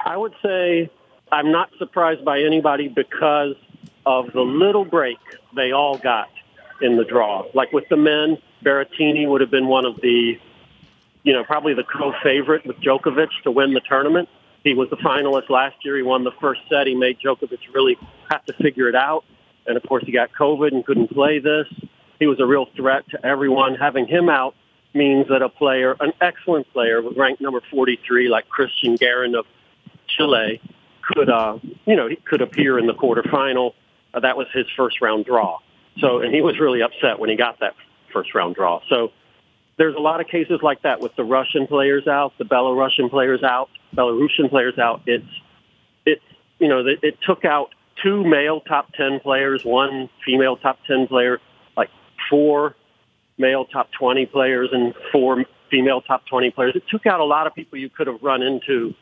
I 0.06 0.16
would 0.16 0.34
say 0.42 0.90
I'm 1.32 1.52
not 1.52 1.70
surprised 1.78 2.24
by 2.24 2.42
anybody 2.42 2.88
because 2.88 3.56
of 4.06 4.32
the 4.32 4.42
little 4.42 4.86
break 4.86 5.18
they 5.56 5.74
all 5.74 5.98
got 5.98 6.30
in 6.82 6.96
the 6.96 7.04
draw. 7.04 7.46
Like 7.54 7.74
with 7.74 7.90
the 7.90 7.98
men, 7.98 8.38
Berrettini 8.64 9.28
would 9.28 9.42
have 9.42 9.52
been 9.52 9.68
one 9.68 9.86
of 9.86 10.00
the, 10.02 10.40
you 11.24 11.34
know, 11.34 11.44
probably 11.44 11.74
the 11.74 11.84
co-favorite 11.84 12.66
with 12.66 12.78
Djokovic 12.78 13.30
to 13.44 13.52
win 13.52 13.74
the 13.74 13.82
tournament. 13.82 14.30
He 14.64 14.74
was 14.74 14.90
the 14.90 14.98
finalist 14.98 15.50
last 15.50 15.76
year. 15.84 15.98
He 15.98 16.04
won 16.04 16.24
the 16.24 16.32
first 16.40 16.62
set. 16.70 16.88
He 16.88 16.96
made 16.96 17.20
Djokovic 17.20 17.60
really 17.74 17.98
have 18.32 18.46
to 18.46 18.54
figure 18.54 18.88
it 18.88 18.96
out. 18.96 19.26
And 19.68 19.78
of 19.78 19.84
course, 19.84 20.04
he 20.06 20.12
got 20.12 20.32
COVID 20.32 20.72
and 20.72 20.86
couldn't 20.86 21.10
play 21.10 21.40
this. 21.40 21.68
He 22.20 22.28
was 22.28 22.40
a 22.40 22.46
real 22.46 22.66
threat 22.76 23.08
to 23.10 23.26
everyone. 23.26 23.76
Having 23.76 24.08
him 24.08 24.30
out 24.30 24.56
means 24.94 25.28
that 25.28 25.42
a 25.42 25.50
player, 25.50 25.96
an 26.00 26.14
excellent 26.22 26.72
player, 26.74 27.02
ranked 27.02 27.42
number 27.42 27.62
43, 27.70 28.30
like 28.30 28.46
Cristian 28.50 28.98
Garin 28.98 29.36
of 29.36 29.46
Chile, 30.08 30.62
could, 31.02 31.30
uh, 31.30 31.60
you 31.86 31.96
know, 31.96 32.08
he 32.08 32.16
could 32.16 32.42
appear 32.42 32.80
in 32.80 32.88
the 32.88 32.94
quarterfinal. 32.94 33.74
Uh, 34.14 34.20
that 34.22 34.38
was 34.38 34.48
his 34.54 34.66
first 34.76 35.02
round 35.02 35.26
draw. 35.26 35.60
So, 36.00 36.22
and 36.22 36.34
he 36.34 36.42
was 36.42 36.60
really 36.60 36.82
upset 36.82 37.20
when 37.20 37.30
he 37.30 37.36
got 37.36 37.60
that 37.60 37.76
first 38.12 38.34
round 38.34 38.56
draw. 38.56 38.82
So, 38.90 39.12
there's 39.78 39.96
a 39.96 40.00
lot 40.00 40.20
of 40.20 40.28
cases 40.28 40.60
like 40.64 40.82
that 40.82 41.02
with 41.02 41.16
the 41.16 41.24
Russian 41.24 41.68
players 41.68 42.08
out, 42.08 42.34
the 42.40 42.46
Belarusian 42.46 43.12
players 43.12 43.44
out, 43.44 43.70
Belarusian 43.96 44.50
players 44.50 44.78
out. 44.80 45.02
It's, 45.06 45.28
it's, 46.04 46.24
you 46.58 46.68
know, 46.68 46.80
it, 46.80 47.00
it 47.04 47.18
took 47.22 47.46
out 47.46 47.70
two 48.04 48.24
male 48.24 48.62
top 48.62 48.94
10 48.94 49.20
players, 49.22 49.64
one 49.64 50.10
female 50.26 50.58
top 50.58 50.80
10 50.88 51.08
player, 51.08 51.40
like 51.76 51.90
four 52.30 52.76
male 53.38 53.66
top 53.66 53.90
20 53.98 54.26
players 54.28 54.70
and 54.72 54.94
four 55.12 55.46
female 55.70 56.02
top 56.02 56.26
20 56.28 56.52
players. 56.52 56.76
It 56.76 56.84
took 56.90 57.06
out 57.06 57.20
a 57.20 57.26
lot 57.26 57.48
of 57.48 57.54
people 57.54 57.78
you 57.78 57.90
could 57.90 58.08
have 58.08 58.22
run 58.22 58.42
into 58.42 58.94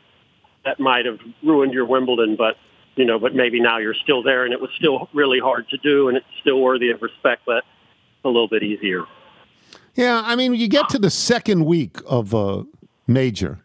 that 0.64 0.80
might 0.80 1.06
have 1.06 1.18
ruined 1.42 1.72
your 1.72 1.86
Wimbledon, 1.86 2.36
but 2.36 2.56
you 2.96 3.04
know, 3.04 3.18
but 3.18 3.34
maybe 3.34 3.60
now 3.60 3.78
you're 3.78 3.94
still 3.94 4.22
there 4.22 4.44
and 4.44 4.52
it 4.52 4.60
was 4.60 4.70
still 4.76 5.08
really 5.12 5.38
hard 5.38 5.68
to 5.68 5.76
do 5.78 6.08
and 6.08 6.16
it's 6.16 6.26
still 6.40 6.60
worthy 6.60 6.90
of 6.90 7.02
respect, 7.02 7.42
but 7.46 7.62
a 8.24 8.28
little 8.28 8.48
bit 8.48 8.62
easier. 8.62 9.04
Yeah, 9.94 10.22
I 10.24 10.34
mean, 10.34 10.54
you 10.54 10.68
get 10.68 10.88
to 10.90 10.98
the 10.98 11.10
second 11.10 11.64
week 11.64 11.98
of 12.06 12.34
a 12.34 12.64
major. 13.06 13.60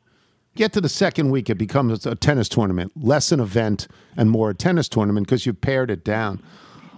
Get 0.55 0.73
to 0.73 0.81
the 0.81 0.89
second 0.89 1.31
week, 1.31 1.49
it 1.49 1.55
becomes 1.55 2.05
a 2.05 2.15
tennis 2.15 2.49
tournament, 2.49 2.91
less 2.95 3.31
an 3.31 3.39
event 3.39 3.87
and 4.17 4.29
more 4.29 4.49
a 4.49 4.53
tennis 4.53 4.89
tournament 4.89 5.25
because 5.25 5.45
you've 5.45 5.61
pared 5.61 5.89
it 5.89 6.03
down. 6.03 6.41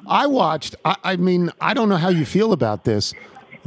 I 0.07 0.27
watched. 0.27 0.75
I, 0.83 0.95
I 1.03 1.15
mean, 1.17 1.51
I 1.61 1.73
don't 1.73 1.87
know 1.87 1.97
how 1.97 2.09
you 2.09 2.25
feel 2.25 2.51
about 2.51 2.83
this. 2.83 3.13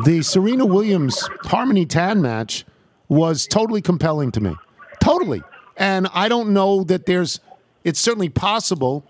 The 0.04 0.22
Serena 0.22 0.66
Williams 0.66 1.28
Harmony 1.44 1.86
Tan 1.86 2.20
match 2.20 2.66
was 3.08 3.46
totally 3.46 3.80
compelling 3.80 4.32
to 4.32 4.40
me, 4.40 4.54
totally. 5.00 5.42
And 5.76 6.08
I 6.12 6.28
don't 6.28 6.52
know 6.52 6.82
that 6.84 7.06
there's. 7.06 7.40
It's 7.84 8.00
certainly 8.00 8.28
possible 8.28 9.04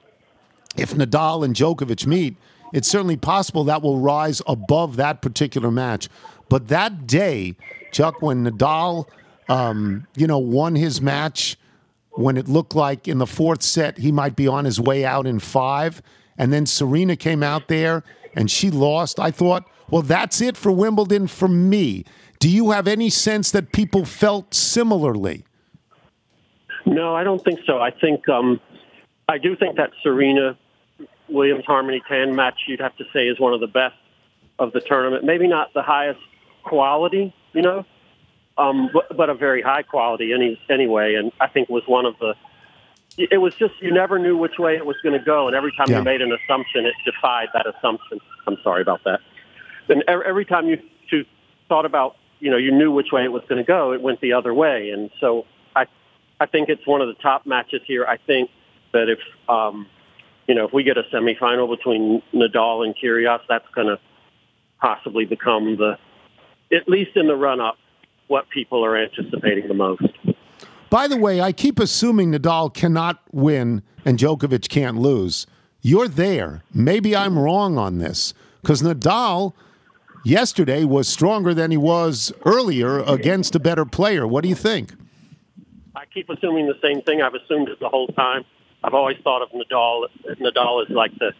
if 0.76 0.92
Nadal 0.92 1.44
and 1.44 1.54
Djokovic 1.54 2.06
meet, 2.06 2.36
it's 2.72 2.88
certainly 2.88 3.16
possible 3.16 3.64
that 3.64 3.82
will 3.82 3.98
rise 3.98 4.42
above 4.46 4.96
that 4.96 5.22
particular 5.22 5.70
match. 5.70 6.08
But 6.48 6.68
that 6.68 7.06
day, 7.06 7.56
Chuck, 7.90 8.20
when 8.22 8.44
Nadal, 8.44 9.06
um, 9.48 10.06
you 10.16 10.26
know, 10.26 10.38
won 10.38 10.74
his 10.74 11.00
match, 11.00 11.56
when 12.12 12.36
it 12.36 12.48
looked 12.48 12.74
like 12.74 13.06
in 13.06 13.18
the 13.18 13.26
fourth 13.26 13.62
set 13.62 13.98
he 13.98 14.10
might 14.10 14.36
be 14.36 14.48
on 14.48 14.64
his 14.64 14.80
way 14.80 15.04
out 15.04 15.26
in 15.26 15.38
five, 15.38 16.02
and 16.38 16.52
then 16.52 16.66
Serena 16.66 17.16
came 17.16 17.42
out 17.42 17.68
there 17.68 18.02
and 18.34 18.50
she 18.50 18.70
lost, 18.70 19.20
I 19.20 19.30
thought, 19.30 19.64
well, 19.90 20.02
that's 20.02 20.40
it 20.40 20.56
for 20.56 20.72
Wimbledon 20.72 21.26
for 21.26 21.48
me. 21.48 22.04
Do 22.38 22.50
you 22.50 22.70
have 22.70 22.88
any 22.88 23.08
sense 23.08 23.50
that 23.52 23.72
people 23.72 24.04
felt 24.04 24.52
similarly? 24.52 25.44
No, 26.84 27.14
I 27.14 27.24
don't 27.24 27.42
think 27.42 27.60
so. 27.66 27.78
I 27.78 27.90
think 27.90 28.28
um, 28.28 28.60
I 29.28 29.38
do 29.38 29.56
think 29.56 29.76
that 29.76 29.90
Serena 30.02 30.58
Williams 31.28 31.64
Harmony 31.66 32.02
Tan 32.08 32.34
match 32.34 32.60
you'd 32.66 32.80
have 32.80 32.96
to 32.96 33.04
say 33.12 33.26
is 33.26 33.40
one 33.40 33.52
of 33.52 33.60
the 33.60 33.66
best 33.66 33.96
of 34.58 34.72
the 34.72 34.80
tournament. 34.80 35.24
Maybe 35.24 35.48
not 35.48 35.72
the 35.74 35.82
highest 35.82 36.20
quality, 36.62 37.34
you 37.52 37.62
know, 37.62 37.84
um, 38.58 38.90
but, 38.92 39.16
but 39.16 39.30
a 39.30 39.34
very 39.34 39.62
high 39.62 39.82
quality 39.82 40.32
any, 40.32 40.60
anyway. 40.70 41.14
And 41.14 41.32
I 41.40 41.48
think 41.48 41.68
was 41.68 41.84
one 41.86 42.06
of 42.06 42.18
the. 42.18 42.34
It 43.18 43.38
was 43.38 43.54
just 43.54 43.74
you 43.80 43.92
never 43.92 44.18
knew 44.18 44.36
which 44.36 44.58
way 44.58 44.76
it 44.76 44.84
was 44.84 44.96
going 45.02 45.18
to 45.18 45.24
go, 45.24 45.46
and 45.46 45.56
every 45.56 45.72
time 45.72 45.86
Yeah. 45.88 45.98
you 45.98 46.04
made 46.04 46.20
an 46.20 46.32
assumption, 46.32 46.84
it 46.84 46.94
defied 47.04 47.48
that 47.54 47.66
assumption. 47.66 48.20
I'm 48.46 48.58
sorry 48.62 48.82
about 48.82 49.04
that. 49.04 49.20
And 49.88 50.04
every, 50.08 50.44
time 50.44 50.68
you, 50.68 50.78
you 51.10 51.24
thought 51.68 51.86
about, 51.86 52.16
you 52.40 52.50
know, 52.50 52.56
you 52.56 52.72
knew 52.72 52.90
which 52.90 53.12
way 53.12 53.24
it 53.24 53.32
was 53.32 53.42
going 53.48 53.58
to 53.58 53.66
go, 53.66 53.92
it 53.92 54.02
went 54.02 54.20
the 54.20 54.32
other 54.32 54.52
way. 54.52 54.90
And 54.90 55.10
so 55.20 55.46
I, 55.74 55.86
I 56.40 56.46
think 56.46 56.68
it's 56.68 56.86
one 56.86 57.00
of 57.00 57.08
the 57.08 57.14
top 57.14 57.46
matches 57.46 57.80
here. 57.86 58.04
I 58.04 58.16
think 58.18 58.50
that 58.92 59.08
if, 59.08 59.20
um, 59.48 59.86
you 60.46 60.54
know, 60.54 60.66
if 60.66 60.72
we 60.72 60.82
get 60.82 60.98
a 60.98 61.04
semifinal 61.04 61.70
between 61.70 62.22
Nadal 62.34 62.84
and 62.84 62.94
Kyrgios, 62.96 63.40
that's 63.48 63.68
going 63.74 63.86
to 63.86 63.98
possibly 64.80 65.24
become 65.24 65.76
the, 65.76 65.98
at 66.72 66.88
least 66.88 67.16
in 67.16 67.28
the 67.28 67.36
run-up, 67.36 67.78
what 68.28 68.48
people 68.50 68.84
are 68.84 68.96
anticipating 68.96 69.68
the 69.68 69.74
most. 69.74 70.02
By 70.90 71.08
the 71.08 71.16
way, 71.16 71.40
I 71.40 71.52
keep 71.52 71.78
assuming 71.78 72.32
Nadal 72.32 72.72
cannot 72.72 73.20
win 73.32 73.82
and 74.04 74.18
Djokovic 74.18 74.68
can't 74.68 74.96
lose. 74.96 75.46
You're 75.82 76.08
there. 76.08 76.62
Maybe 76.72 77.14
I'm 77.14 77.38
wrong 77.38 77.78
on 77.78 77.98
this 77.98 78.34
because 78.62 78.82
Nadal 78.82 79.52
yesterday 80.24 80.84
was 80.84 81.08
stronger 81.08 81.54
than 81.54 81.70
he 81.70 81.76
was 81.76 82.32
earlier 82.44 83.00
against 83.00 83.54
a 83.54 83.60
better 83.60 83.84
player. 83.84 84.26
What 84.26 84.42
do 84.42 84.48
you 84.48 84.54
think? 84.54 84.92
I 85.94 86.04
keep 86.12 86.28
assuming 86.28 86.66
the 86.66 86.78
same 86.82 87.02
thing. 87.02 87.22
I've 87.22 87.34
assumed 87.34 87.68
it 87.68 87.80
the 87.80 87.88
whole 87.88 88.08
time. 88.08 88.44
I've 88.82 88.94
always 88.94 89.16
thought 89.24 89.42
of 89.42 89.50
Nadal. 89.50 90.06
Nadal 90.40 90.84
is 90.84 90.90
like 90.90 91.12
the 91.18 91.32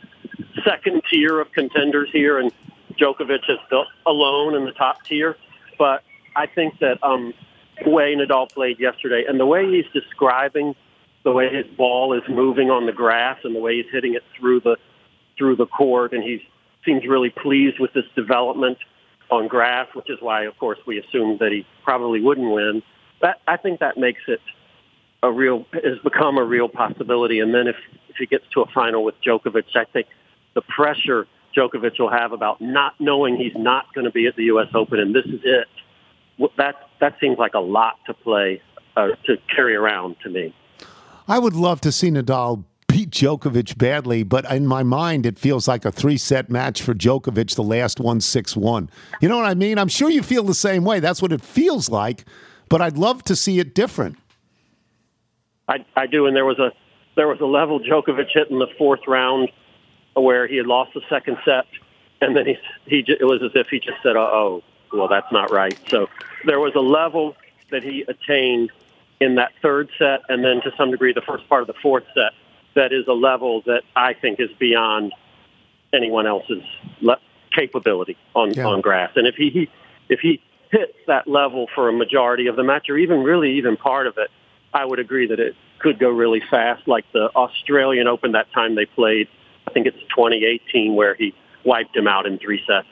second 0.65 1.03
tier 1.11 1.41
of 1.41 1.53
contenders 1.53 2.09
here, 2.13 2.39
and 2.39 2.53
Djokovic 2.99 3.49
is 3.49 3.59
alone 4.07 4.55
in 4.55 4.65
the 4.65 4.73
top 4.73 5.05
tier. 5.05 5.37
But 5.79 6.03
I 6.37 6.47
think 6.47 6.79
that 6.81 7.03
um, 7.03 7.33
the 7.83 7.91
way 7.91 8.15
Nadal 8.15 8.51
played 8.51 8.79
yesterday 8.79 9.25
and 9.29 9.41
the 9.41 9.47
way 9.47 9.71
he's 9.71 9.91
describing 9.93 10.75
the 11.25 11.33
way 11.33 11.49
his 11.53 11.67
ball 11.77 12.13
is 12.13 12.23
moving 12.29 12.71
on 12.71 12.87
the 12.87 12.93
grass 12.93 13.39
and 13.43 13.53
the 13.55 13.59
way 13.59 13.77
he's 13.77 13.91
hitting 13.93 14.15
it 14.15 14.23
through 14.39 14.61
the 14.61 14.77
through 15.37 15.57
the 15.57 15.67
court, 15.67 16.13
and 16.13 16.23
he 16.23 16.41
seems 16.85 17.05
really 17.07 17.31
pleased 17.31 17.79
with 17.81 17.93
this 17.93 18.05
development 18.15 18.79
on 19.31 19.49
grass, 19.49 19.89
which 19.95 20.09
is 20.09 20.19
why, 20.21 20.45
of 20.45 20.57
course, 20.59 20.79
we 20.87 20.99
assumed 20.99 21.41
that 21.41 21.51
he 21.53 21.67
probably 21.85 22.21
wouldn't 22.21 22.51
win. 22.51 22.81
But 23.21 23.41
I 23.47 23.57
think 23.57 23.81
that 23.81 23.99
makes 23.99 24.23
it 24.29 24.41
a 25.23 25.33
real 25.33 25.67
has 25.73 25.99
become 26.05 26.39
a 26.39 26.45
real 26.45 26.69
possibility. 26.69 27.41
And 27.41 27.53
then 27.53 27.67
if 27.67 27.77
if 28.09 28.17
he 28.17 28.27
gets 28.27 28.45
to 28.53 28.61
a 28.63 28.67
final 28.67 29.03
with 29.03 29.17
Djokovic, 29.21 29.75
I 29.75 29.85
think 29.85 30.07
the 30.55 30.63
pressure 30.63 31.27
Djokovic 31.57 31.99
will 31.99 32.11
have 32.11 32.33
about 32.33 32.61
not 32.61 32.95
knowing 33.01 33.37
he's 33.37 33.57
not 33.57 33.93
going 33.95 34.05
to 34.05 34.13
be 34.13 34.27
at 34.27 34.37
the 34.37 34.45
U.S. 34.45 34.69
Open 34.75 35.01
and 35.01 35.15
this 35.15 35.27
is 35.27 35.41
it. 35.43 35.69
That 36.57 36.77
that 37.01 37.17
seems 37.21 37.39
like 37.39 37.55
a 37.55 37.61
lot 37.61 37.99
to 38.07 38.15
play 38.15 38.61
uh, 38.97 39.09
to 39.25 39.37
carry 39.55 39.75
around 39.75 40.17
to 40.23 40.31
me. 40.31 40.55
I 41.29 41.39
would 41.39 41.55
love 41.55 41.81
to 41.83 41.93
see 41.93 42.11
Nadal 42.11 42.65
beat 42.89 43.11
Djokovic 43.11 43.77
badly, 43.77 44.23
but 44.23 44.51
in 44.51 44.67
my 44.67 44.83
mind, 44.83 45.27
it 45.27 45.39
feels 45.39 45.67
like 45.67 45.85
a 45.85 45.93
three 45.93 46.17
set 46.17 46.51
match 46.51 46.83
for 46.83 46.95
Djokovic, 46.95 47.55
the 47.55 47.63
last 47.63 48.01
one 48.01 48.21
6 48.21 48.57
1. 48.57 48.91
You 49.21 49.29
know 49.29 49.37
what 49.37 49.47
I 49.47 49.55
mean? 49.55 49.79
I'm 49.79 49.89
sure 49.89 50.09
you 50.11 50.23
feel 50.23 50.45
the 50.45 50.55
same 50.55 50.85
way. 50.85 51.01
That's 51.01 51.21
what 51.21 51.33
it 51.33 51.43
feels 51.43 51.89
like, 51.89 52.25
but 52.69 52.81
I'd 52.81 52.97
love 52.97 53.23
to 53.25 53.37
see 53.37 53.59
it 53.59 53.75
different. 53.75 54.17
I, 55.69 55.85
I 55.97 56.07
do, 56.07 56.27
and 56.27 56.37
there 56.37 56.45
was 56.45 56.59
a 56.59 56.71
there 57.17 57.29
was 57.29 57.41
a 57.41 57.47
level 57.47 57.81
Djokovic 57.81 58.29
hit 58.33 58.51
in 58.51 58.59
the 58.59 58.69
fourth 58.79 59.01
round 59.09 59.51
where 60.15 60.47
he 60.47 60.57
had 60.57 60.67
lost 60.67 60.93
the 60.95 61.01
second 61.11 61.39
set, 61.45 61.65
and 62.21 62.37
then 62.37 62.47
he 62.47 62.57
he 62.87 63.05
it 63.09 63.25
was 63.25 63.43
as 63.45 63.51
if 63.55 63.67
he 63.69 63.79
just 63.79 64.03
said, 64.03 64.17
"Oh, 64.17 64.63
well, 64.97 65.09
that's 65.09 65.31
not 65.33 65.53
right." 65.53 65.79
So 65.91 66.09
there 66.45 66.61
was 66.61 66.75
a 66.75 66.81
level 66.81 67.37
that 67.71 67.83
he 67.83 68.05
attained 68.09 68.71
in 69.21 69.37
that 69.37 69.53
third 69.63 69.89
set, 69.99 70.21
and 70.29 70.45
then 70.45 70.61
to 70.63 70.73
some 70.77 70.91
degree 70.91 71.13
the 71.13 71.23
first 71.23 71.49
part 71.49 71.63
of 71.63 71.67
the 71.67 71.75
fourth 71.83 72.05
set. 72.15 72.33
That 72.75 72.93
is 72.93 73.07
a 73.09 73.13
level 73.15 73.63
that 73.65 73.83
I 73.95 74.13
think 74.13 74.39
is 74.39 74.51
beyond 74.59 75.13
anyone 75.95 76.27
else's 76.27 76.63
le- 77.01 77.19
capability 77.51 78.17
on 78.35 78.53
Yeah. 78.53 78.67
on 78.67 78.83
grass. 78.83 79.13
And 79.17 79.27
if 79.27 79.35
he, 79.35 79.49
he 79.51 79.69
if 80.11 80.21
he 80.21 80.41
hits 80.71 80.93
that 81.07 81.27
level 81.27 81.69
for 81.75 81.89
a 81.89 81.93
majority 81.93 82.49
of 82.49 82.57
the 82.57 82.63
match, 82.63 82.91
or 82.91 82.99
even 82.99 83.23
really 83.23 83.53
even 83.53 83.77
part 83.79 84.07
of 84.07 84.19
it, 84.19 84.31
I 84.75 84.85
would 84.85 84.99
agree 84.99 85.27
that 85.29 85.41
it 85.41 85.55
could 85.79 85.99
go 85.99 86.11
really 86.11 86.41
fast, 86.51 86.87
like 86.87 87.05
the 87.13 87.31
Australian 87.35 88.09
Open 88.09 88.33
that 88.33 88.53
time 88.53 88.75
they 88.75 88.85
played. 88.87 89.29
I 89.67 89.71
think 89.71 89.87
it's 89.87 89.99
2018 90.15 90.95
where 90.95 91.15
he 91.15 91.35
wiped 91.65 91.97
him 91.97 92.07
out 92.07 92.27
in 92.27 92.39
three 92.39 92.63
sets. 92.67 92.87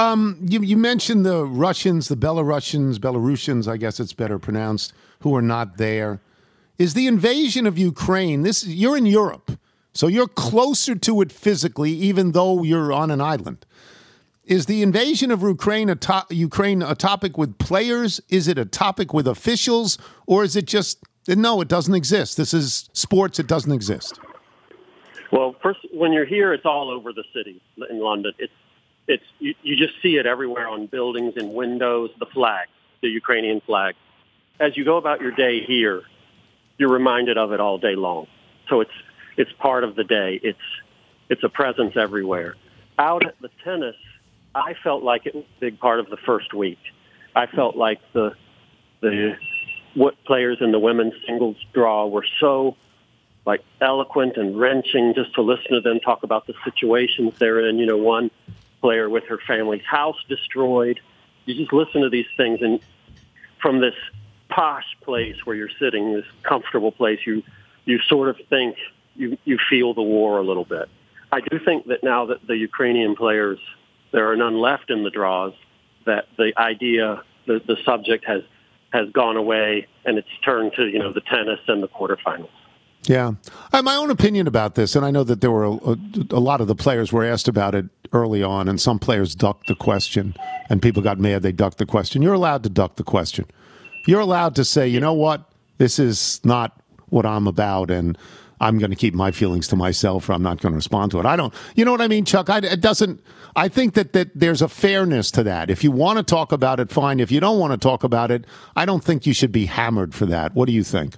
Um, 0.00 0.38
you, 0.48 0.62
you 0.62 0.78
mentioned 0.78 1.26
the 1.26 1.44
Russians, 1.44 2.08
the 2.08 2.16
Belarusians, 2.16 2.96
Belarusians, 2.96 3.68
I 3.68 3.76
guess 3.76 4.00
it's 4.00 4.14
better 4.14 4.38
pronounced, 4.38 4.94
who 5.20 5.36
are 5.36 5.42
not 5.42 5.76
there. 5.76 6.20
Is 6.78 6.94
the 6.94 7.06
invasion 7.06 7.66
of 7.66 7.76
Ukraine, 7.76 8.40
this 8.40 8.66
you're 8.66 8.96
in 8.96 9.04
Europe, 9.04 9.58
so 9.92 10.06
you're 10.06 10.26
closer 10.26 10.94
to 10.94 11.20
it 11.20 11.30
physically, 11.30 11.90
even 11.90 12.32
though 12.32 12.62
you're 12.62 12.94
on 12.94 13.10
an 13.10 13.20
island. 13.20 13.66
Is 14.46 14.64
the 14.64 14.82
invasion 14.82 15.30
of 15.30 15.42
Ukraine 15.42 15.90
a, 15.90 15.96
to- 15.96 16.26
Ukraine 16.30 16.80
a 16.80 16.94
topic 16.94 17.36
with 17.36 17.58
players? 17.58 18.22
Is 18.30 18.48
it 18.48 18.56
a 18.56 18.64
topic 18.64 19.12
with 19.12 19.28
officials? 19.28 19.98
Or 20.26 20.42
is 20.42 20.56
it 20.56 20.66
just, 20.66 20.98
no, 21.28 21.60
it 21.60 21.68
doesn't 21.68 21.94
exist? 21.94 22.38
This 22.38 22.54
is 22.54 22.88
sports, 22.94 23.38
it 23.38 23.46
doesn't 23.46 23.70
exist. 23.70 24.18
Well, 25.30 25.54
first, 25.62 25.80
when 25.92 26.12
you're 26.12 26.24
here, 26.24 26.54
it's 26.54 26.64
all 26.64 26.90
over 26.90 27.12
the 27.12 27.24
city 27.34 27.60
in 27.90 28.00
London. 28.00 28.32
It's 28.38 28.52
it's 29.10 29.24
you, 29.38 29.54
you 29.62 29.76
just 29.76 30.00
see 30.02 30.16
it 30.16 30.26
everywhere 30.26 30.68
on 30.68 30.86
buildings 30.86 31.34
and 31.36 31.52
windows. 31.52 32.10
The 32.18 32.26
flag, 32.26 32.68
the 33.02 33.08
Ukrainian 33.08 33.60
flag. 33.60 33.94
As 34.58 34.76
you 34.76 34.84
go 34.84 34.96
about 34.96 35.20
your 35.20 35.32
day 35.32 35.64
here, 35.64 36.02
you're 36.78 36.90
reminded 36.90 37.36
of 37.36 37.52
it 37.52 37.60
all 37.60 37.78
day 37.78 37.96
long. 37.96 38.26
So 38.68 38.80
it's 38.80 38.98
it's 39.36 39.52
part 39.52 39.84
of 39.84 39.96
the 39.96 40.04
day. 40.04 40.40
It's 40.42 40.58
it's 41.28 41.42
a 41.42 41.48
presence 41.48 41.96
everywhere. 41.96 42.56
Out 42.98 43.26
at 43.26 43.40
the 43.40 43.50
tennis, 43.64 43.96
I 44.54 44.74
felt 44.82 45.02
like 45.02 45.26
it 45.26 45.34
was 45.34 45.44
a 45.44 45.60
big 45.60 45.78
part 45.78 46.00
of 46.00 46.08
the 46.08 46.18
first 46.18 46.54
week. 46.54 46.78
I 47.34 47.46
felt 47.46 47.76
like 47.76 48.00
the 48.12 48.34
the 49.00 49.36
what 49.94 50.22
players 50.24 50.58
in 50.60 50.70
the 50.70 50.78
women's 50.78 51.14
singles 51.26 51.56
draw 51.72 52.06
were 52.06 52.26
so 52.38 52.76
like 53.46 53.62
eloquent 53.80 54.36
and 54.36 54.58
wrenching 54.58 55.14
just 55.14 55.34
to 55.34 55.42
listen 55.42 55.72
to 55.72 55.80
them 55.80 55.98
talk 55.98 56.22
about 56.22 56.46
the 56.46 56.54
situations 56.64 57.34
they're 57.38 57.66
in. 57.68 57.78
You 57.78 57.86
know, 57.86 57.96
one 57.96 58.30
player 58.80 59.08
with 59.08 59.24
her 59.24 59.38
family's 59.46 59.84
house 59.84 60.16
destroyed. 60.28 61.00
You 61.44 61.54
just 61.54 61.72
listen 61.72 62.02
to 62.02 62.10
these 62.10 62.26
things 62.36 62.60
and 62.62 62.80
from 63.60 63.80
this 63.80 63.94
posh 64.48 64.84
place 65.02 65.36
where 65.44 65.54
you're 65.54 65.70
sitting, 65.78 66.14
this 66.14 66.24
comfortable 66.42 66.92
place, 66.92 67.20
you 67.26 67.42
you 67.84 67.98
sort 68.00 68.28
of 68.28 68.36
think 68.48 68.76
you 69.14 69.38
you 69.44 69.58
feel 69.68 69.94
the 69.94 70.02
war 70.02 70.38
a 70.38 70.42
little 70.42 70.64
bit. 70.64 70.88
I 71.32 71.40
do 71.40 71.58
think 71.58 71.86
that 71.86 72.02
now 72.02 72.26
that 72.26 72.46
the 72.46 72.56
Ukrainian 72.56 73.14
players 73.16 73.58
there 74.12 74.30
are 74.30 74.36
none 74.36 74.58
left 74.58 74.90
in 74.90 75.04
the 75.04 75.10
draws, 75.10 75.52
that 76.04 76.26
the 76.36 76.52
idea 76.56 77.22
the, 77.46 77.60
the 77.64 77.76
subject 77.84 78.24
has 78.26 78.42
has 78.92 79.08
gone 79.10 79.36
away 79.36 79.86
and 80.04 80.18
it's 80.18 80.28
turned 80.44 80.72
to, 80.74 80.86
you 80.86 80.98
know, 80.98 81.12
the 81.12 81.20
tennis 81.20 81.60
and 81.68 81.82
the 81.82 81.88
quarterfinals. 81.88 82.50
Yeah. 83.10 83.32
Have 83.72 83.82
my 83.82 83.96
own 83.96 84.12
opinion 84.12 84.46
about 84.46 84.76
this, 84.76 84.94
and 84.94 85.04
I 85.04 85.10
know 85.10 85.24
that 85.24 85.40
there 85.40 85.50
were 85.50 85.64
a, 85.64 85.72
a, 85.72 85.96
a 86.30 86.38
lot 86.38 86.60
of 86.60 86.68
the 86.68 86.76
players 86.76 87.12
were 87.12 87.24
asked 87.24 87.48
about 87.48 87.74
it 87.74 87.86
early 88.12 88.40
on, 88.40 88.68
and 88.68 88.80
some 88.80 89.00
players 89.00 89.34
ducked 89.34 89.66
the 89.66 89.74
question, 89.74 90.36
and 90.68 90.80
people 90.80 91.02
got 91.02 91.18
mad 91.18 91.42
they 91.42 91.50
ducked 91.50 91.78
the 91.78 91.86
question. 91.86 92.22
You're 92.22 92.34
allowed 92.34 92.62
to 92.62 92.68
duck 92.68 92.94
the 92.94 93.02
question. 93.02 93.46
You're 94.06 94.20
allowed 94.20 94.54
to 94.54 94.64
say, 94.64 94.86
you 94.86 95.00
know 95.00 95.12
what, 95.12 95.42
this 95.78 95.98
is 95.98 96.40
not 96.44 96.80
what 97.08 97.26
I'm 97.26 97.48
about, 97.48 97.90
and 97.90 98.16
I'm 98.60 98.78
going 98.78 98.90
to 98.90 98.96
keep 98.96 99.12
my 99.12 99.32
feelings 99.32 99.66
to 99.68 99.76
myself, 99.76 100.28
or 100.28 100.34
I'm 100.34 100.42
not 100.44 100.60
going 100.60 100.72
to 100.72 100.76
respond 100.76 101.10
to 101.10 101.18
it. 101.18 101.26
I 101.26 101.34
don't, 101.34 101.52
you 101.74 101.84
know 101.84 101.90
what 101.90 102.02
I 102.02 102.06
mean, 102.06 102.24
Chuck? 102.24 102.48
I, 102.48 102.58
it 102.58 102.80
doesn't. 102.80 103.20
I 103.56 103.66
think 103.66 103.94
that 103.94 104.12
that 104.12 104.30
there's 104.36 104.62
a 104.62 104.68
fairness 104.68 105.32
to 105.32 105.42
that. 105.42 105.68
If 105.68 105.82
you 105.82 105.90
want 105.90 106.18
to 106.18 106.22
talk 106.22 106.52
about 106.52 106.78
it, 106.78 106.92
fine. 106.92 107.18
If 107.18 107.32
you 107.32 107.40
don't 107.40 107.58
want 107.58 107.72
to 107.72 107.76
talk 107.76 108.04
about 108.04 108.30
it, 108.30 108.44
I 108.76 108.84
don't 108.84 109.02
think 109.02 109.26
you 109.26 109.34
should 109.34 109.50
be 109.50 109.66
hammered 109.66 110.14
for 110.14 110.26
that. 110.26 110.54
What 110.54 110.66
do 110.66 110.72
you 110.72 110.84
think? 110.84 111.16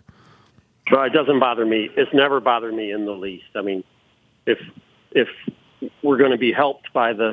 Well, 0.92 1.04
it 1.04 1.14
doesn't 1.14 1.40
bother 1.40 1.64
me. 1.64 1.88
It's 1.96 2.12
never 2.12 2.38
bothered 2.38 2.74
me 2.74 2.92
in 2.92 3.06
the 3.06 3.12
least. 3.12 3.46
I 3.56 3.62
mean, 3.62 3.82
if 4.44 4.58
if 5.12 5.28
we're 6.02 6.18
going 6.18 6.32
to 6.32 6.38
be 6.38 6.52
helped 6.52 6.92
by 6.92 7.14
the, 7.14 7.32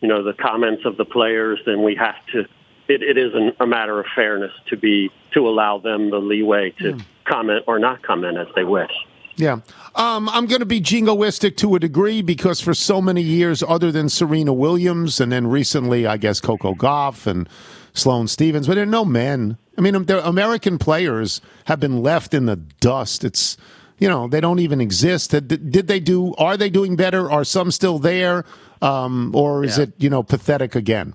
you 0.00 0.08
know, 0.08 0.22
the 0.22 0.34
comments 0.34 0.82
of 0.84 0.98
the 0.98 1.06
players, 1.06 1.58
then 1.64 1.82
we 1.82 1.96
have 1.96 2.14
to. 2.32 2.40
It, 2.88 3.02
it 3.02 3.16
is 3.16 3.32
an, 3.34 3.52
a 3.58 3.66
matter 3.66 3.98
of 3.98 4.06
fairness 4.14 4.52
to 4.68 4.76
be 4.76 5.10
to 5.32 5.48
allow 5.48 5.78
them 5.78 6.10
the 6.10 6.18
leeway 6.18 6.74
to 6.80 6.98
comment 7.24 7.64
or 7.66 7.78
not 7.78 8.02
comment 8.02 8.36
as 8.36 8.48
they 8.54 8.64
wish. 8.64 8.92
Yeah. 9.36 9.60
Um, 9.94 10.28
I'm 10.28 10.46
going 10.46 10.60
to 10.60 10.66
be 10.66 10.82
jingoistic 10.82 11.56
to 11.58 11.76
a 11.76 11.78
degree 11.78 12.20
because 12.20 12.60
for 12.60 12.74
so 12.74 13.00
many 13.00 13.22
years, 13.22 13.62
other 13.62 13.90
than 13.90 14.10
Serena 14.10 14.52
Williams, 14.52 15.20
and 15.20 15.32
then 15.32 15.46
recently, 15.46 16.06
I 16.06 16.18
guess, 16.18 16.40
Coco 16.40 16.74
Gauff 16.74 17.26
and 17.26 17.48
Sloane 17.92 18.28
Stephens, 18.28 18.66
but 18.66 18.74
there 18.74 18.82
are 18.84 18.86
no 18.86 19.04
men. 19.04 19.56
I 19.76 19.80
mean, 19.80 20.04
the 20.04 20.26
American 20.26 20.78
players 20.78 21.40
have 21.64 21.80
been 21.80 22.02
left 22.02 22.34
in 22.34 22.46
the 22.46 22.56
dust. 22.56 23.24
It's, 23.24 23.56
you 23.98 24.08
know, 24.08 24.28
they 24.28 24.40
don't 24.40 24.58
even 24.58 24.80
exist. 24.80 25.30
Did, 25.30 25.48
did 25.70 25.86
they 25.88 26.00
do, 26.00 26.34
are 26.36 26.56
they 26.56 26.70
doing 26.70 26.96
better? 26.96 27.30
Are 27.30 27.44
some 27.44 27.70
still 27.70 27.98
there? 27.98 28.44
Um, 28.82 29.34
or 29.34 29.64
is 29.64 29.76
Yeah. 29.76 29.84
it, 29.84 29.92
you 29.98 30.08
know, 30.10 30.22
pathetic 30.22 30.74
again? 30.74 31.14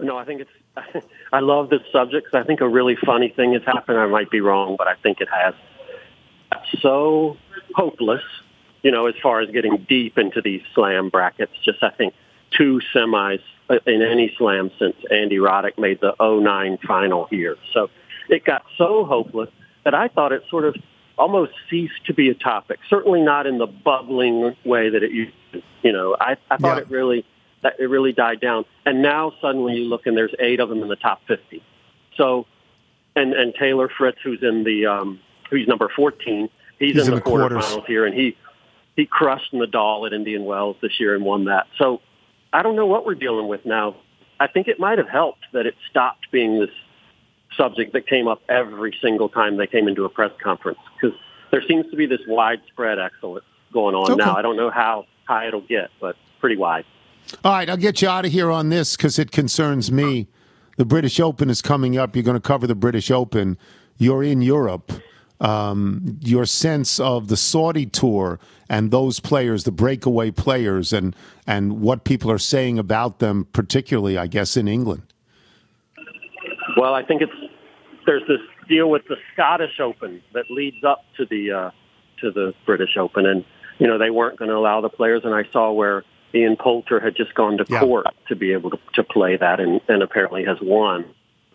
No, 0.00 0.16
I 0.16 0.24
think 0.24 0.42
it's. 0.42 1.04
I 1.32 1.40
love 1.40 1.68
this 1.70 1.80
subject 1.92 2.30
'cause 2.30 2.40
I 2.40 2.44
think 2.46 2.60
a 2.60 2.68
really 2.68 2.96
funny 2.96 3.28
thing 3.28 3.52
has 3.54 3.62
happened. 3.64 3.98
I 3.98 4.06
might 4.06 4.30
be 4.30 4.40
wrong, 4.40 4.76
but 4.78 4.86
I 4.88 4.94
think 4.94 5.20
it 5.20 5.28
has. 5.28 5.54
So 6.80 7.36
hopeless, 7.74 8.22
you 8.82 8.90
know, 8.90 9.06
as 9.06 9.14
far 9.22 9.40
as 9.40 9.50
getting 9.50 9.84
deep 9.88 10.18
into 10.18 10.40
these 10.42 10.62
slam 10.74 11.08
brackets. 11.08 11.52
Just 11.64 11.82
I 11.82 11.90
think 11.90 12.14
two 12.56 12.80
semis 12.94 13.40
uh, 13.70 13.78
in 13.86 14.02
any 14.02 14.34
slam 14.38 14.70
since 14.78 14.96
Andy 15.10 15.36
Roddick 15.36 15.78
made 15.78 16.00
the 16.00 16.14
09 16.20 16.78
final 16.86 17.26
here. 17.30 17.56
So 17.72 17.90
it 18.28 18.44
got 18.44 18.64
so 18.76 19.04
hopeless 19.04 19.50
that 19.84 19.94
I 19.94 20.08
thought 20.08 20.32
it 20.32 20.42
sort 20.50 20.64
of 20.64 20.76
almost 21.16 21.52
ceased 21.70 22.04
to 22.06 22.14
be 22.14 22.28
a 22.28 22.34
topic. 22.34 22.78
Certainly 22.88 23.22
not 23.22 23.46
in 23.46 23.58
the 23.58 23.66
bubbling 23.66 24.56
way 24.64 24.90
that 24.90 25.02
it 25.02 25.12
used 25.12 25.32
to. 25.52 25.62
You 25.82 25.92
know, 25.92 26.16
I, 26.18 26.36
I 26.50 26.56
thought 26.56 26.76
Yeah. 26.76 26.82
it 26.82 26.90
really 26.90 27.24
that 27.62 27.74
it 27.78 27.86
really 27.88 28.12
died 28.12 28.40
down. 28.40 28.64
And 28.84 29.00
now 29.02 29.32
suddenly 29.40 29.74
you 29.74 29.84
look 29.84 30.06
and 30.06 30.16
there's 30.16 30.34
eight 30.38 30.60
of 30.60 30.68
them 30.68 30.82
in 30.82 30.88
the 30.88 30.96
top 30.96 31.22
50. 31.26 31.62
So, 32.16 32.46
and 33.16 33.32
and 33.32 33.54
Taylor 33.54 33.88
Fritz, 33.88 34.18
who's 34.22 34.42
in 34.42 34.64
the 34.64 34.86
um, 34.86 35.20
who's 35.50 35.66
number 35.68 35.88
14, 35.94 36.48
he's, 36.78 36.94
He's 36.94 37.02
in, 37.02 37.08
in 37.08 37.10
the, 37.10 37.16
the 37.16 37.30
quarterfinals 37.30 37.86
here, 37.86 38.04
and 38.06 38.14
he 38.14 38.36
he 38.96 39.06
crushed 39.06 39.52
Nadal 39.52 40.06
at 40.06 40.12
Indian 40.12 40.44
Wells 40.44 40.76
this 40.82 40.98
year 41.00 41.14
and 41.14 41.24
won 41.24 41.44
that. 41.46 41.66
So, 41.78 42.00
I 42.54 42.62
don't 42.62 42.76
know 42.76 42.86
what 42.86 43.04
we're 43.04 43.16
dealing 43.16 43.48
with 43.48 43.66
now. 43.66 43.96
I 44.38 44.46
think 44.46 44.68
it 44.68 44.78
might 44.78 44.98
have 44.98 45.08
helped 45.08 45.44
that 45.52 45.66
it 45.66 45.74
stopped 45.90 46.30
being 46.30 46.60
this 46.60 46.70
subject 47.56 47.92
that 47.92 48.06
came 48.06 48.28
up 48.28 48.40
every 48.48 48.96
single 49.02 49.28
time 49.28 49.56
they 49.56 49.66
came 49.66 49.88
into 49.88 50.04
a 50.04 50.08
press 50.08 50.30
conference 50.42 50.78
because 50.94 51.16
there 51.50 51.62
seems 51.66 51.90
to 51.90 51.96
be 51.96 52.06
this 52.06 52.20
widespread 52.28 52.98
excellence 53.00 53.44
going 53.72 53.94
on 53.96 54.12
Okay. 54.12 54.24
now. 54.24 54.36
I 54.36 54.42
don't 54.42 54.56
know 54.56 54.70
how 54.70 55.06
high 55.26 55.48
it'll 55.48 55.60
get, 55.62 55.90
but 56.00 56.16
pretty 56.40 56.56
wide. 56.56 56.84
All 57.44 57.52
right, 57.52 57.68
I'll 57.68 57.76
get 57.76 58.00
you 58.02 58.08
out 58.08 58.24
of 58.24 58.30
here 58.32 58.50
on 58.50 58.68
this 58.68 58.96
because 58.96 59.18
it 59.18 59.32
concerns 59.32 59.90
me. 59.90 60.28
The 60.76 60.84
British 60.84 61.18
Open 61.18 61.50
is 61.50 61.60
coming 61.60 61.96
up. 61.98 62.14
You're 62.14 62.22
going 62.22 62.36
to 62.36 62.40
cover 62.40 62.66
the 62.68 62.74
British 62.76 63.10
Open. 63.10 63.58
You're 63.98 64.22
in 64.22 64.42
Europe. 64.42 64.92
Um, 65.40 66.18
your 66.22 66.46
sense 66.46 67.00
of 67.00 67.28
the 67.28 67.36
Saudi 67.36 67.86
tour 67.86 68.38
and 68.68 68.90
those 68.90 69.20
players, 69.20 69.64
the 69.64 69.72
breakaway 69.72 70.30
players, 70.30 70.92
and 70.92 71.14
and 71.46 71.80
what 71.80 72.04
people 72.04 72.30
are 72.30 72.38
saying 72.38 72.78
about 72.78 73.18
them, 73.18 73.46
particularly, 73.52 74.16
I 74.16 74.26
guess, 74.28 74.56
in 74.56 74.68
England. 74.68 75.02
Well, 76.76 76.94
I 76.94 77.02
think 77.04 77.22
it's 77.22 77.32
there's 78.06 78.22
this 78.28 78.40
deal 78.68 78.88
with 78.88 79.02
the 79.08 79.16
Scottish 79.32 79.80
Open 79.80 80.22
that 80.32 80.50
leads 80.50 80.82
up 80.84 81.04
to 81.16 81.26
the 81.26 81.50
uh, 81.52 81.70
to 82.20 82.30
the 82.30 82.54
British 82.64 82.96
Open, 82.96 83.26
and 83.26 83.44
you 83.78 83.86
know 83.86 83.98
they 83.98 84.10
weren't 84.10 84.38
going 84.38 84.50
to 84.50 84.56
allow 84.56 84.80
the 84.80 84.88
players. 84.88 85.22
And 85.24 85.34
I 85.34 85.42
saw 85.52 85.72
where 85.72 86.04
Ian 86.34 86.56
Poulter 86.56 87.00
had 87.00 87.16
just 87.16 87.34
gone 87.34 87.58
to 87.58 87.66
Yeah. 87.68 87.80
court 87.80 88.06
to 88.28 88.36
be 88.36 88.52
able 88.52 88.70
to, 88.70 88.78
to 88.94 89.04
play 89.04 89.36
that, 89.36 89.60
and, 89.60 89.80
and 89.88 90.02
apparently 90.02 90.44
has 90.44 90.58
won 90.62 91.04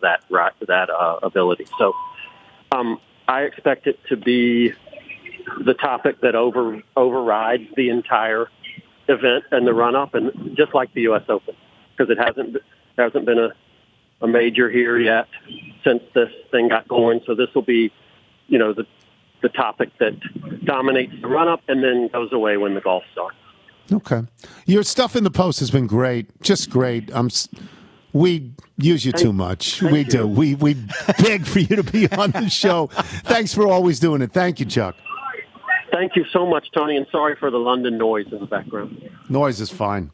that 0.02 0.22
right 0.30 0.52
that 0.66 0.90
uh, 0.90 1.18
ability. 1.22 1.66
So 1.78 1.94
um, 2.72 3.00
I 3.30 3.42
expect 3.42 3.86
it 3.86 3.96
to 4.08 4.16
be 4.16 4.72
the 5.64 5.74
topic 5.74 6.20
that 6.22 6.34
over 6.34 6.82
overrides 6.96 7.62
the 7.76 7.88
entire 7.88 8.48
event 9.08 9.44
and 9.52 9.64
the 9.64 9.72
run 9.72 9.94
up, 9.94 10.14
and 10.14 10.56
just 10.56 10.74
like 10.74 10.92
the 10.94 11.02
U.S. 11.02 11.22
Open, 11.28 11.54
because 11.96 12.10
it 12.10 12.18
hasn't 12.18 12.56
hasn't 12.98 13.24
been 13.26 13.38
a 13.38 13.50
a 14.20 14.26
major 14.26 14.68
here 14.68 14.98
yet 14.98 15.28
since 15.84 16.02
this 16.12 16.30
thing 16.50 16.68
got 16.68 16.88
going. 16.88 17.20
So 17.24 17.36
this 17.36 17.48
will 17.54 17.62
be, 17.62 17.92
you 18.48 18.58
know, 18.58 18.72
the 18.72 18.84
the 19.42 19.48
topic 19.48 19.90
that 20.00 20.14
dominates 20.64 21.12
the 21.22 21.28
run 21.28 21.46
up 21.46 21.62
and 21.68 21.84
then 21.84 22.08
goes 22.12 22.32
away 22.32 22.56
when 22.56 22.74
the 22.74 22.80
golf 22.80 23.04
starts. 23.12 23.36
Okay, 23.92 24.22
your 24.66 24.82
stuff 24.82 25.14
in 25.14 25.22
the 25.22 25.30
post 25.30 25.60
has 25.60 25.70
been 25.70 25.86
great, 25.86 26.42
just 26.42 26.68
great. 26.68 27.10
I'm. 27.14 27.26
s- 27.26 27.48
We 28.12 28.52
use 28.76 29.04
you 29.04 29.12
too 29.12 29.32
much. 29.32 29.82
We 29.82 30.04
do. 30.04 30.26
We 30.26 30.54
we 30.54 30.74
beg 31.22 31.46
for 31.46 31.60
you 31.60 31.76
to 31.76 31.82
be 31.82 32.10
on 32.10 32.32
the 32.32 32.48
show. 32.48 32.88
Thanks 33.24 33.54
for 33.54 33.66
always 33.66 34.00
doing 34.00 34.22
it. 34.22 34.32
Thank 34.32 34.60
you, 34.60 34.66
Chuck. 34.66 34.96
Thank 35.92 36.16
you 36.16 36.24
so 36.32 36.46
much, 36.46 36.68
Tony, 36.72 36.96
and 36.96 37.06
sorry 37.10 37.36
for 37.38 37.50
the 37.50 37.58
London 37.58 37.98
noise 37.98 38.26
in 38.32 38.40
the 38.40 38.46
background. 38.46 39.10
Noise 39.28 39.60
is 39.60 39.70
fine. 39.70 40.10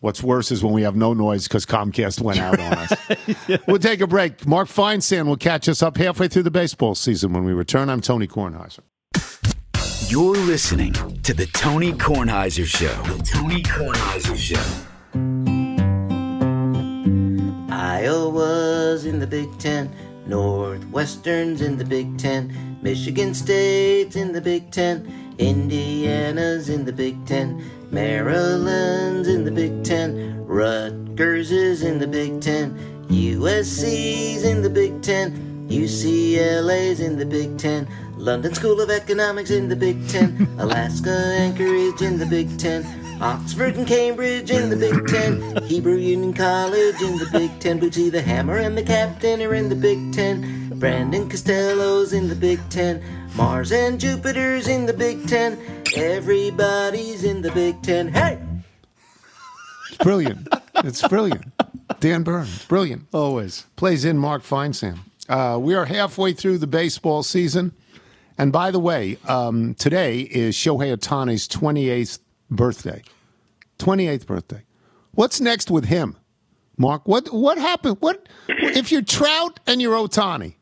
What's 0.00 0.22
worse 0.22 0.50
is 0.50 0.64
when 0.64 0.72
we 0.72 0.80
have 0.82 0.96
no 0.96 1.12
noise 1.12 1.46
because 1.46 1.66
Comcast 1.66 2.22
went 2.22 2.40
out 2.40 2.58
on 2.58 2.72
us. 2.72 3.60
We'll 3.66 3.78
take 3.78 4.00
a 4.00 4.06
break. 4.06 4.46
Mark 4.46 4.68
Feinsand 4.68 5.26
will 5.26 5.36
catch 5.36 5.68
us 5.68 5.82
up 5.82 5.98
halfway 5.98 6.28
through 6.28 6.44
the 6.44 6.50
baseball 6.50 6.94
season 6.94 7.32
when 7.32 7.44
we 7.44 7.52
return. 7.52 7.90
I'm 7.90 8.00
Tony 8.00 8.26
Kornheiser. 8.26 8.80
You're 10.08 10.36
listening 10.36 10.94
to 11.22 11.34
the 11.34 11.46
Tony 11.46 11.92
Kornheiser 11.92 12.64
Show. 12.64 12.94
The 13.02 13.22
Tony 13.22 13.62
Kornheiser 13.62 14.36
Show. 14.36 14.89
Iowa's 18.00 19.04
in 19.04 19.18
the 19.18 19.26
Big 19.26 19.58
Ten, 19.58 19.94
Northwestern's 20.26 21.60
in 21.60 21.76
the 21.76 21.84
Big 21.84 22.16
Ten, 22.16 22.78
Michigan 22.80 23.34
State's 23.34 24.16
in 24.16 24.32
the 24.32 24.40
Big 24.40 24.70
Ten, 24.70 25.34
Indiana's 25.36 26.70
in 26.70 26.86
the 26.86 26.94
Big 26.94 27.26
Ten, 27.26 27.62
Maryland's 27.90 29.28
in 29.28 29.44
the 29.44 29.50
Big 29.50 29.84
Ten, 29.84 30.42
Rutgers 30.46 31.52
is 31.52 31.82
in 31.82 31.98
the 31.98 32.06
Big 32.06 32.40
Ten, 32.40 32.74
USC's 33.10 34.44
in 34.44 34.62
the 34.62 34.70
Big 34.70 35.02
Ten, 35.02 35.68
UCLA's 35.68 37.00
in 37.00 37.18
the 37.18 37.26
Big 37.26 37.58
Ten, 37.58 37.86
London 38.16 38.54
School 38.54 38.80
of 38.80 38.88
Economics 38.88 39.50
in 39.50 39.68
the 39.68 39.76
Big 39.76 40.08
Ten, 40.08 40.48
Alaska 40.58 41.10
Anchorage 41.10 42.00
in 42.00 42.18
the 42.18 42.24
Big 42.24 42.56
Ten, 42.58 42.82
Oxford 43.20 43.76
and 43.76 43.86
Cambridge 43.86 44.50
in 44.50 44.70
the 44.70 44.76
Big 44.76 45.06
Ten, 45.06 45.62
Hebrew 45.66 45.96
Union 45.96 46.32
College 46.32 47.02
in 47.02 47.18
the 47.18 47.28
Big 47.30 47.60
Ten, 47.60 47.78
Bootsy 47.78 48.10
the 48.10 48.22
Hammer 48.22 48.56
and 48.56 48.78
the 48.78 48.82
Captain 48.82 49.42
are 49.42 49.54
in 49.54 49.68
the 49.68 49.74
Big 49.74 50.12
Ten, 50.14 50.70
Brandon 50.78 51.28
Costello's 51.28 52.14
in 52.14 52.28
the 52.28 52.34
Big 52.34 52.58
Ten, 52.70 53.02
Mars 53.36 53.72
and 53.72 54.00
Jupiter's 54.00 54.68
in 54.68 54.86
the 54.86 54.94
Big 54.94 55.28
Ten, 55.28 55.58
everybody's 55.94 57.22
in 57.24 57.42
the 57.42 57.50
Big 57.52 57.82
Ten. 57.82 58.08
Hey! 58.08 58.38
It's 59.88 59.98
brilliant. 59.98 60.48
it's 60.76 61.06
brilliant. 61.06 61.52
Dan 62.00 62.22
Burns, 62.22 62.64
brilliant. 62.64 63.06
Always. 63.12 63.66
Plays 63.76 64.06
in 64.06 64.16
Mark 64.16 64.42
Feinsand. 64.42 64.98
Uh, 65.28 65.58
we 65.60 65.74
are 65.74 65.84
halfway 65.84 66.32
through 66.32 66.56
the 66.56 66.66
baseball 66.66 67.22
season. 67.22 67.72
And 68.38 68.50
by 68.50 68.70
the 68.70 68.80
way, 68.80 69.18
um, 69.28 69.74
today 69.74 70.20
is 70.20 70.56
Shohei 70.56 70.96
Ohtani's 70.96 71.46
28th 71.46 72.20
birthday. 72.50 73.02
28th 73.78 74.26
birthday. 74.26 74.62
What's 75.12 75.40
next 75.40 75.70
with 75.70 75.86
him, 75.86 76.16
Mark? 76.76 77.06
What 77.06 77.32
what 77.32 77.58
happened? 77.58 77.96
What 78.00 78.28
if 78.48 78.92
you're 78.92 79.02
Trout 79.02 79.58
and 79.66 79.80
you're 79.82 79.96
Ohtani? 79.96 80.54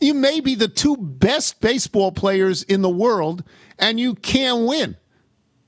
You 0.00 0.14
may 0.14 0.40
be 0.40 0.54
the 0.54 0.68
two 0.68 0.96
best 0.96 1.60
baseball 1.60 2.12
players 2.12 2.62
in 2.62 2.82
the 2.82 2.88
world, 2.88 3.44
and 3.78 3.98
you 3.98 4.14
can't 4.14 4.66
win. 4.66 4.96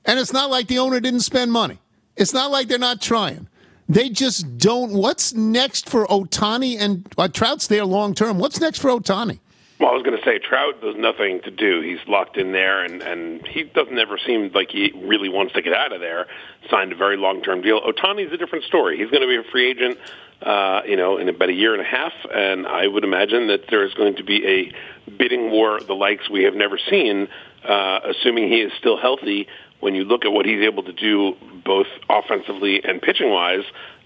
And 0.05 0.19
it's 0.19 0.33
not 0.33 0.49
like 0.49 0.67
the 0.67 0.79
owner 0.79 0.99
didn't 0.99 1.21
spend 1.21 1.51
money. 1.51 1.79
It's 2.15 2.33
not 2.33 2.51
like 2.51 2.67
they're 2.67 2.79
not 2.79 3.01
trying. 3.01 3.47
They 3.87 4.09
just 4.09 4.57
don't. 4.57 4.93
What's 4.93 5.33
next 5.33 5.89
for 5.89 6.07
Ohtani 6.07 6.77
and 6.79 7.05
uh, 7.17 7.27
Trout's 7.27 7.67
there 7.67 7.85
long 7.85 8.13
term? 8.13 8.39
What's 8.39 8.59
next 8.59 8.79
for 8.79 8.89
Ohtani? 8.89 9.39
Well, 9.81 9.89
I 9.89 9.93
was 9.93 10.03
going 10.03 10.15
to 10.15 10.23
say 10.23 10.37
Trout. 10.37 10.75
There's 10.79 10.95
nothing 10.95 11.41
to 11.41 11.49
do. 11.49 11.81
He's 11.81 11.97
locked 12.07 12.37
in 12.37 12.51
there, 12.51 12.83
and 12.83 13.01
and 13.01 13.47
he 13.47 13.63
doesn't 13.63 13.97
ever 13.97 14.19
seem 14.23 14.51
like 14.53 14.69
he 14.69 14.93
really 14.95 15.27
wants 15.27 15.53
to 15.53 15.63
get 15.63 15.73
out 15.73 15.91
of 15.91 15.99
there. 15.99 16.27
Signed 16.69 16.91
a 16.91 16.95
very 16.95 17.17
long 17.17 17.41
term 17.41 17.63
deal. 17.63 17.81
Ohtani's 17.81 18.31
a 18.31 18.37
different 18.37 18.65
story. 18.65 18.99
He's 18.99 19.09
going 19.09 19.23
to 19.23 19.27
be 19.27 19.37
a 19.37 19.51
free 19.51 19.71
agent, 19.71 19.97
uh, 20.43 20.81
you 20.85 20.97
know, 20.97 21.17
in 21.17 21.29
about 21.29 21.49
a 21.49 21.53
year 21.53 21.73
and 21.73 21.81
a 21.81 21.85
half, 21.85 22.13
and 22.31 22.67
I 22.67 22.85
would 22.85 23.03
imagine 23.03 23.47
that 23.47 23.69
there 23.71 23.83
is 23.83 23.95
going 23.95 24.17
to 24.17 24.23
be 24.23 24.45
a 24.45 25.11
bidding 25.11 25.49
war 25.49 25.79
the 25.79 25.95
likes 25.95 26.29
we 26.29 26.43
have 26.43 26.53
never 26.53 26.77
seen, 26.77 27.27
uh, 27.67 28.01
assuming 28.05 28.49
he 28.49 28.61
is 28.61 28.71
still 28.77 28.97
healthy. 28.97 29.47
When 29.79 29.95
you 29.95 30.03
look 30.03 30.25
at 30.25 30.31
what 30.31 30.45
he's 30.45 30.61
able 30.61 30.83
to 30.83 30.93
do, 30.93 31.35
both 31.65 31.87
offensively 32.07 32.83
and 32.83 33.01
pitching 33.01 33.31
wise, 33.31 33.63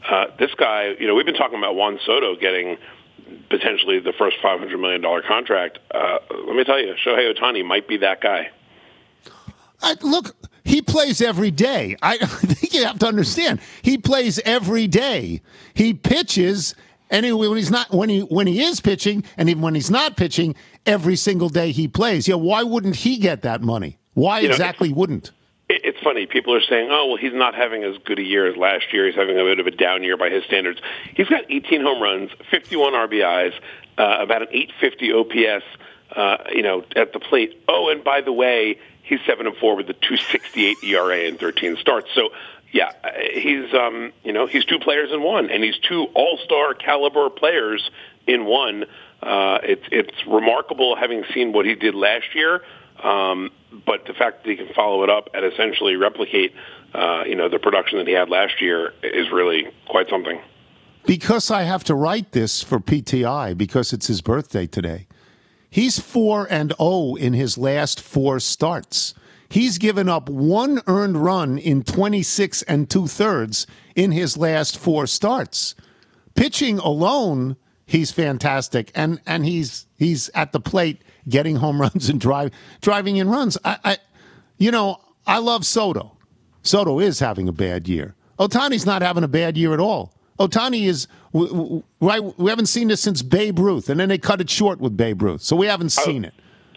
uh, 0.09 0.27
this 0.39 0.53
guy, 0.55 0.95
you 0.97 1.05
know, 1.05 1.15
we've 1.15 1.25
been 1.25 1.35
talking 1.35 1.57
about 1.57 1.75
Juan 1.75 1.99
Soto 2.05 2.38
getting 2.38 2.77
potentially 3.49 3.99
the 3.99 4.13
first 4.17 4.38
$500 4.43 4.79
million 4.79 5.03
contract. 5.27 5.79
Uh, 5.91 6.17
let 6.47 6.55
me 6.55 6.63
tell 6.63 6.79
you, 6.79 6.93
Shohei 7.05 7.33
Ohtani 7.33 7.65
might 7.65 7.88
be 7.88 7.97
that 7.97 8.21
guy. 8.21 8.49
I, 9.81 9.95
look, 10.01 10.35
he 10.63 10.81
plays 10.81 11.21
every 11.21 11.51
day. 11.51 11.95
I 12.01 12.17
think 12.17 12.73
you 12.73 12.85
have 12.85 12.99
to 12.99 13.07
understand. 13.07 13.59
He 13.81 13.97
plays 13.97 14.39
every 14.45 14.88
day. 14.88 15.41
He 15.73 15.93
pitches 15.93 16.75
anyway, 17.09 17.47
when 17.47 17.57
he's 17.57 17.71
not 17.71 17.91
when 17.91 18.09
he 18.09 18.21
when 18.21 18.47
he 18.47 18.63
is 18.63 18.79
pitching, 18.79 19.23
and 19.38 19.49
even 19.49 19.61
when 19.61 19.75
he's 19.75 19.91
not 19.91 20.17
pitching, 20.17 20.55
every 20.85 21.15
single 21.15 21.49
day 21.49 21.71
he 21.71 21.88
plays. 21.88 22.27
Yeah, 22.27 22.35
why 22.35 22.63
wouldn't 22.63 22.97
he 22.97 23.17
get 23.17 23.41
that 23.43 23.61
money? 23.61 23.97
Why 24.13 24.39
You 24.39 24.49
know, 24.49 24.53
exactly 24.53 24.91
wouldn't? 24.91 25.31
It- 25.69 25.82
It's 25.84 25.99
funny. 25.99 26.25
People 26.25 26.54
are 26.54 26.62
saying, 26.62 26.89
"Oh, 26.91 27.08
well, 27.08 27.15
he's 27.17 27.34
not 27.34 27.56
having 27.56 27.84
as 27.84 27.97
good 27.99 28.19
a 28.19 28.23
year 28.23 28.45
as 28.47 28.56
last 28.56 28.91
year. 28.93 29.06
He's 29.08 29.15
having 29.15 29.39
a 29.39 29.43
bit 29.43 29.60
of 29.60 29.67
a 29.67 29.71
down 29.71 30.04
year 30.04 30.17
by 30.17 30.30
his 30.30 30.43
standards." 30.45 30.80
He's 31.15 31.28
got 31.28 31.45
18 31.49 31.82
home 31.82 32.01
runs, 32.01 32.32
51 32.51 32.93
RBIs, 32.93 33.54
uh, 33.97 34.17
about 34.19 34.43
an 34.43 34.47
850 34.51 35.12
OPS. 35.13 35.63
Uh, 36.15 36.38
you 36.54 36.62
know, 36.62 36.84
at 36.95 37.12
the 37.13 37.19
plate. 37.19 37.60
Oh, 37.67 37.89
and 37.89 38.04
by 38.04 38.21
the 38.21 38.32
way, 38.32 38.78
he's 39.01 39.19
seven 39.25 39.47
and 39.47 39.58
four 39.58 39.75
with 39.75 39.89
a 39.89 39.93
268 39.93 40.78
ERA 40.84 41.25
and 41.28 41.38
13 41.39 41.78
starts. 41.78 42.08
So, 42.13 42.30
yeah, 42.71 42.91
uh, 43.04 43.10
he's 43.34 43.73
um, 43.73 44.13
you 44.23 44.32
know 44.32 44.45
he's 44.45 44.63
two 44.65 44.78
players 44.80 45.12
in 45.12 45.23
one, 45.23 45.49
and 45.49 45.63
he's 45.63 45.78
two 45.80 46.04
All-Star 46.13 46.75
caliber 46.75 47.30
players 47.32 47.89
in 48.28 48.45
one. 48.45 48.86
Uh, 49.21 49.58
it's 49.63 49.84
it's 49.91 50.28
remarkable 50.28 50.95
having 50.95 51.25
seen 51.34 51.51
what 51.54 51.65
he 51.65 51.73
did 51.73 51.95
last 51.95 52.36
year. 52.36 52.62
Um, 53.05 53.51
but 53.85 54.05
the 54.07 54.13
fact 54.13 54.43
that 54.43 54.49
he 54.49 54.55
can 54.55 54.73
follow 54.73 55.03
it 55.03 55.09
up 55.11 55.29
and 55.35 55.45
essentially 55.45 55.95
replicate, 55.95 56.53
uh, 56.93 57.23
you 57.25 57.35
know, 57.35 57.47
the 57.49 57.59
production 57.59 57.99
that 57.99 58.07
he 58.07 58.13
had 58.13 58.29
last 58.29 58.59
year 58.61 58.93
is 59.03 59.31
really 59.31 59.67
quite 59.87 60.09
something. 60.09 60.41
Because 61.05 61.51
I 61.51 61.63
have 61.63 61.83
to 61.83 61.93
write 61.93 62.31
this 62.31 62.63
for 62.63 62.79
PTI 62.79 63.55
because 63.55 63.93
it's 63.93 64.07
his 64.07 64.21
birthday 64.21 64.65
today. 64.65 65.07
He's 65.69 65.99
4 65.99 66.47
and 66.49 66.73
0 66.79 67.15
in 67.15 67.33
his 67.33 67.59
last 67.59 68.01
4 68.01 68.39
starts. 68.39 69.13
He's 69.49 69.77
given 69.77 70.09
up 70.09 70.27
one 70.27 70.81
earned 70.87 71.17
run 71.17 71.59
in 71.59 71.83
26 71.83 72.63
and 72.63 72.89
two 72.89 73.05
thirds 73.05 73.67
in 73.95 74.13
his 74.13 74.35
last 74.35 74.79
4 74.79 75.05
starts. 75.05 75.75
Pitching 76.33 76.79
alone, 76.79 77.55
he's 77.85 78.11
fantastic 78.11 78.91
and 78.95 79.21
and 79.25 79.45
he's 79.45 79.85
he's 79.97 80.29
at 80.29 80.51
the 80.51 80.59
plate 80.59 81.01
getting 81.27 81.57
home 81.57 81.79
runs 81.81 82.09
and 82.09 82.19
drive 82.19 82.51
driving 82.81 83.17
in 83.17 83.29
runs. 83.29 83.57
I, 83.63 83.77
I 83.83 83.97
you 84.57 84.71
know, 84.71 84.99
I 85.27 85.39
love 85.39 85.65
Soto. 85.65 86.17
Soto 86.61 86.99
is 86.99 87.19
having 87.19 87.47
a 87.47 87.51
bad 87.51 87.87
year. 87.87 88.15
Ohtani's 88.39 88.85
not 88.85 89.01
having 89.01 89.23
a 89.23 89.27
bad 89.27 89.57
year 89.57 89.73
at 89.73 89.79
all. 89.79 90.13
Ohtani 90.39 90.87
is 90.87 91.07
right. 92.01 92.21
We 92.37 92.49
haven't 92.49 92.65
seen 92.65 92.89
this 92.89 93.01
since 93.01 93.21
Babe 93.21 93.57
Ruth, 93.59 93.89
and 93.89 93.99
then 93.99 94.09
they 94.09 94.17
cut 94.17 94.41
it 94.41 94.49
short 94.49 94.79
with 94.79 94.97
Babe 94.97 95.21
Ruth, 95.21 95.41
so 95.41 95.55
we 95.55 95.67
haven't 95.67 95.91
seen 95.91 96.25
it. 96.25 96.33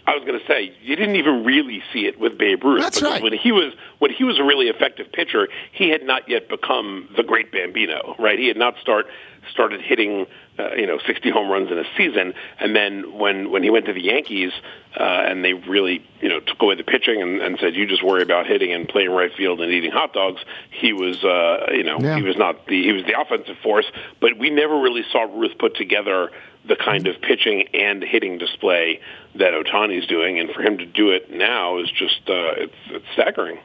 I 0.07 0.15
was 0.15 0.23
going 0.25 0.39
to 0.39 0.45
say 0.47 0.73
you 0.81 0.95
didn't 0.95 1.17
even 1.17 1.43
really 1.43 1.83
see 1.93 2.05
it 2.07 2.19
with 2.19 2.37
Babe 2.37 2.63
Ruth. 2.63 2.81
That's 2.81 3.01
right. 3.01 3.21
When 3.21 3.33
he 3.33 3.51
was 3.51 3.73
when 3.99 4.11
he 4.11 4.23
was 4.23 4.39
a 4.39 4.43
really 4.43 4.67
effective 4.67 5.11
pitcher, 5.11 5.47
he 5.71 5.89
had 5.89 6.03
not 6.03 6.27
yet 6.27 6.49
become 6.49 7.09
the 7.15 7.23
great 7.23 7.51
Bambino, 7.51 8.15
right? 8.17 8.39
He 8.39 8.47
had 8.47 8.57
not 8.57 8.75
start 8.81 9.05
started 9.51 9.81
hitting 9.81 10.25
uh, 10.57 10.73
you 10.75 10.85
know 10.85 10.99
60 11.05 11.29
home 11.29 11.49
runs 11.49 11.71
in 11.71 11.77
a 11.77 11.83
season, 11.97 12.33
and 12.59 12.75
then 12.75 13.17
when 13.17 13.51
when 13.51 13.63
he 13.63 13.69
went 13.69 13.85
to 13.85 13.93
the 13.93 14.01
Yankees 14.01 14.51
uh, 14.99 15.03
and 15.03 15.43
they 15.43 15.53
really 15.53 16.05
you 16.21 16.29
know 16.29 16.39
took 16.39 16.61
away 16.61 16.75
the 16.75 16.83
pitching 16.83 17.21
and, 17.21 17.41
and 17.41 17.57
said 17.59 17.75
you 17.75 17.85
just 17.87 18.03
worry 18.03 18.21
about 18.21 18.47
hitting 18.47 18.73
and 18.73 18.87
playing 18.87 19.11
right 19.11 19.31
field 19.35 19.61
and 19.61 19.71
eating 19.71 19.91
hot 19.91 20.13
dogs, 20.13 20.41
he 20.71 20.93
was 20.93 21.23
uh, 21.23 21.71
you 21.73 21.83
know 21.83 21.97
Yeah. 21.99 22.15
he 22.15 22.21
was 22.23 22.37
not 22.37 22.67
the 22.67 22.81
he 22.83 22.91
was 22.93 23.03
the 23.03 23.19
offensive 23.19 23.57
force, 23.61 23.85
but 24.19 24.37
we 24.37 24.49
never 24.49 24.79
really 24.79 25.03
saw 25.11 25.23
Ruth 25.23 25.57
put 25.57 25.75
together 25.75 26.31
the 26.67 26.75
kind 26.75 27.07
of 27.07 27.19
pitching 27.21 27.67
and 27.73 28.03
hitting 28.03 28.37
display 28.37 28.99
that 29.35 29.53
Ohtani's 29.53 30.07
doing, 30.07 30.39
and 30.39 30.49
for 30.51 30.61
him 30.61 30.77
to 30.77 30.85
do 30.85 31.09
it 31.11 31.31
now 31.31 31.79
is 31.79 31.89
just 31.89 32.21
uh, 32.27 32.63
it's, 32.63 32.75
it's 32.89 33.05
staggering. 33.13 33.59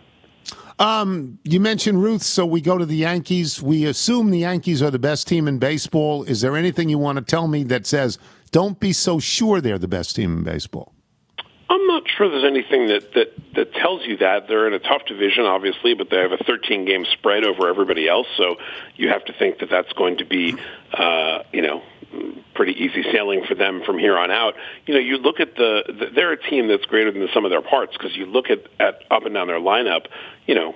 You 0.81 1.61
mentioned 1.61 2.03
Ruth, 2.03 2.23
so 2.23 2.45
we 2.47 2.61
go 2.61 2.79
to 2.79 2.87
the 2.87 2.97
Yankees. 2.97 3.63
We 3.63 3.85
assume 3.85 4.31
the 4.31 4.41
Yankees 4.41 4.83
are 4.83 4.91
the 4.91 4.99
best 4.99 5.29
team 5.29 5.47
in 5.47 5.59
baseball. 5.59 6.25
Is 6.25 6.41
there 6.41 6.57
anything 6.57 6.89
you 6.89 6.99
want 6.99 7.19
to 7.19 7.25
tell 7.25 7.47
me 7.47 7.63
that 7.65 7.87
says 7.87 8.19
don't 8.51 8.79
be 8.79 8.93
so 8.93 9.19
sure 9.19 9.61
they're 9.61 9.79
the 9.79 9.89
best 9.89 10.17
team 10.17 10.39
in 10.39 10.45
baseball? 10.45 10.93
I'm 11.69 11.87
not 11.87 12.05
sure 12.17 12.29
there's 12.29 12.45
anything 12.45 12.89
that, 12.89 13.15
that, 13.15 13.33
that 13.55 13.73
tells 13.75 14.07
you 14.07 14.19
that. 14.19 14.49
They're 14.49 14.67
in 14.67 14.75
a 14.75 14.79
tough 14.79 15.07
division, 15.07 15.45
obviously, 15.45 15.95
but 15.95 16.09
they 16.11 16.19
have 16.19 16.33
a 16.33 16.37
13 16.45 16.85
game 16.85 17.05
spread 17.13 17.45
over 17.45 17.69
everybody 17.69 18.09
else. 18.09 18.27
So 18.37 18.57
you 18.97 19.09
have 19.09 19.25
to 19.25 19.33
think 19.33 19.59
that 19.59 19.71
that's 19.71 19.93
going 19.95 20.19
to 20.19 20.25
be, 20.25 20.55
uh, 20.93 21.43
you 21.53 21.63
know, 21.63 21.83
pretty 22.55 22.73
easy 22.73 23.03
sailing 23.13 23.45
for 23.47 23.55
them 23.55 23.83
from 23.85 23.99
here 23.99 24.17
on 24.17 24.31
out. 24.31 24.55
You 24.87 24.95
know, 24.95 25.01
you 25.01 25.19
look 25.19 25.41
at 25.41 25.57
the, 25.57 25.83
the 25.87 26.07
they're 26.15 26.33
a 26.33 26.43
team 26.51 26.69
that's 26.69 26.85
greater 26.87 27.11
than 27.11 27.21
the 27.21 27.29
sum 27.33 27.45
of 27.45 27.51
their 27.51 27.63
parts 27.63 27.93
because 27.93 28.17
you 28.17 28.27
look 28.27 28.47
at, 28.51 28.61
at 28.81 29.03
up 29.11 29.25
and 29.25 29.35
down 29.35 29.47
their 29.47 29.61
lineup, 29.61 30.07
you 30.47 30.55
know, 30.55 30.75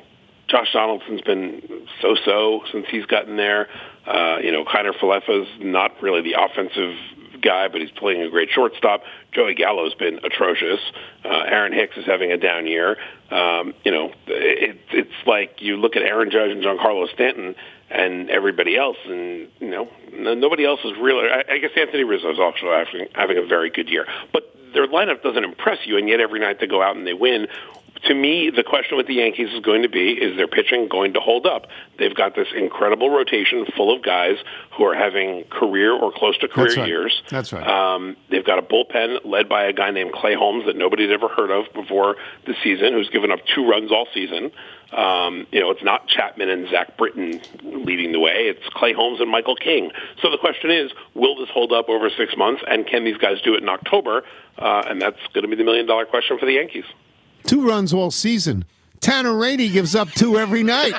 Josh 0.49 0.73
Donaldson's 0.73 1.21
been 1.21 1.63
so-so 2.01 2.63
since 2.73 2.87
he's 2.91 3.05
gotten 3.05 3.37
there. 3.37 3.69
Uh, 4.07 4.39
you 4.43 4.51
know, 4.51 4.65
Kiner 4.65 4.95
Falefa's 4.99 5.49
not 5.61 6.03
really 6.03 6.23
the 6.23 6.41
offensive 6.41 6.97
guy, 7.43 7.69
but 7.69 7.81
he's 7.81 7.91
playing 7.91 8.23
a 8.23 8.31
great 8.31 8.49
shortstop. 8.51 9.03
Joey 9.33 9.55
Gallo's 9.55 9.95
been 9.95 10.19
atrocious. 10.25 10.81
Uh, 11.25 11.29
Aaron 11.47 11.73
Hicks 11.73 11.97
is 11.97 12.07
having 12.07 12.33
a 12.33 12.39
down 12.39 12.67
year. 12.67 12.97
Um, 13.31 13.75
you 13.85 13.93
know, 13.93 14.13
it, 14.27 14.79
it's 14.93 15.27
like 15.27 15.57
you 15.61 15.77
look 15.77 15.97
at 15.97 16.03
Aaron 16.03 16.31
Judge 16.31 16.51
and 16.51 16.63
Giancarlo 16.63 17.13
Stanton 17.13 17.55
and 17.91 18.31
everybody 18.31 18.77
else, 18.77 18.99
and 19.07 19.49
you 19.61 19.71
know, 19.71 19.89
nobody 20.13 20.65
else 20.65 20.81
is 20.85 20.93
really. 21.01 21.29
I, 21.29 21.55
I 21.55 21.59
guess 21.59 21.71
Anthony 21.77 22.05
Rizzo 22.05 22.31
is 22.33 22.39
also 22.39 22.71
having, 22.73 23.09
having 23.15 23.39
a 23.39 23.47
very 23.47 23.71
good 23.71 23.89
year, 23.89 24.07
but 24.33 24.55
their 24.75 24.87
lineup 24.87 25.23
doesn't 25.23 25.45
impress 25.45 25.79
you, 25.87 25.97
and 25.97 26.09
yet 26.09 26.21
every 26.21 26.41
night 26.41 26.61
they 26.61 26.67
go 26.67 26.83
out 26.83 26.97
and 26.97 27.07
they 27.07 27.15
win. 27.15 27.49
To 28.05 28.15
me, 28.15 28.51
the 28.55 28.63
question 28.63 28.97
with 28.97 29.09
the 29.09 29.15
Yankees 29.15 29.49
is 29.53 29.61
going 29.61 29.83
to 29.83 29.89
be: 29.89 30.13
Is 30.13 30.37
their 30.37 30.47
pitching 30.47 30.89
going 30.89 31.15
to 31.15 31.21
hold 31.21 31.47
up? 31.47 31.67
They've 31.99 32.15
got 32.15 32.37
this 32.37 32.47
incredible 32.55 33.11
rotation 33.11 33.67
full 33.77 33.95
of 33.95 34.05
guys 34.05 34.37
who 34.77 34.85
are 34.85 34.95
having 34.95 35.45
career 35.51 35.93
or 35.93 36.13
close 36.13 36.39
to 36.39 36.49
career 36.49 36.67
That's 36.67 36.77
right. 36.77 36.89
years. 36.89 37.23
That's 37.29 37.53
right. 37.53 37.67
Um, 37.67 38.17
they've 38.31 38.45
got 38.45 38.59
a 38.59 38.63
bullpen 38.63 39.25
led 39.25 39.49
by 39.49 39.65
a 39.65 39.73
guy 39.73 39.91
named 39.91 40.13
Clay 40.13 40.35
Holmes 40.35 40.67
that 40.67 40.77
nobody's 40.77 41.11
ever 41.11 41.27
heard 41.29 41.51
of 41.51 41.73
before 41.75 42.17
the 42.47 42.55
season, 42.63 42.93
who's 42.93 43.09
given 43.09 43.33
up 43.33 43.41
two 43.53 43.67
runs 43.69 43.91
all 43.91 44.07
season. 44.15 44.53
Um, 44.93 45.47
you 45.53 45.61
know, 45.61 45.71
it's 45.71 45.83
not 45.83 46.09
Chapman 46.09 46.49
and 46.49 46.69
Zach 46.69 46.97
Britton 46.97 47.41
leading 47.63 48.13
the 48.13 48.21
way. 48.21 48.49
It's 48.49 48.67
Clay 48.71 48.93
Holmes 48.95 49.21
and 49.21 49.31
Michael 49.31 49.57
King. 49.57 49.91
So 50.23 50.31
the 50.31 50.39
question 50.39 50.71
is, 50.71 50.91
will 51.15 51.37
this 51.37 51.51
hold 51.51 51.73
up 51.73 51.89
over 51.89 52.09
six 52.11 52.37
months, 52.37 52.63
and 52.67 52.87
can 52.87 53.05
these 53.05 53.19
guys 53.19 53.41
do 53.43 53.55
it 53.55 53.63
in 53.63 53.69
October? 53.69 54.25
Uh, 54.57 54.83
and 54.87 55.01
that's 55.01 55.21
going 55.35 55.43
to 55.43 55.49
be 55.49 55.57
the 55.57 55.65
million 55.65 55.87
dollar 55.87 56.07
question 56.07 56.39
for 56.39 56.47
the 56.47 56.53
Yankees. 56.53 56.85
Two 57.45 57.67
runs 57.67 57.93
all 57.93 58.11
season. 58.11 58.65
Tanner 59.01 59.37
Rainey 59.37 59.69
gives 59.69 59.95
up 59.95 60.09
two 60.11 60.39
every 60.39 60.63
night. 60.63 60.93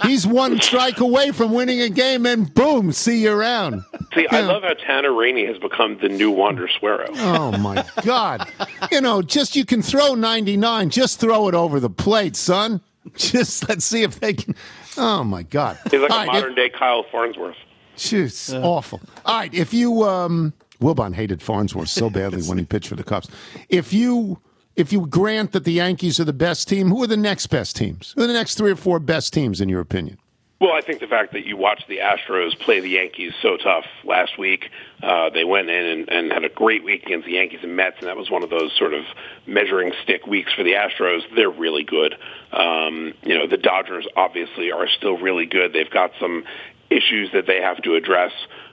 He's 0.02 0.26
one 0.26 0.60
strike 0.60 1.00
away 1.00 1.30
from 1.32 1.52
winning 1.52 1.80
a 1.80 1.88
game, 1.88 2.26
and 2.26 2.52
boom, 2.54 2.92
see 2.92 3.22
you 3.22 3.32
around. 3.32 3.82
See, 4.14 4.26
I 4.28 4.40
Yeah. 4.40 4.46
love 4.46 4.62
how 4.62 4.74
Tanner 4.74 5.12
Rainey 5.12 5.46
has 5.46 5.58
become 5.58 5.98
the 5.98 6.08
new 6.08 6.30
Wander 6.30 6.68
Suero. 6.68 7.06
Oh 7.16 7.56
my 7.58 7.84
God! 8.02 8.48
You 8.92 9.00
know, 9.00 9.22
just 9.22 9.56
you 9.56 9.64
can 9.64 9.82
throw 9.82 10.14
ninety 10.14 10.56
nine. 10.56 10.90
Just 10.90 11.20
throw 11.20 11.48
it 11.48 11.54
over 11.54 11.80
the 11.80 11.90
plate, 11.90 12.36
son. 12.36 12.80
Just 13.16 13.68
let's 13.68 13.84
see 13.84 14.02
if 14.02 14.20
they 14.20 14.34
can. 14.34 14.54
Oh 14.96 15.24
my 15.24 15.42
God! 15.42 15.78
He's 15.90 16.00
like 16.00 16.10
All 16.10 16.16
a 16.22 16.26
right, 16.26 16.28
if- 16.36 16.42
modern 16.42 16.54
day 16.54 16.68
Kyle 16.70 17.04
Farnsworth. 17.10 17.56
Jeez, 17.96 18.52
awful. 18.62 19.00
All 19.24 19.38
right, 19.38 19.54
if 19.54 19.72
you 19.72 20.02
um, 20.04 20.52
Wilbon 20.80 21.14
hated 21.14 21.40
Farnsworth 21.40 21.88
so 21.88 22.10
badly 22.10 22.42
when 22.42 22.58
he 22.58 22.64
pitched 22.64 22.88
for 22.88 22.94
the 22.96 23.04
Cubs. 23.04 23.28
If 23.70 23.92
you 23.94 24.38
if 24.76 24.92
you 24.92 25.06
grant 25.06 25.52
that 25.52 25.64
the 25.64 25.72
Yankees 25.72 26.20
are 26.20 26.24
the 26.24 26.32
best 26.32 26.68
team, 26.68 26.90
who 26.90 27.02
are 27.02 27.06
the 27.06 27.16
next 27.16 27.46
best 27.46 27.76
teams? 27.76 28.12
Who 28.16 28.22
are 28.22 28.26
the 28.26 28.32
next 28.32 28.56
three 28.56 28.70
or 28.70 28.76
four 28.76 29.00
best 29.00 29.32
teams 29.32 29.60
in 29.60 29.68
your 29.68 29.80
opinion? 29.80 30.18
Well, 30.58 30.72
I 30.72 30.80
think 30.80 31.00
the 31.00 31.06
fact 31.06 31.34
that 31.34 31.44
you 31.44 31.56
watched 31.56 31.86
the 31.86 31.98
Astros 31.98 32.58
play 32.58 32.80
the 32.80 32.88
Yankees 32.88 33.34
so 33.42 33.58
tough 33.58 33.84
last 34.04 34.38
week, 34.38 34.70
uh, 35.02 35.28
they 35.28 35.44
went 35.44 35.68
in 35.68 35.84
and, 35.84 36.08
and 36.08 36.32
had 36.32 36.44
a 36.44 36.48
great 36.48 36.82
week 36.82 37.02
against 37.02 37.26
the 37.26 37.32
Yankees 37.32 37.60
and 37.62 37.76
Mets, 37.76 37.96
and 37.98 38.08
that 38.08 38.16
was 38.16 38.30
one 38.30 38.42
of 38.42 38.48
those 38.48 38.72
sort 38.78 38.94
of 38.94 39.04
measuring 39.46 39.92
stick 40.02 40.26
weeks 40.26 40.54
for 40.54 40.62
the 40.62 40.72
Astros. 40.72 41.20
They're 41.34 41.50
really 41.50 41.84
good. 41.84 42.14
Um, 42.52 43.12
you 43.22 43.36
know, 43.36 43.46
the 43.46 43.58
Dodgers 43.58 44.06
obviously 44.16 44.72
are 44.72 44.88
still 44.88 45.18
really 45.18 45.44
good. 45.44 45.74
They've 45.74 45.90
got 45.90 46.12
some 46.18 46.44
issues 46.88 47.30
that 47.34 47.46
they 47.46 47.60
have 47.60 47.82
to 47.82 47.94
address 47.94 48.32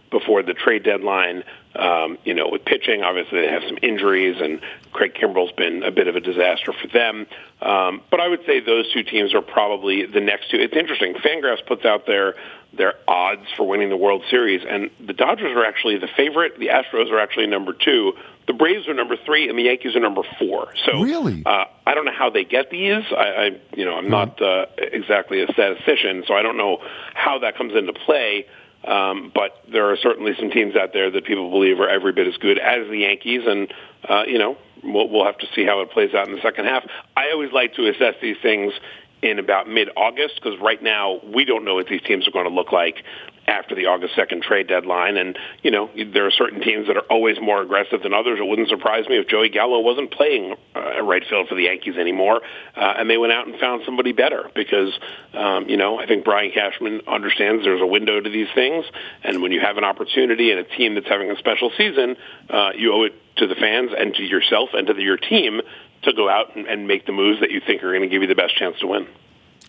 before 0.09 0.41
the 0.41 0.53
trade 0.53 0.83
deadline. 0.83 1.43
Um, 1.75 2.17
you 2.23 2.33
know, 2.33 2.49
with 2.51 2.65
pitching, 2.65 3.01
obviously 3.01 3.41
they 3.41 3.47
have 3.47 3.63
some 3.67 3.77
injuries, 3.81 4.39
and 4.39 4.61
Craig 4.91 5.13
Kimbrel's 5.15 5.51
been 5.53 5.83
a 5.83 5.91
bit 5.91 6.07
of 6.07 6.15
a 6.15 6.19
disaster 6.19 6.71
for 6.71 6.87
them. 6.87 7.25
Um, 7.61 8.01
but 8.11 8.19
I 8.19 8.27
would 8.27 8.45
say 8.45 8.59
those 8.59 8.91
two 8.93 9.03
teams 9.03 9.33
are 9.33 9.41
probably 9.41 10.05
the 10.05 10.21
next 10.21 10.51
two. 10.51 10.57
It's 10.57 10.75
interesting. 10.75 11.15
Fangraphs 11.15 11.65
puts 11.65 11.85
out 11.85 12.05
their 12.05 12.35
their 12.75 12.95
odds 13.07 13.45
for 13.55 13.67
winning 13.67 13.89
the 13.89 13.97
World 13.97 14.23
Series, 14.31 14.61
and 14.67 14.89
the 14.99 15.13
Dodgers 15.13 15.55
are 15.55 15.63
actually 15.65 15.99
the 15.99 16.07
favorite. 16.17 16.57
The 16.57 16.67
Astros 16.67 17.11
are 17.11 17.19
actually 17.19 17.47
number 17.47 17.71
two. 17.73 18.13
The 18.47 18.53
Braves 18.53 18.87
are 18.87 18.93
number 18.95 19.15
three, 19.15 19.47
and 19.47 19.57
the 19.57 19.63
Yankees 19.63 19.95
are 19.95 19.99
number 19.99 20.23
four. 20.39 20.73
So 20.85 21.01
Really? 21.01 21.43
uh, 21.45 21.65
I 21.85 21.93
don't 21.93 22.05
know 22.05 22.11
how 22.11 22.29
they 22.31 22.43
get 22.43 22.71
these. 22.71 23.03
I, 23.15 23.23
I 23.23 23.51
you 23.75 23.85
know, 23.85 23.93
I'm 23.95 24.09
not 24.09 24.41
uh, 24.41 24.65
exactly 24.77 25.41
a 25.43 25.47
statistician, 25.53 26.23
so 26.27 26.33
I 26.33 26.41
don't 26.41 26.57
know 26.57 26.79
how 27.13 27.39
that 27.39 27.55
comes 27.57 27.73
into 27.75 27.93
play. 27.93 28.47
Um, 28.85 29.31
but 29.33 29.63
there 29.71 29.89
are 29.91 29.97
certainly 29.97 30.33
some 30.37 30.49
teams 30.49 30.75
out 30.75 30.91
there 30.93 31.09
that 31.09 31.25
people 31.25 31.49
believe 31.49 31.79
are 31.79 31.89
every 31.89 32.11
bit 32.11 32.27
as 32.27 32.35
good 32.37 32.59
as 32.59 32.87
the 32.89 32.99
Yankees, 32.99 33.41
and 33.45 33.73
uh, 34.09 34.23
you 34.27 34.37
know, 34.37 34.57
we'll, 34.83 35.09
we'll 35.09 35.25
have 35.25 35.37
to 35.37 35.47
see 35.55 35.65
how 35.65 35.81
it 35.81 35.91
plays 35.91 36.13
out 36.13 36.27
in 36.27 36.35
the 36.35 36.41
second 36.41 36.65
half. 36.65 36.83
I 37.15 37.31
always 37.31 37.51
like 37.51 37.73
to 37.75 37.87
assess 37.87 38.15
these 38.21 38.37
things 38.41 38.73
in 39.21 39.39
about 39.39 39.69
mid-August 39.69 40.35
because 40.35 40.59
right 40.59 40.83
now 40.83 41.19
we 41.33 41.45
don't 41.45 41.63
know 41.63 41.75
what 41.75 41.87
these 41.87 42.01
teams 42.01 42.27
are 42.27 42.31
going 42.31 42.47
to 42.47 42.53
look 42.53 42.73
like 42.73 43.03
after 43.47 43.75
the 43.75 43.87
August 43.87 44.15
2nd 44.15 44.41
trade 44.41 44.67
deadline. 44.67 45.17
And, 45.17 45.37
you 45.61 45.71
know, 45.71 45.89
there 46.13 46.25
are 46.25 46.31
certain 46.31 46.61
teams 46.61 46.87
that 46.87 46.97
are 46.97 47.05
always 47.09 47.37
more 47.41 47.61
aggressive 47.61 48.01
than 48.01 48.13
others. 48.13 48.39
It 48.39 48.47
wouldn't 48.47 48.69
surprise 48.69 49.07
me 49.07 49.17
if 49.17 49.27
Joey 49.27 49.49
Gallo 49.49 49.79
wasn't 49.79 50.11
playing 50.11 50.55
uh, 50.75 51.01
right 51.01 51.23
field 51.29 51.47
for 51.47 51.55
the 51.55 51.63
Yankees 51.63 51.95
anymore 51.97 52.41
uh, 52.75 52.93
and 52.97 53.09
they 53.09 53.17
went 53.17 53.33
out 53.33 53.47
and 53.47 53.59
found 53.59 53.83
somebody 53.85 54.11
better 54.11 54.49
because, 54.55 54.93
um, 55.33 55.69
you 55.69 55.77
know, 55.77 55.99
I 55.99 56.07
think 56.07 56.25
Brian 56.25 56.51
Cashman 56.51 57.01
understands 57.07 57.63
there's 57.63 57.81
a 57.81 57.87
window 57.87 58.19
to 58.19 58.29
these 58.29 58.47
things. 58.55 58.85
And 59.23 59.41
when 59.41 59.51
you 59.51 59.61
have 59.61 59.77
an 59.77 59.83
opportunity 59.83 60.51
and 60.51 60.59
a 60.59 60.63
team 60.63 60.95
that's 60.95 61.07
having 61.07 61.29
a 61.29 61.37
special 61.37 61.71
season, 61.77 62.15
uh, 62.49 62.71
you 62.75 62.93
owe 62.93 63.03
it 63.03 63.13
to 63.37 63.47
the 63.47 63.55
fans 63.55 63.91
and 63.97 64.13
to 64.15 64.23
yourself 64.23 64.69
and 64.73 64.87
to 64.87 64.93
the, 64.93 65.01
your 65.01 65.17
team 65.17 65.61
to 66.03 66.13
go 66.13 66.29
out 66.29 66.55
and, 66.55 66.67
and 66.67 66.87
make 66.87 67.05
the 67.05 67.11
moves 67.11 67.39
that 67.41 67.51
you 67.51 67.61
think 67.65 67.83
are 67.83 67.91
going 67.91 68.01
to 68.01 68.09
give 68.09 68.21
you 68.21 68.27
the 68.27 68.35
best 68.35 68.55
chance 68.55 68.77
to 68.79 68.87
win. 68.87 69.07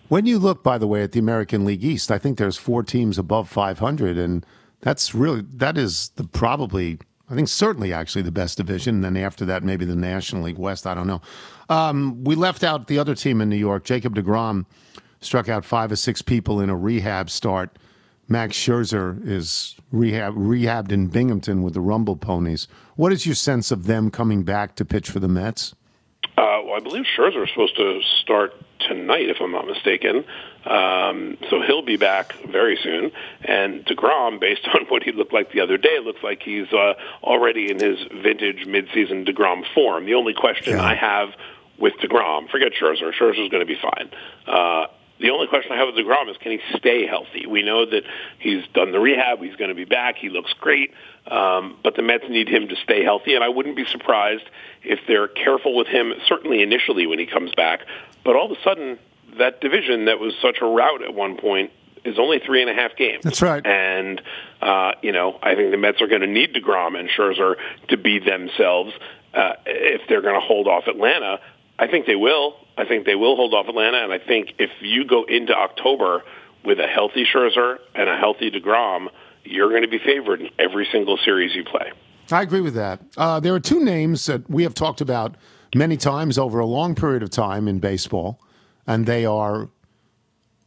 When 0.07 0.25
you 0.25 0.37
look, 0.37 0.63
by 0.63 0.77
the 0.77 0.87
way, 0.87 1.01
at 1.01 1.13
the 1.13 1.19
American 1.19 1.65
League 1.65 1.83
East, 1.83 2.11
I 2.11 2.17
think 2.17 2.37
there's 2.37 2.57
four 2.57 2.83
teams 2.83 3.17
above 3.17 3.49
500, 3.49 4.17
and 4.17 4.45
that's 4.81 5.15
really 5.15 5.41
that 5.41 5.77
is 5.77 6.09
the 6.15 6.23
probably 6.23 6.99
I 7.29 7.33
think 7.33 7.47
certainly 7.47 7.91
actually 7.91 8.21
the 8.21 8.31
best 8.31 8.57
division. 8.57 8.95
And 8.95 9.03
then 9.03 9.17
after 9.17 9.45
that, 9.45 9.63
maybe 9.63 9.83
the 9.83 9.95
National 9.95 10.43
League 10.43 10.59
West. 10.59 10.85
I 10.85 10.93
don't 10.93 11.07
know. 11.07 11.21
Um, 11.69 12.23
we 12.23 12.35
left 12.35 12.63
out 12.63 12.87
the 12.87 12.99
other 12.99 13.15
team 13.15 13.41
in 13.41 13.49
New 13.49 13.55
York. 13.55 13.83
Jacob 13.83 14.15
Degrom 14.15 14.65
struck 15.21 15.49
out 15.49 15.65
five 15.65 15.91
or 15.91 15.95
six 15.95 16.21
people 16.21 16.61
in 16.61 16.69
a 16.69 16.75
rehab 16.75 17.31
start. 17.31 17.79
Max 18.27 18.55
Scherzer 18.57 19.25
is 19.27 19.75
rehab 19.91 20.35
rehabbed 20.35 20.91
in 20.91 21.07
Binghamton 21.07 21.63
with 21.63 21.73
the 21.73 21.81
Rumble 21.81 22.15
Ponies. 22.15 22.67
What 22.95 23.11
is 23.11 23.25
your 23.25 23.35
sense 23.35 23.71
of 23.71 23.85
them 23.85 24.11
coming 24.11 24.43
back 24.43 24.75
to 24.75 24.85
pitch 24.85 25.09
for 25.09 25.19
the 25.19 25.27
Mets? 25.27 25.73
Uh, 26.37 26.61
well, 26.63 26.73
I 26.75 26.79
believe 26.79 27.05
Scherzer 27.17 27.43
is 27.43 27.49
supposed 27.49 27.75
to 27.77 28.01
start 28.21 28.53
tonight, 28.79 29.29
if 29.29 29.37
I'm 29.41 29.51
not 29.51 29.67
mistaken. 29.67 30.25
Um, 30.65 31.37
so 31.49 31.61
he'll 31.61 31.85
be 31.85 31.97
back 31.97 32.33
very 32.49 32.77
soon. 32.81 33.11
And 33.43 33.85
Degrom, 33.85 34.39
based 34.41 34.67
on 34.73 34.85
what 34.87 35.03
he 35.03 35.11
looked 35.11 35.33
like 35.33 35.51
the 35.51 35.61
other 35.61 35.77
day, 35.77 35.99
looks 36.03 36.23
like 36.23 36.41
he's 36.43 36.71
uh, 36.73 36.93
already 37.23 37.69
in 37.71 37.79
his 37.79 37.99
vintage 38.11 38.65
midseason 38.65 39.27
Degrom 39.27 39.63
form. 39.73 40.05
The 40.05 40.15
only 40.15 40.33
question 40.33 40.77
yeah. 40.77 40.83
I 40.83 40.95
have 40.95 41.29
with 41.77 41.93
Degrom, 42.01 42.49
forget 42.49 42.71
Scherzer. 42.73 43.11
Scherzer's 43.13 43.49
going 43.49 43.59
to 43.59 43.65
be 43.65 43.77
fine. 43.81 44.09
Uh, 44.47 44.87
the 45.19 45.29
only 45.29 45.47
question 45.47 45.71
I 45.71 45.77
have 45.77 45.87
with 45.87 45.95
DeGrom 45.95 46.29
is 46.29 46.37
can 46.37 46.51
he 46.51 46.59
stay 46.77 47.07
healthy? 47.07 47.45
We 47.45 47.63
know 47.63 47.85
that 47.85 48.03
he's 48.39 48.65
done 48.73 48.91
the 48.91 48.99
rehab. 48.99 49.41
He's 49.41 49.55
going 49.55 49.69
to 49.69 49.75
be 49.75 49.85
back. 49.85 50.17
He 50.17 50.29
looks 50.29 50.53
great. 50.59 50.91
Um, 51.27 51.77
but 51.83 51.95
the 51.95 52.01
Mets 52.01 52.25
need 52.29 52.49
him 52.49 52.67
to 52.67 52.75
stay 52.83 53.03
healthy, 53.03 53.33
and 53.33 53.43
I 53.43 53.49
wouldn't 53.49 53.75
be 53.75 53.85
surprised 53.85 54.43
if 54.83 54.99
they're 55.07 55.27
careful 55.27 55.75
with 55.75 55.87
him, 55.87 56.13
certainly 56.27 56.61
initially 56.61 57.07
when 57.07 57.19
he 57.19 57.25
comes 57.25 57.51
back. 57.55 57.81
But 58.23 58.35
all 58.35 58.51
of 58.51 58.57
a 58.57 58.61
sudden, 58.61 58.99
that 59.37 59.61
division 59.61 60.05
that 60.05 60.19
was 60.19 60.33
such 60.41 60.57
a 60.61 60.65
rout 60.65 61.01
at 61.01 61.13
one 61.13 61.37
point 61.37 61.71
is 62.03 62.19
only 62.19 62.39
three 62.39 62.61
and 62.61 62.69
a 62.69 62.73
half 62.73 62.95
games. 62.95 63.23
That's 63.23 63.41
right. 63.41 63.65
And, 63.65 64.21
uh, 64.61 64.91
you 65.01 65.11
know, 65.11 65.39
I 65.41 65.55
think 65.55 65.71
the 65.71 65.77
Mets 65.77 66.01
are 66.01 66.07
going 66.07 66.21
to 66.21 66.27
need 66.27 66.53
DeGrom 66.53 66.97
and 66.99 67.09
Scherzer 67.09 67.55
to 67.87 67.97
be 67.97 68.19
themselves 68.19 68.93
uh, 69.33 69.53
if 69.65 70.01
they're 70.07 70.21
going 70.21 70.39
to 70.39 70.45
hold 70.45 70.67
off 70.67 70.87
Atlanta. 70.87 71.39
I 71.77 71.87
think 71.87 72.05
they 72.05 72.15
will. 72.15 72.55
I 72.77 72.85
think 72.85 73.05
they 73.05 73.15
will 73.15 73.35
hold 73.35 73.53
off 73.53 73.67
Atlanta, 73.67 74.03
and 74.03 74.11
I 74.11 74.19
think 74.19 74.53
if 74.59 74.69
you 74.81 75.05
go 75.05 75.23
into 75.23 75.53
October 75.53 76.23
with 76.63 76.79
a 76.79 76.87
healthy 76.87 77.25
Scherzer 77.25 77.77
and 77.93 78.09
a 78.09 78.17
healthy 78.17 78.51
Degrom, 78.51 79.07
you're 79.43 79.69
going 79.69 79.83
to 79.83 79.87
be 79.87 79.99
favored 79.99 80.41
in 80.41 80.49
every 80.57 80.87
single 80.91 81.17
series 81.17 81.55
you 81.55 81.63
play. 81.63 81.91
I 82.31 82.41
agree 82.41 82.61
with 82.61 82.73
that. 82.73 83.01
Uh, 83.15 83.39
there 83.39 83.53
are 83.53 83.59
two 83.59 83.83
names 83.83 84.25
that 84.25 84.49
we 84.49 84.63
have 84.63 84.73
talked 84.73 84.99
about 84.99 85.35
many 85.75 85.95
times 85.95 86.37
over 86.37 86.59
a 86.59 86.65
long 86.65 86.95
period 86.95 87.21
of 87.21 87.29
time 87.29 87.67
in 87.67 87.79
baseball, 87.79 88.41
and 88.87 89.05
they 89.05 89.25
are 89.25 89.69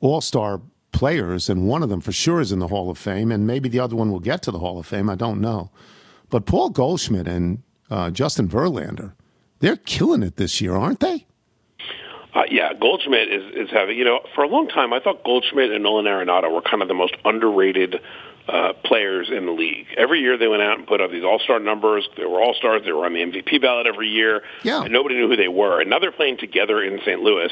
all-star 0.01 0.61
players, 0.93 1.49
and 1.49 1.67
one 1.67 1.83
of 1.83 1.89
them 1.89 2.01
for 2.01 2.13
sure 2.13 2.41
is 2.41 2.53
in 2.53 2.61
the 2.61 2.69
Hall 2.69 2.91
of 2.91 2.99
Fame, 2.99 3.33
and 3.33 3.47
maybe 3.47 3.69
the 3.69 3.81
other 3.81 3.97
one 3.97 4.11
will 4.11 4.21
get 4.21 4.43
to 4.43 4.51
the 4.51 4.61
Hall 4.61 4.79
of 4.79 4.87
Fame. 4.87 5.11
I 5.11 5.17
don't 5.17 5.41
know, 5.41 5.71
but 6.31 6.47
Paul 6.47 6.71
Goldschmidt 6.71 7.27
and 7.27 7.63
uh, 7.91 8.11
Justin 8.11 8.49
Verlander 8.49 9.15
they're 9.61 9.77
killing 9.77 10.23
it 10.23 10.37
this 10.37 10.61
year, 10.61 10.77
aren't 10.77 11.01
they? 11.01 11.27
Uh, 12.35 12.43
yeah, 12.51 12.73
Goldschmidt 12.75 13.33
is, 13.33 13.43
is 13.55 13.71
having, 13.71 13.97
you 13.97 14.05
know, 14.05 14.21
for 14.35 14.45
a 14.45 14.49
long 14.49 14.69
time, 14.69 14.93
I 14.93 15.01
thought 15.01 15.25
Goldschmidt 15.25 15.73
and 15.73 15.83
Nolan 15.83 16.05
Arenado 16.05 16.53
were 16.53 16.63
kind 16.63 16.83
of 16.83 16.89
the 16.89 16.95
most 16.95 17.15
underrated 17.25 17.97
uh, 18.49 18.73
players 18.85 19.29
in 19.31 19.47
the 19.47 19.53
league. 19.53 19.87
Every 19.97 20.21
year 20.21 20.39
they 20.39 20.47
went 20.47 20.63
out 20.63 20.79
and 20.79 20.87
put 20.87 21.01
up 21.01 21.11
these 21.11 21.25
all-star 21.25 21.59
numbers. 21.59 22.09
They 22.17 22.25
were 22.25 22.41
all-stars. 22.41 22.83
They 22.85 22.93
were 22.93 23.05
on 23.05 23.15
the 23.15 23.21
MVP 23.21 23.61
ballot 23.61 23.87
every 23.87 24.09
year. 24.09 24.43
Yeah. 24.63 24.83
And 24.83 24.93
nobody 24.93 25.17
knew 25.17 25.29
who 25.29 25.37
they 25.37 25.49
were. 25.49 25.81
And 25.81 25.91
now 25.91 25.99
they're 25.99 26.13
playing 26.13 26.39
together 26.39 26.83
in 26.83 27.01
St. 27.01 27.21
Louis. 27.21 27.51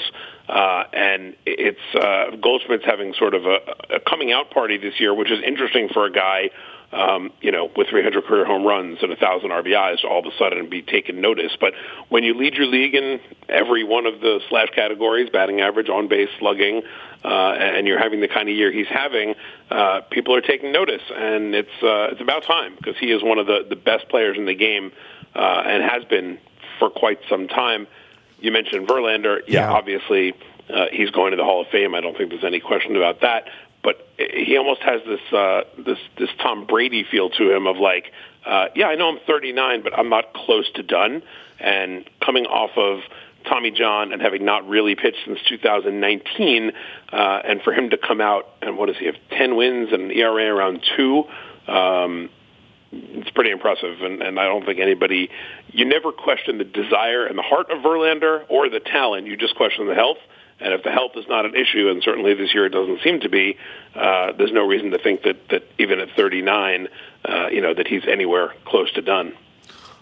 Uh, 0.49 0.85
and 0.93 1.37
it's 1.45 1.81
uh, 1.95 2.37
Goldschmidt's 2.37 2.85
having 2.85 3.15
sort 3.19 3.35
of 3.35 3.45
a, 3.45 3.59
a 3.97 4.01
coming 4.01 4.33
out 4.33 4.51
party 4.51 4.79
this 4.79 5.01
year, 5.01 5.15
which 5.15 5.31
is 5.31 5.41
interesting 5.45 5.89
for 5.93 6.05
a 6.07 6.13
guy– 6.13 6.51
um, 6.93 7.33
you 7.41 7.51
know, 7.51 7.71
with 7.77 7.89
300 7.89 8.25
career 8.25 8.45
home 8.45 8.65
runs 8.65 8.99
and 9.01 9.11
1,000 9.11 9.51
RBIs 9.51 10.05
all 10.05 10.21
of 10.21 10.27
a 10.27 10.37
sudden 10.39 10.69
be 10.71 10.83
taken 10.83 11.21
notice. 11.21 11.57
But 11.59 11.75
when 12.09 12.23
you 12.23 12.35
lead 12.35 12.55
your 12.55 12.67
league 12.67 12.95
in 12.95 13.21
every 13.49 13.85
one 13.85 14.07
of 14.07 14.21
the 14.21 14.41
slash 14.49 14.69
categories, 14.75 15.29
batting 15.31 15.61
average, 15.61 15.89
on 15.89 16.09
base, 16.09 16.29
slugging, 16.39 16.83
uh, 17.25 17.29
and 17.29 17.87
you're 17.87 17.99
having 17.99 18.21
the 18.21 18.29
kind 18.29 18.49
of 18.49 18.55
year 18.55 18.71
he's 18.71 18.87
having, 18.89 19.35
uh, 19.71 20.03
people 20.11 20.35
are 20.35 20.41
taking 20.41 20.71
notice, 20.71 21.03
and 21.15 21.55
it's 21.55 21.83
uh, 21.83 22.13
it's 22.13 22.21
about 22.21 22.45
time 22.45 22.75
because 22.77 22.97
he 22.99 23.11
is 23.11 23.23
one 23.23 23.39
of 23.39 23.47
the 23.47 23.67
the 23.69 23.77
best 23.77 24.09
players 24.09 24.37
in 24.39 24.47
the 24.47 24.55
game 24.55 24.93
uh, 25.35 25.63
and 25.67 25.83
has 25.83 26.05
been 26.05 26.39
for 26.79 26.89
quite 26.89 27.19
some 27.29 27.49
time. 27.49 27.89
You 28.39 28.53
mentioned 28.53 28.87
Verlander, 28.87 29.41
yeah, 29.47 29.61
yeah. 29.61 29.73
obviously. 29.73 30.35
Uh, 30.69 30.87
he's 30.91 31.11
going 31.11 31.31
to 31.31 31.37
the 31.37 31.45
Hall 31.45 31.61
of 31.61 31.69
Fame. 31.69 31.95
I 31.95 32.01
don't 32.01 32.19
think 32.19 32.31
there's 32.31 32.43
any 32.43 32.59
question 32.59 32.97
about 32.97 33.21
that 33.21 33.47
he 34.19 34.57
almost 34.57 34.83
has 34.83 35.01
this 35.07 35.21
uh, 35.33 35.63
this 35.79 35.99
this 36.19 36.31
Tom 36.43 36.67
Brady 36.67 37.05
feel 37.11 37.31
to 37.31 37.55
him 37.55 37.67
of 37.67 37.77
like, 37.77 38.13
uh, 38.47 38.67
yeah, 38.75 38.87
I 38.87 38.95
know 38.95 39.09
I'm 39.09 39.19
39, 39.27 39.83
but 39.83 39.99
I'm 39.99 40.09
not 40.09 40.33
close 40.33 40.71
to 40.75 40.83
done. 40.83 41.23
And 41.61 42.09
coming 42.25 42.47
off 42.47 42.71
of 42.77 43.01
Tommy 43.49 43.71
John 43.71 44.13
and 44.13 44.21
having 44.21 44.45
not 44.45 44.69
really 44.69 44.95
pitched 44.95 45.19
since 45.25 45.39
2019, 45.49 46.73
uh, 47.13 47.17
and 47.17 47.63
for 47.63 47.73
him 47.73 47.91
to 47.91 47.99
come 47.99 48.21
out 48.21 48.47
and 48.63 48.77
what 48.77 48.87
does 48.87 48.97
he 48.99 49.07
have 49.07 49.17
10 49.31 49.57
wins 49.57 49.89
and 49.93 50.11
an 50.11 50.11
ERA 50.11 50.55
around 50.55 50.85
two. 50.97 51.25
Um, 51.69 52.31
it's 52.93 53.31
pretty 53.31 53.51
impressive, 53.51 54.01
and, 54.01 54.23
and 54.23 54.39
I 54.39 54.45
don't 54.45 54.65
think 54.65 54.79
anybody. 54.79 55.29
You 55.69 55.85
never 55.85 56.13
question 56.13 56.59
the 56.59 56.65
desire 56.65 57.27
and 57.27 57.37
the 57.37 57.43
heart 57.43 57.71
of 57.71 57.83
Verlander 57.83 58.45
or 58.49 58.71
the 58.71 58.81
talent. 58.81 59.27
You 59.27 59.37
just 59.37 59.57
question 59.57 59.87
the 59.87 59.95
health. 59.95 60.19
And 60.59 60.73
if 60.73 60.83
the 60.83 60.91
health 60.91 61.13
is 61.17 61.27
not 61.29 61.45
an 61.45 61.55
issue, 61.55 61.91
and 61.91 62.03
certainly 62.03 62.35
this 62.35 62.55
year 62.55 62.67
it 62.67 62.71
doesn't 62.71 63.03
seem 63.03 63.21
to 63.21 63.29
be, 63.29 63.59
uh, 63.95 64.33
there's 64.33 64.53
no 64.53 64.67
reason 64.67 64.91
to 64.93 64.99
think 64.99 65.23
that, 65.23 65.37
that 65.51 65.65
even 65.79 66.01
at 66.01 66.09
39, 66.17 66.89
uh, 67.25 67.49
you 67.49 67.61
know, 67.61 67.75
that 67.75 67.87
he's 67.87 68.03
anywhere 68.09 68.55
close 68.65 68.91
to 68.93 69.03
done. 69.03 69.35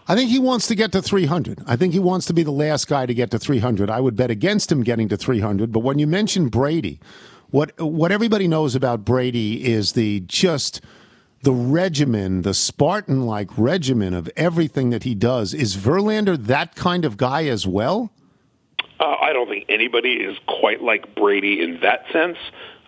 I 0.07 0.15
think 0.15 0.31
he 0.31 0.39
wants 0.39 0.67
to 0.69 0.75
get 0.75 0.93
to 0.93 1.01
300. 1.01 1.63
I 1.67 1.77
think 1.77 1.95
he 1.95 1.99
wants 1.99 2.27
to 2.27 2.35
be 2.35 2.43
the 2.43 2.53
last 2.53 2.87
guy 2.87 3.07
to 3.07 3.15
get 3.15 3.31
to 3.31 3.39
300. 3.39 3.89
I 3.89 4.01
would 4.01 4.17
bet 4.17 4.31
against 4.31 4.71
him 4.71 4.83
getting 4.83 5.09
to 5.09 5.17
300. 5.17 5.73
But 5.73 5.81
when 5.81 5.99
you 5.99 6.07
mention 6.07 6.49
Brady, 6.49 7.01
what 7.51 7.73
what 7.81 8.13
everybody 8.13 8.47
knows 8.47 8.75
about 8.75 9.05
Brady 9.05 9.65
is 9.65 9.93
the 9.93 10.21
just 10.21 10.83
the 11.43 11.53
regimen, 11.53 12.43
the 12.43 12.55
Spartan 12.55 13.27
like 13.27 13.51
regimen 13.57 14.13
of 14.13 14.31
everything 14.37 14.91
that 14.91 15.05
he 15.05 15.15
does. 15.15 15.55
Is 15.55 15.77
Verlander 15.77 16.37
that 16.37 16.75
kind 16.75 17.05
of 17.05 17.17
guy 17.17 17.45
as 17.47 17.67
well? 17.67 18.11
Uh, 19.05 19.17
I 19.21 19.35
don't 19.35 19.49
think 19.49 19.67
anybody 19.69 20.15
is 20.15 20.39
quite 20.47 20.83
like 20.83 21.15
Brady 21.15 21.63
in 21.63 21.81
that 21.81 22.05
sense. 22.11 22.39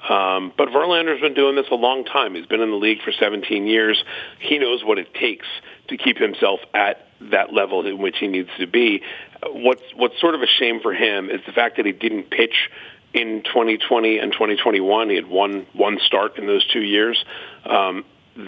Um, 0.08 0.52
but 0.56 0.68
Verlander's 0.68 1.20
been 1.20 1.34
doing 1.34 1.56
this 1.56 1.66
a 1.70 1.74
long 1.74 2.04
time. 2.04 2.34
He's 2.34 2.46
been 2.46 2.62
in 2.62 2.70
the 2.70 2.76
league 2.76 3.02
for 3.02 3.12
17 3.12 3.66
years. 3.66 4.02
He 4.38 4.58
knows 4.58 4.82
what 4.82 4.98
it 4.98 5.12
takes 5.12 5.46
to 5.88 5.96
keep 5.98 6.16
himself 6.16 6.60
at 6.72 7.08
that 7.20 7.52
level 7.52 7.86
in 7.86 7.98
which 7.98 8.16
he 8.18 8.28
needs 8.28 8.48
to 8.58 8.66
be. 8.66 9.02
What's 9.46 9.82
what's 9.94 10.18
sort 10.20 10.34
of 10.34 10.42
a 10.42 10.46
shame 10.46 10.80
for 10.80 10.94
him 10.94 11.28
is 11.28 11.40
the 11.44 11.52
fact 11.52 11.76
that 11.76 11.84
he 11.84 11.92
didn't 11.92 12.30
pitch 12.30 12.70
in 13.12 13.42
2020 13.42 14.18
and 14.18 14.32
2021. 14.32 15.10
He 15.10 15.16
had 15.16 15.26
one 15.26 15.66
one 15.74 15.98
start 16.06 16.38
in 16.38 16.46
those 16.46 16.66
two 16.66 16.82
years. 16.82 17.22
Um, 17.66 18.04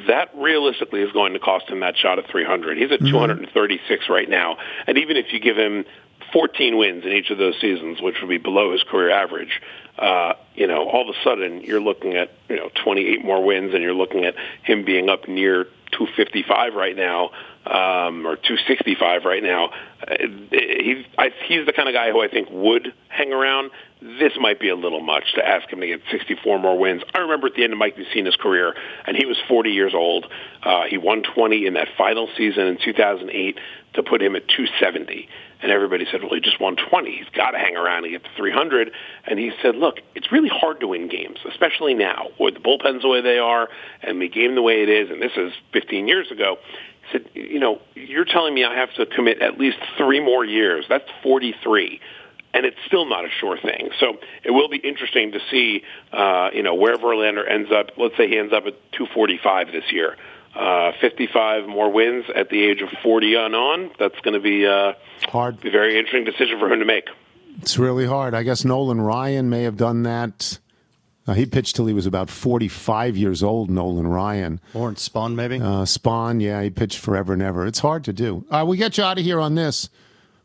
that 0.06 0.30
realistically 0.34 1.02
is 1.02 1.12
going 1.12 1.32
to 1.32 1.38
cost 1.38 1.68
him 1.68 1.80
that 1.80 1.96
shot 1.96 2.18
at 2.18 2.28
300. 2.30 2.78
He's 2.78 2.92
at 2.92 3.00
mm-hmm. 3.00 3.10
236 3.10 4.08
right 4.08 4.28
now, 4.28 4.58
and 4.86 4.98
even 4.98 5.16
if 5.16 5.32
you 5.32 5.40
give 5.40 5.56
him 5.56 5.84
14 6.32 6.76
wins 6.76 7.04
in 7.04 7.12
each 7.12 7.30
of 7.30 7.38
those 7.38 7.54
seasons, 7.60 8.00
which 8.00 8.16
would 8.20 8.28
be 8.28 8.38
below 8.38 8.72
his 8.72 8.82
career 8.82 9.10
average, 9.10 9.60
uh, 9.98 10.34
you 10.54 10.66
know, 10.66 10.88
all 10.88 11.08
of 11.08 11.14
a 11.14 11.24
sudden 11.24 11.62
you're 11.62 11.80
looking 11.80 12.14
at, 12.14 12.32
you 12.48 12.56
know, 12.56 12.70
28 12.84 13.24
more 13.24 13.44
wins 13.44 13.74
and 13.74 13.82
you're 13.82 13.94
looking 13.94 14.24
at 14.24 14.34
him 14.62 14.84
being 14.84 15.08
up 15.08 15.26
near 15.28 15.64
255 15.92 16.74
right 16.74 16.96
now, 16.96 17.30
um, 17.66 18.26
or 18.26 18.36
265 18.36 19.24
right 19.24 19.42
now. 19.42 19.70
Uh, 20.06 20.16
he's, 20.50 21.04
I, 21.16 21.30
he's 21.46 21.66
the 21.66 21.72
kind 21.72 21.88
of 21.88 21.94
guy 21.94 22.10
who 22.10 22.22
I 22.22 22.28
think 22.28 22.48
would 22.50 22.92
hang 23.08 23.32
around, 23.32 23.70
this 24.00 24.32
might 24.40 24.60
be 24.60 24.68
a 24.68 24.76
little 24.76 25.00
much 25.00 25.24
to 25.34 25.46
ask 25.46 25.68
him 25.72 25.80
to 25.80 25.86
get 25.86 26.00
64 26.10 26.58
more 26.58 26.78
wins. 26.78 27.02
I 27.14 27.18
remember 27.18 27.48
at 27.48 27.54
the 27.54 27.64
end 27.64 27.72
of 27.72 27.78
Mike 27.78 27.98
Mussina's 27.98 28.36
career, 28.36 28.74
and 29.06 29.16
he 29.16 29.26
was 29.26 29.36
40 29.48 29.70
years 29.70 29.92
old. 29.94 30.26
Uh, 30.62 30.84
he 30.88 30.98
won 30.98 31.22
20 31.22 31.66
in 31.66 31.74
that 31.74 31.88
final 31.96 32.28
season 32.36 32.66
in 32.66 32.78
2008 32.82 33.58
to 33.94 34.02
put 34.02 34.22
him 34.22 34.36
at 34.36 34.46
270. 34.46 35.28
And 35.60 35.72
everybody 35.72 36.06
said, 36.10 36.22
well, 36.22 36.34
he 36.34 36.40
just 36.40 36.60
won 36.60 36.76
20. 36.76 37.10
He's 37.10 37.28
got 37.34 37.50
to 37.50 37.58
hang 37.58 37.76
around 37.76 38.04
and 38.04 38.12
get 38.12 38.22
to 38.22 38.30
300. 38.36 38.92
And 39.26 39.38
he 39.38 39.50
said, 39.60 39.74
look, 39.74 39.96
it's 40.14 40.30
really 40.30 40.48
hard 40.48 40.78
to 40.80 40.88
win 40.88 41.08
games, 41.08 41.38
especially 41.48 41.94
now 41.94 42.28
with 42.38 42.54
the 42.54 42.60
bullpens 42.60 43.02
the 43.02 43.08
way 43.08 43.20
they 43.20 43.38
are 43.38 43.68
and 44.02 44.22
the 44.22 44.28
game 44.28 44.54
the 44.54 44.62
way 44.62 44.82
it 44.82 44.88
is. 44.88 45.10
And 45.10 45.20
this 45.20 45.32
is 45.36 45.52
15 45.72 46.06
years 46.06 46.30
ago. 46.30 46.58
He 47.02 47.18
said, 47.18 47.30
you 47.34 47.58
know, 47.58 47.80
you're 47.94 48.26
telling 48.26 48.54
me 48.54 48.64
I 48.64 48.76
have 48.76 48.94
to 48.94 49.06
commit 49.06 49.42
at 49.42 49.58
least 49.58 49.78
three 49.96 50.20
more 50.20 50.44
years. 50.44 50.84
That's 50.88 51.08
43 51.24 52.00
and 52.54 52.64
it's 52.64 52.76
still 52.86 53.04
not 53.04 53.24
a 53.24 53.28
sure 53.40 53.58
thing. 53.58 53.90
So 54.00 54.18
it 54.42 54.50
will 54.50 54.68
be 54.68 54.78
interesting 54.78 55.32
to 55.32 55.40
see, 55.50 55.82
uh, 56.12 56.50
you 56.52 56.62
know, 56.62 56.74
where 56.74 56.96
Verlander 56.96 57.48
ends 57.48 57.70
up. 57.70 57.90
Let's 57.96 58.16
say 58.16 58.28
he 58.28 58.38
ends 58.38 58.52
up 58.52 58.64
at 58.66 58.74
245 58.92 59.72
this 59.72 59.84
year. 59.92 60.16
Uh, 60.54 60.92
55 61.00 61.68
more 61.68 61.90
wins 61.92 62.24
at 62.34 62.48
the 62.48 62.64
age 62.64 62.80
of 62.80 62.88
40 63.02 63.36
on 63.36 63.54
on. 63.54 63.90
That's 63.98 64.18
going 64.20 64.34
to 64.34 64.40
be 64.40 64.66
uh, 64.66 64.94
hard. 65.28 65.60
Be 65.60 65.68
a 65.68 65.72
very 65.72 65.98
interesting 65.98 66.24
decision 66.24 66.58
for 66.58 66.72
him 66.72 66.80
to 66.80 66.84
make. 66.86 67.04
It's 67.60 67.78
really 67.78 68.06
hard. 68.06 68.34
I 68.34 68.42
guess 68.42 68.64
Nolan 68.64 69.00
Ryan 69.00 69.50
may 69.50 69.64
have 69.64 69.76
done 69.76 70.04
that. 70.04 70.58
Uh, 71.26 71.34
he 71.34 71.44
pitched 71.44 71.76
till 71.76 71.84
he 71.84 71.92
was 71.92 72.06
about 72.06 72.30
45 72.30 73.16
years 73.16 73.42
old, 73.42 73.68
Nolan 73.68 74.06
Ryan. 74.06 74.60
Warren 74.72 74.94
Spahn, 74.94 75.34
maybe? 75.34 75.56
Uh, 75.56 75.84
Spahn, 75.84 76.40
yeah, 76.40 76.62
he 76.62 76.70
pitched 76.70 76.98
forever 76.98 77.34
and 77.34 77.42
ever. 77.42 77.66
It's 77.66 77.80
hard 77.80 78.02
to 78.04 78.14
do. 78.14 78.46
Uh, 78.50 78.64
we 78.66 78.78
get 78.78 78.96
you 78.96 79.04
out 79.04 79.18
of 79.18 79.24
here 79.24 79.38
on 79.38 79.54
this. 79.54 79.90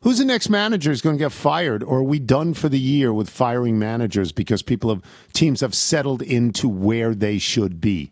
Who's 0.03 0.17
the 0.17 0.25
next 0.25 0.49
manager 0.49 0.91
is 0.91 1.01
going 1.01 1.17
to 1.17 1.19
get 1.23 1.31
fired, 1.31 1.81
or 1.81 1.99
are 1.99 2.03
we 2.03 2.19
done 2.19 2.53
for 2.53 2.67
the 2.67 2.79
year 2.79 3.13
with 3.13 3.29
firing 3.29 3.79
managers 3.79 4.33
because 4.33 4.61
people 4.61 4.93
have 4.93 5.01
teams 5.31 5.61
have 5.61 5.73
settled 5.73 6.21
into 6.21 6.67
where 6.67 7.15
they 7.15 7.37
should 7.37 7.79
be? 7.79 8.11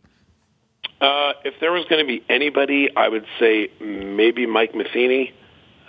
Uh, 1.01 1.33
if 1.43 1.55
there 1.59 1.73
was 1.73 1.85
going 1.89 1.99
to 1.99 2.07
be 2.07 2.23
anybody, 2.29 2.89
I 2.95 3.09
would 3.09 3.25
say 3.39 3.71
maybe 3.81 4.45
Mike 4.45 4.73
Matheny 4.73 5.33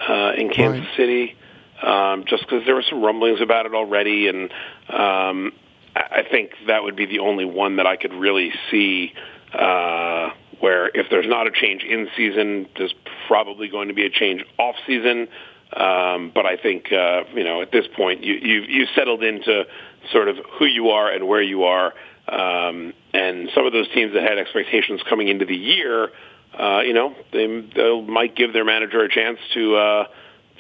uh, 0.01 0.33
in 0.37 0.51
Kansas 0.51 0.81
right. 0.81 0.97
City, 0.97 1.37
um, 1.81 2.25
just 2.27 2.43
because 2.43 2.67
there 2.67 2.75
were 2.75 2.85
some 2.89 3.01
rumblings 3.01 3.41
about 3.41 3.67
it 3.67 3.75
already, 3.75 4.27
and 4.27 4.51
um, 4.89 5.53
I 5.95 6.25
think 6.29 6.51
that 6.67 6.83
would 6.83 6.97
be 6.97 7.07
the 7.07 7.21
only 7.21 7.45
one 7.45 7.77
that 7.77 7.87
I 7.87 7.97
could 7.97 8.13
really 8.13 8.53
see. 8.73 9.13
Uh, 9.55 10.31
where 10.61 10.89
if 10.95 11.07
there's 11.11 11.27
not 11.27 11.47
a 11.47 11.51
change 11.51 11.83
in 11.83 12.09
season, 12.17 12.69
there's 12.79 12.95
probably 13.27 13.69
going 13.69 13.89
to 13.89 13.95
be 13.95 14.07
a 14.07 14.11
change 14.11 14.45
off 14.59 14.77
season. 14.87 15.29
Um, 15.75 16.33
but 16.35 16.45
I 16.45 16.57
think 16.57 16.93
uh, 16.93 17.25
you 17.35 17.45
know 17.45 17.63
at 17.63 17.73
this 17.73 17.87
point 17.97 18.23
you 18.23 18.35
you 18.35 18.63
you 18.63 18.87
settled 18.95 19.23
into 19.23 19.65
sort 20.11 20.29
of 20.29 20.37
who 20.59 20.67
you 20.67 20.91
are 20.91 21.11
and 21.11 21.27
where 21.27 21.43
you 21.43 21.65
are. 21.65 21.95
Um, 22.29 22.93
and 23.13 23.51
some 23.55 23.67
of 23.67 23.73
those 23.73 23.89
teams 23.93 24.15
that 24.15 24.23
had 24.23 24.39
expectations 24.39 25.01
coming 25.09 25.29
into 25.29 25.45
the 25.45 25.57
year, 25.57 26.11
uh, 26.59 26.81
you 26.81 26.93
know, 26.93 27.15
they 27.33 27.47
they 27.75 28.01
might 28.03 28.37
give 28.37 28.53
their 28.53 28.65
manager 28.65 29.01
a 29.01 29.09
chance 29.09 29.39
to 29.55 29.77
uh, 29.77 30.07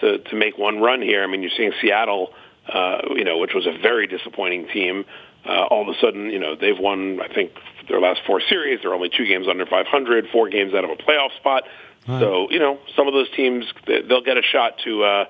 to 0.01 0.19
to 0.19 0.37
make 0.37 0.59
one 0.59 0.81
run 0.81 1.03
here. 1.03 1.23
I 1.23 1.27
mean, 1.27 1.43
you're 1.43 1.53
seeing 1.57 1.73
Seattle, 1.81 2.33
uh, 2.73 2.99
you 3.15 3.25
know, 3.25 3.39
which 3.39 3.53
was 3.55 3.67
a 3.67 3.79
very 3.81 4.07
disappointing 4.07 4.69
team. 4.69 5.05
Uh, 5.45 5.65
all 5.71 5.83
of 5.83 5.89
a 5.89 5.99
sudden, 6.01 6.31
you 6.31 6.39
know, 6.39 6.55
they've 6.55 6.79
won, 6.79 7.21
I 7.21 7.27
think, 7.33 7.51
their 7.89 8.01
last 8.01 8.21
four 8.27 8.41
series. 8.49 8.81
They're 8.83 8.95
only 8.95 9.11
two 9.11 9.27
games 9.27 9.49
under 9.49 9.67
500, 9.67 10.27
four 10.31 10.49
games 10.49 10.73
out 10.73 10.85
of 10.85 10.91
a 10.91 10.95
playoff 10.95 11.35
spot. 11.37 11.65
Right. 12.07 12.21
So 12.21 12.51
you 12.51 12.59
know, 12.59 12.79
some 12.97 13.07
of 13.07 13.15
those 13.15 13.31
teams 13.37 13.65
they'll 13.87 14.23
get 14.23 14.37
a 14.37 14.43
shot 14.43 14.79
to 14.85 15.05
uh, 15.05 15.25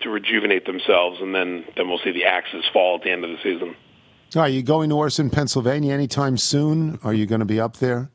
to 0.00 0.10
rejuvenate 0.10 0.66
themselves, 0.66 1.20
and 1.20 1.34
then 1.34 1.64
then 1.76 1.88
we'll 1.88 1.98
see 1.98 2.12
the 2.12 2.24
axes 2.24 2.64
fall 2.72 2.96
at 2.96 3.02
the 3.02 3.10
end 3.10 3.24
of 3.24 3.30
the 3.30 3.38
season. 3.42 3.76
Are 4.34 4.48
you 4.48 4.62
going 4.62 4.90
to 4.90 4.96
Orson, 4.96 5.30
Pennsylvania 5.30 5.94
anytime 5.94 6.36
soon? 6.36 6.98
Are 7.02 7.14
you 7.14 7.26
going 7.26 7.38
to 7.38 7.46
be 7.46 7.60
up 7.60 7.76
there? 7.76 8.10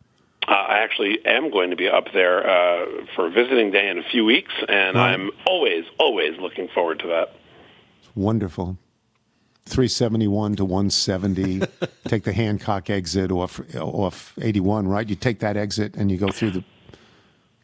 Uh, 0.48 0.52
I 0.52 0.80
actually 0.80 1.20
am 1.26 1.52
going 1.52 1.70
to 1.70 1.76
be 1.76 1.88
up 1.88 2.06
there 2.14 2.48
uh, 2.48 3.06
for 3.16 3.28
a 3.28 3.32
visiting 3.32 3.72
day 3.72 3.90
in 3.90 3.98
a 3.98 4.04
few 4.04 4.26
weeks, 4.26 4.52
and 4.68 4.98
right. 4.98 5.14
I'm 5.14 5.32
always, 5.48 5.86
always 6.00 6.38
looking 6.40 6.68
forward 6.74 7.00
to 7.00 7.08
that. 7.08 7.36
Wonderful. 8.16 8.78
371 9.66 10.56
to 10.58 10.66
170. 10.66 11.62
take 12.08 12.24
the 12.24 12.34
Hancock 12.34 12.90
exit 12.90 13.32
off 13.32 13.62
off 13.76 14.34
81, 14.42 14.88
right? 14.88 15.08
You 15.08 15.16
take 15.16 15.40
that 15.40 15.56
exit 15.56 15.96
and 15.96 16.12
you 16.12 16.18
go 16.18 16.30
through 16.30 16.52
the 16.52 16.64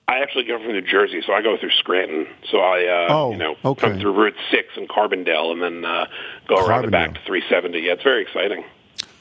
I 0.09 0.19
actually 0.19 0.45
go 0.45 0.57
from 0.57 0.71
New 0.71 0.81
Jersey, 0.81 1.21
so 1.25 1.33
I 1.33 1.41
go 1.41 1.57
through 1.57 1.71
Scranton. 1.79 2.27
So 2.49 2.59
I, 2.59 2.85
uh, 2.85 3.13
oh, 3.13 3.31
you 3.31 3.37
know, 3.37 3.55
okay. 3.65 3.89
come 3.89 3.99
through 3.99 4.13
Route 4.13 4.35
Six 4.49 4.69
in 4.77 4.87
Carbondale, 4.87 5.51
and 5.51 5.61
then 5.61 5.83
uh, 5.83 6.05
go 6.47 6.55
Carbondale. 6.55 6.67
around 6.67 6.85
the 6.85 6.91
back 6.91 7.13
to 7.15 7.19
370. 7.25 7.79
Yeah, 7.79 7.93
it's 7.93 8.03
very 8.03 8.21
exciting. 8.21 8.63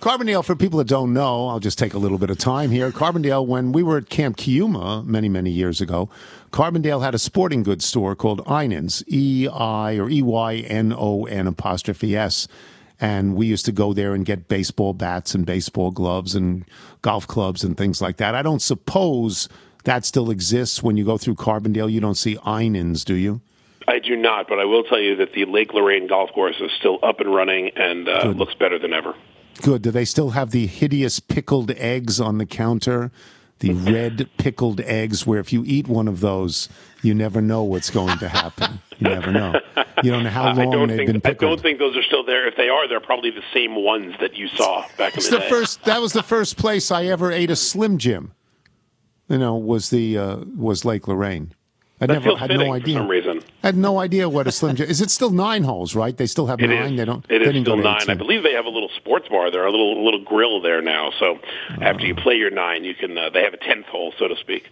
Carbondale, 0.00 0.44
for 0.44 0.54
people 0.54 0.78
that 0.78 0.86
don't 0.86 1.12
know, 1.12 1.48
I'll 1.48 1.58
just 1.58 1.78
take 1.78 1.94
a 1.94 1.98
little 1.98 2.18
bit 2.18 2.30
of 2.30 2.38
time 2.38 2.70
here. 2.70 2.92
Carbondale, 2.92 3.44
when 3.44 3.72
we 3.72 3.82
were 3.82 3.96
at 3.96 4.08
Camp 4.10 4.36
Keuma 4.36 5.04
many, 5.04 5.28
many 5.28 5.50
years 5.50 5.80
ago, 5.80 6.08
Carbondale 6.52 7.02
had 7.02 7.14
a 7.14 7.18
sporting 7.18 7.64
goods 7.64 7.84
store 7.84 8.14
called 8.14 8.44
Einon's, 8.46 9.02
E 9.08 9.48
I 9.48 9.96
or 9.96 10.08
E 10.08 10.22
Y 10.22 10.56
N 10.56 10.94
O 10.96 11.24
N 11.24 11.48
apostrophe 11.48 12.16
S. 12.16 12.46
And 13.00 13.34
we 13.34 13.46
used 13.46 13.64
to 13.66 13.72
go 13.72 13.92
there 13.92 14.14
and 14.14 14.24
get 14.24 14.48
baseball 14.48 14.94
bats 14.94 15.34
and 15.34 15.44
baseball 15.44 15.90
gloves 15.90 16.34
and 16.34 16.64
golf 17.02 17.26
clubs 17.26 17.64
and 17.64 17.76
things 17.76 18.00
like 18.00 18.18
that. 18.18 18.34
I 18.34 18.42
don't 18.42 18.62
suppose 18.62 19.48
that 19.86 20.04
still 20.04 20.30
exists 20.30 20.82
when 20.82 20.96
you 20.96 21.04
go 21.04 21.16
through 21.16 21.36
Carbondale. 21.36 21.90
You 21.90 22.00
don't 22.00 22.16
see 22.16 22.36
Einon's, 22.38 23.04
do 23.04 23.14
you? 23.14 23.40
I 23.88 24.00
do 24.00 24.16
not, 24.16 24.48
but 24.48 24.58
I 24.58 24.64
will 24.64 24.82
tell 24.82 25.00
you 25.00 25.14
that 25.16 25.32
the 25.32 25.44
Lake 25.44 25.72
Lorraine 25.72 26.08
golf 26.08 26.32
course 26.32 26.56
is 26.60 26.72
still 26.76 26.98
up 27.04 27.20
and 27.20 27.32
running 27.32 27.70
and 27.76 28.08
uh, 28.08 28.34
looks 28.36 28.54
better 28.54 28.80
than 28.80 28.92
ever. 28.92 29.14
Good. 29.62 29.82
Do 29.82 29.92
they 29.92 30.04
still 30.04 30.30
have 30.30 30.50
the 30.50 30.66
hideous 30.66 31.20
pickled 31.20 31.70
eggs 31.70 32.20
on 32.20 32.38
the 32.38 32.46
counter? 32.46 33.12
The 33.60 33.72
red 33.92 34.28
pickled 34.38 34.80
eggs, 34.80 35.24
where 35.24 35.38
if 35.38 35.52
you 35.52 35.62
eat 35.64 35.86
one 35.86 36.08
of 36.08 36.18
those, 36.20 36.68
you 37.02 37.14
never 37.14 37.40
know 37.40 37.62
what's 37.62 37.88
going 37.88 38.18
to 38.18 38.28
happen. 38.28 38.80
You 38.98 39.08
never 39.08 39.30
know. 39.30 39.54
You 40.02 40.10
don't 40.10 40.24
know 40.24 40.30
how 40.30 40.52
long 40.52 40.88
they've 40.88 40.96
think, 40.96 41.12
been 41.12 41.20
pickled. 41.20 41.48
I 41.48 41.54
don't 41.54 41.62
think 41.62 41.78
those 41.78 41.96
are 41.96 42.02
still 42.02 42.24
there. 42.24 42.48
If 42.48 42.56
they 42.56 42.68
are, 42.68 42.88
they're 42.88 43.00
probably 43.00 43.30
the 43.30 43.44
same 43.54 43.76
ones 43.76 44.14
that 44.20 44.34
you 44.34 44.48
saw 44.48 44.84
back 44.98 45.16
it's 45.16 45.28
in 45.28 45.30
the, 45.30 45.38
the 45.38 45.44
day. 45.44 45.48
First, 45.48 45.84
that 45.84 46.02
was 46.02 46.12
the 46.12 46.24
first 46.24 46.56
place 46.56 46.90
I 46.90 47.06
ever 47.06 47.30
ate 47.30 47.50
a 47.50 47.56
Slim 47.56 47.98
Jim 47.98 48.32
you 49.28 49.38
know, 49.38 49.56
was 49.56 49.90
the 49.90 50.18
uh, 50.18 50.36
was 50.56 50.84
Lake 50.84 51.08
Lorraine. 51.08 51.52
I 52.00 52.06
that 52.06 52.22
never 52.22 52.36
had 52.36 52.50
no 52.50 52.74
idea. 52.74 52.96
For 52.96 53.00
some 53.00 53.08
reason, 53.08 53.42
I 53.62 53.68
had 53.68 53.76
no 53.76 53.98
idea 53.98 54.28
what 54.28 54.46
a 54.46 54.52
Slim 54.52 54.76
Jim. 54.76 54.88
Is 54.88 55.00
it 55.00 55.10
still 55.10 55.30
nine 55.30 55.62
holes? 55.62 55.94
Right? 55.94 56.14
They 56.14 56.26
still 56.26 56.46
have 56.46 56.60
it 56.60 56.66
nine. 56.66 56.92
Is. 56.92 56.98
They 56.98 57.04
don't. 57.06 57.24
It 57.30 57.40
is 57.40 57.62
still 57.62 57.78
nine. 57.78 58.02
18. 58.02 58.10
I 58.10 58.14
believe 58.14 58.42
they 58.42 58.52
have 58.52 58.66
a 58.66 58.70
little 58.70 58.90
sports 58.96 59.28
bar 59.28 59.50
there, 59.50 59.64
a 59.64 59.70
little 59.70 60.04
little 60.04 60.22
grill 60.22 60.60
there 60.60 60.82
now. 60.82 61.10
So 61.18 61.38
after 61.80 62.04
you 62.04 62.14
play 62.14 62.34
your 62.34 62.50
nine, 62.50 62.84
you 62.84 62.94
can. 62.94 63.16
Uh, 63.16 63.30
they 63.30 63.42
have 63.42 63.54
a 63.54 63.58
tenth 63.58 63.86
hole, 63.86 64.12
so 64.18 64.28
to 64.28 64.36
speak. 64.36 64.68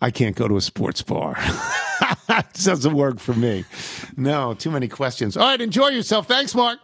I 0.00 0.10
can't 0.10 0.34
go 0.34 0.48
to 0.48 0.56
a 0.56 0.60
sports 0.60 1.02
bar. 1.02 1.36
it 2.28 2.46
doesn't 2.54 2.94
work 2.94 3.20
for 3.20 3.34
me. 3.34 3.64
No, 4.16 4.54
too 4.54 4.70
many 4.70 4.88
questions. 4.88 5.36
All 5.36 5.46
right, 5.46 5.60
enjoy 5.60 5.88
yourself. 5.88 6.26
Thanks, 6.26 6.54
Mark. 6.54 6.80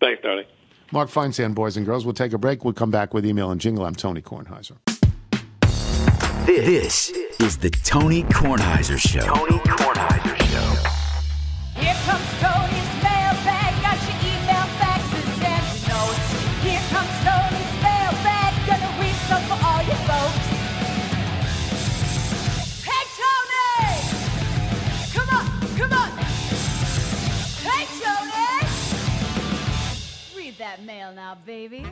Thanks, 0.00 0.22
Tony. 0.22 0.46
Mark 0.92 1.10
Feinsand, 1.10 1.54
boys 1.54 1.76
and 1.76 1.84
girls. 1.84 2.04
We'll 2.04 2.14
take 2.14 2.32
a 2.32 2.38
break. 2.38 2.64
We'll 2.64 2.74
come 2.74 2.90
back 2.90 3.12
with 3.12 3.26
email 3.26 3.50
and 3.50 3.60
jingle. 3.60 3.84
I'm 3.84 3.94
Tony 3.94 4.22
Kornheiser. 4.22 4.76
This 6.44 7.10
is 7.38 7.56
the 7.56 7.70
Tony 7.70 8.24
Kornheiser 8.24 8.98
Show. 8.98 9.20
Tony 9.20 9.58
Kornheiser 9.60 10.36
Show. 10.50 10.74
Here 11.80 11.94
comes 12.02 12.26
Tony's 12.42 12.92
mailbag. 12.98 13.70
Got 13.80 14.02
your 14.02 14.18
email, 14.26 14.66
faxes, 14.82 15.38
and 15.38 15.66
notes. 15.86 16.26
Here 16.66 16.82
comes 16.90 17.14
Tony's 17.22 17.72
mailbag. 17.78 18.50
Gonna 18.66 18.90
read 18.98 19.18
some 19.30 19.44
for 19.46 19.54
all 19.64 19.82
you 19.86 19.94
folks. 20.02 20.46
Hey, 22.82 23.04
Tony! 23.22 24.02
Come 25.14 25.30
on, 25.38 25.46
come 25.78 25.92
on. 25.92 26.10
Hey, 27.62 27.86
Tony! 28.02 28.66
Read 30.36 30.58
that 30.58 30.82
mail 30.82 31.12
now, 31.12 31.36
baby. 31.46 31.86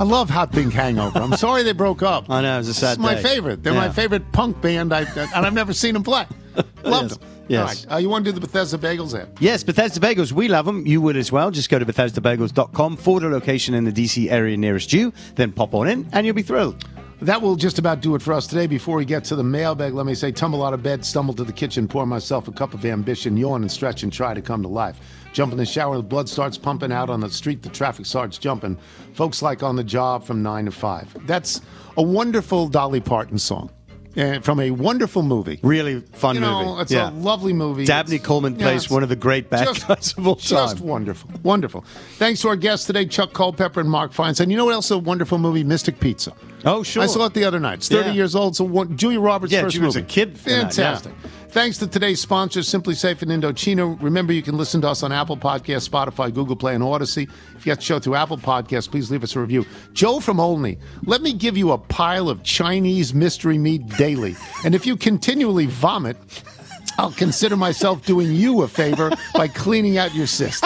I 0.00 0.04
love 0.04 0.30
Hot 0.30 0.50
Pink 0.50 0.72
Hangover. 0.72 1.18
I'm 1.18 1.36
sorry 1.36 1.62
they 1.62 1.72
broke 1.72 2.02
up. 2.02 2.24
I 2.30 2.40
know, 2.40 2.54
it 2.54 2.58
was 2.58 2.68
a 2.68 2.74
sad 2.74 2.92
It's 2.94 2.98
my 3.00 3.14
day. 3.16 3.22
favorite. 3.22 3.62
They're 3.62 3.74
Yeah. 3.74 3.80
my 3.80 3.90
favorite 3.90 4.32
punk 4.32 4.58
band, 4.62 4.94
I, 4.94 5.02
and 5.02 5.46
I've 5.46 5.52
never 5.52 5.74
seen 5.74 5.92
them 5.92 6.02
play. 6.02 6.24
Love 6.84 7.02
Yes. 7.10 7.16
them. 7.18 7.28
Yes. 7.48 7.60
All 7.60 7.66
right. 7.66 7.86
Uh, 7.92 7.98
you 7.98 8.08
want 8.08 8.24
to 8.24 8.32
do 8.32 8.34
the 8.34 8.40
Bethesda 8.40 8.78
Bagels 8.78 9.12
ad? 9.20 9.28
Yes, 9.40 9.62
Bethesda 9.62 10.00
Bagels. 10.00 10.32
We 10.32 10.48
love 10.48 10.64
them. 10.66 10.86
You 10.86 11.00
would 11.02 11.16
as 11.16 11.30
well. 11.32 11.50
Just 11.50 11.68
go 11.68 11.78
to 11.78 11.84
BethesdaBagels.com, 11.84 12.96
forward 12.96 13.24
a 13.24 13.28
location 13.28 13.74
in 13.74 13.84
the 13.84 13.92
DC 13.92 14.30
area 14.30 14.56
nearest 14.56 14.92
you, 14.92 15.12
then 15.34 15.52
pop 15.52 15.74
on 15.74 15.86
in, 15.88 16.08
and 16.12 16.24
you'll 16.24 16.34
be 16.36 16.42
thrilled. 16.42 16.82
That 17.22 17.42
will 17.42 17.56
just 17.56 17.78
about 17.78 18.00
do 18.00 18.14
it 18.14 18.22
for 18.22 18.32
us 18.32 18.46
today. 18.46 18.66
Before 18.66 18.96
we 18.96 19.04
get 19.04 19.24
to 19.24 19.36
the 19.36 19.42
mailbag, 19.44 19.92
let 19.92 20.06
me 20.06 20.14
say 20.14 20.32
tumble 20.32 20.64
out 20.64 20.72
of 20.72 20.82
bed, 20.82 21.04
stumble 21.04 21.34
to 21.34 21.44
the 21.44 21.52
kitchen, 21.52 21.86
pour 21.86 22.06
myself 22.06 22.48
a 22.48 22.52
cup 22.52 22.72
of 22.72 22.86
ambition, 22.86 23.36
yawn 23.36 23.60
and 23.62 23.70
stretch 23.70 24.02
and 24.04 24.10
try 24.12 24.32
to 24.32 24.40
come 24.40 24.62
to 24.62 24.68
life. 24.68 24.98
Jump 25.32 25.52
in 25.52 25.58
the 25.58 25.66
shower, 25.66 25.96
the 25.96 26.02
blood 26.02 26.28
starts 26.28 26.58
pumping 26.58 26.90
out 26.92 27.08
on 27.08 27.20
the 27.20 27.30
street, 27.30 27.62
the 27.62 27.68
traffic 27.68 28.04
starts 28.06 28.36
jumping. 28.38 28.76
Folks 29.14 29.42
like 29.42 29.62
on 29.62 29.76
the 29.76 29.84
job 29.84 30.24
from 30.24 30.42
9 30.42 30.64
to 30.66 30.70
5. 30.70 31.26
That's 31.26 31.60
a 31.96 32.02
wonderful 32.02 32.68
Dolly 32.68 33.00
Parton 33.00 33.38
song. 33.38 33.70
uh, 34.16 34.40
from 34.40 34.58
a 34.58 34.72
wonderful 34.72 35.22
movie. 35.22 35.60
Really 35.62 36.00
fun 36.00 36.34
You 36.34 36.40
know, 36.40 36.64
movie. 36.64 36.82
it's 36.82 36.90
yeah. 36.90 37.10
a 37.10 37.12
lovely 37.12 37.52
movie. 37.52 37.84
Dabney 37.84 38.16
It's- 38.16 38.26
Coleman 38.26 38.58
yeah, 38.58 38.64
plays 38.66 38.90
one 38.90 39.04
of 39.04 39.08
the 39.08 39.14
great 39.14 39.48
bad 39.50 39.68
just- 39.68 39.86
guys 39.86 40.14
of 40.18 40.26
all 40.26 40.34
time. 40.34 40.42
Just 40.70 40.80
wonderful. 40.80 41.30
Wonderful. 41.44 41.84
Thanks 42.16 42.40
to 42.42 42.48
our 42.48 42.56
guests 42.56 42.86
today, 42.88 43.06
Chuck 43.06 43.32
Culpepper 43.32 43.78
and 43.80 43.88
Mark 43.88 44.12
Feinsand. 44.12 44.50
You 44.50 44.56
know 44.56 44.64
what 44.64 44.74
else 44.74 44.90
a 44.90 44.98
wonderful 44.98 45.38
movie? 45.38 45.62
Mystic 45.62 46.00
Pizza. 46.00 46.32
Oh, 46.64 46.82
sure. 46.82 47.04
I 47.04 47.06
saw 47.06 47.26
it 47.26 47.34
the 47.34 47.44
other 47.44 47.60
night. 47.60 47.74
It's 47.78 47.88
30 47.88 48.08
Yeah. 48.08 48.14
years 48.14 48.34
old. 48.34 48.56
So 48.56 48.64
one, 48.64 48.96
Julia 48.96 49.20
Roberts' 49.20 49.52
Yeah, 49.52 49.62
first 49.62 49.76
she 49.76 49.80
was 49.80 49.94
movie. 49.94 50.04
a 50.04 50.08
kid 50.08 50.28
in 50.30 50.34
that. 50.34 50.74
Fantastic. 50.74 51.12
Thanks 51.50 51.78
to 51.78 51.88
today's 51.88 52.20
sponsors, 52.20 52.68
SimpliSafe 52.68 53.22
and 53.22 53.42
Indochino. 53.42 54.00
Remember, 54.00 54.32
you 54.32 54.40
can 54.40 54.56
listen 54.56 54.80
to 54.82 54.88
us 54.88 55.02
on 55.02 55.10
Apple 55.10 55.36
Podcasts, 55.36 55.88
Spotify, 55.88 56.32
Google 56.32 56.54
Play, 56.54 56.76
and 56.76 56.82
Odyssey. 56.82 57.24
If 57.56 57.66
you 57.66 57.72
got 57.72 57.78
the 57.78 57.84
show 57.84 57.98
through 57.98 58.14
Apple 58.14 58.38
Podcasts, 58.38 58.88
please 58.88 59.10
leave 59.10 59.24
us 59.24 59.34
a 59.34 59.40
review. 59.40 59.66
Joe 59.92 60.20
from 60.20 60.38
Olney, 60.38 60.78
let 61.06 61.22
me 61.22 61.32
give 61.32 61.56
you 61.56 61.72
a 61.72 61.78
pile 61.78 62.28
of 62.28 62.44
Chinese 62.44 63.12
mystery 63.12 63.58
meat 63.58 63.84
daily. 63.96 64.36
And 64.64 64.76
if 64.76 64.86
you 64.86 64.96
continually 64.96 65.66
vomit, 65.66 66.16
I'll 66.98 67.10
consider 67.10 67.56
myself 67.56 68.06
doing 68.06 68.32
you 68.32 68.62
a 68.62 68.68
favor 68.68 69.10
by 69.34 69.48
cleaning 69.48 69.98
out 69.98 70.14
your 70.14 70.28
cyst. 70.28 70.64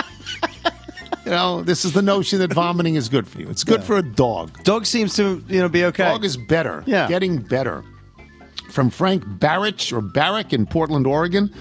You 1.24 1.30
know, 1.30 1.62
this 1.62 1.86
is 1.86 1.92
the 1.94 2.02
notion 2.02 2.40
that 2.40 2.52
vomiting 2.52 2.96
is 2.96 3.08
good 3.08 3.26
for 3.26 3.40
you. 3.40 3.48
It's 3.48 3.64
good 3.64 3.82
for 3.82 3.96
a 3.96 4.02
dog. 4.02 4.62
Dog 4.64 4.84
seems 4.84 5.16
to 5.16 5.42
you 5.48 5.60
know 5.60 5.70
be 5.70 5.86
okay. 5.86 6.04
Dog 6.04 6.26
is 6.26 6.36
better. 6.36 6.84
Yeah. 6.86 7.08
Getting 7.08 7.38
better. 7.38 7.82
From 8.70 8.90
Frank 8.90 9.24
Barrich 9.24 9.92
or 9.92 10.00
Barrick 10.00 10.52
in 10.52 10.66
Portland, 10.66 11.06
Oregon. 11.06 11.52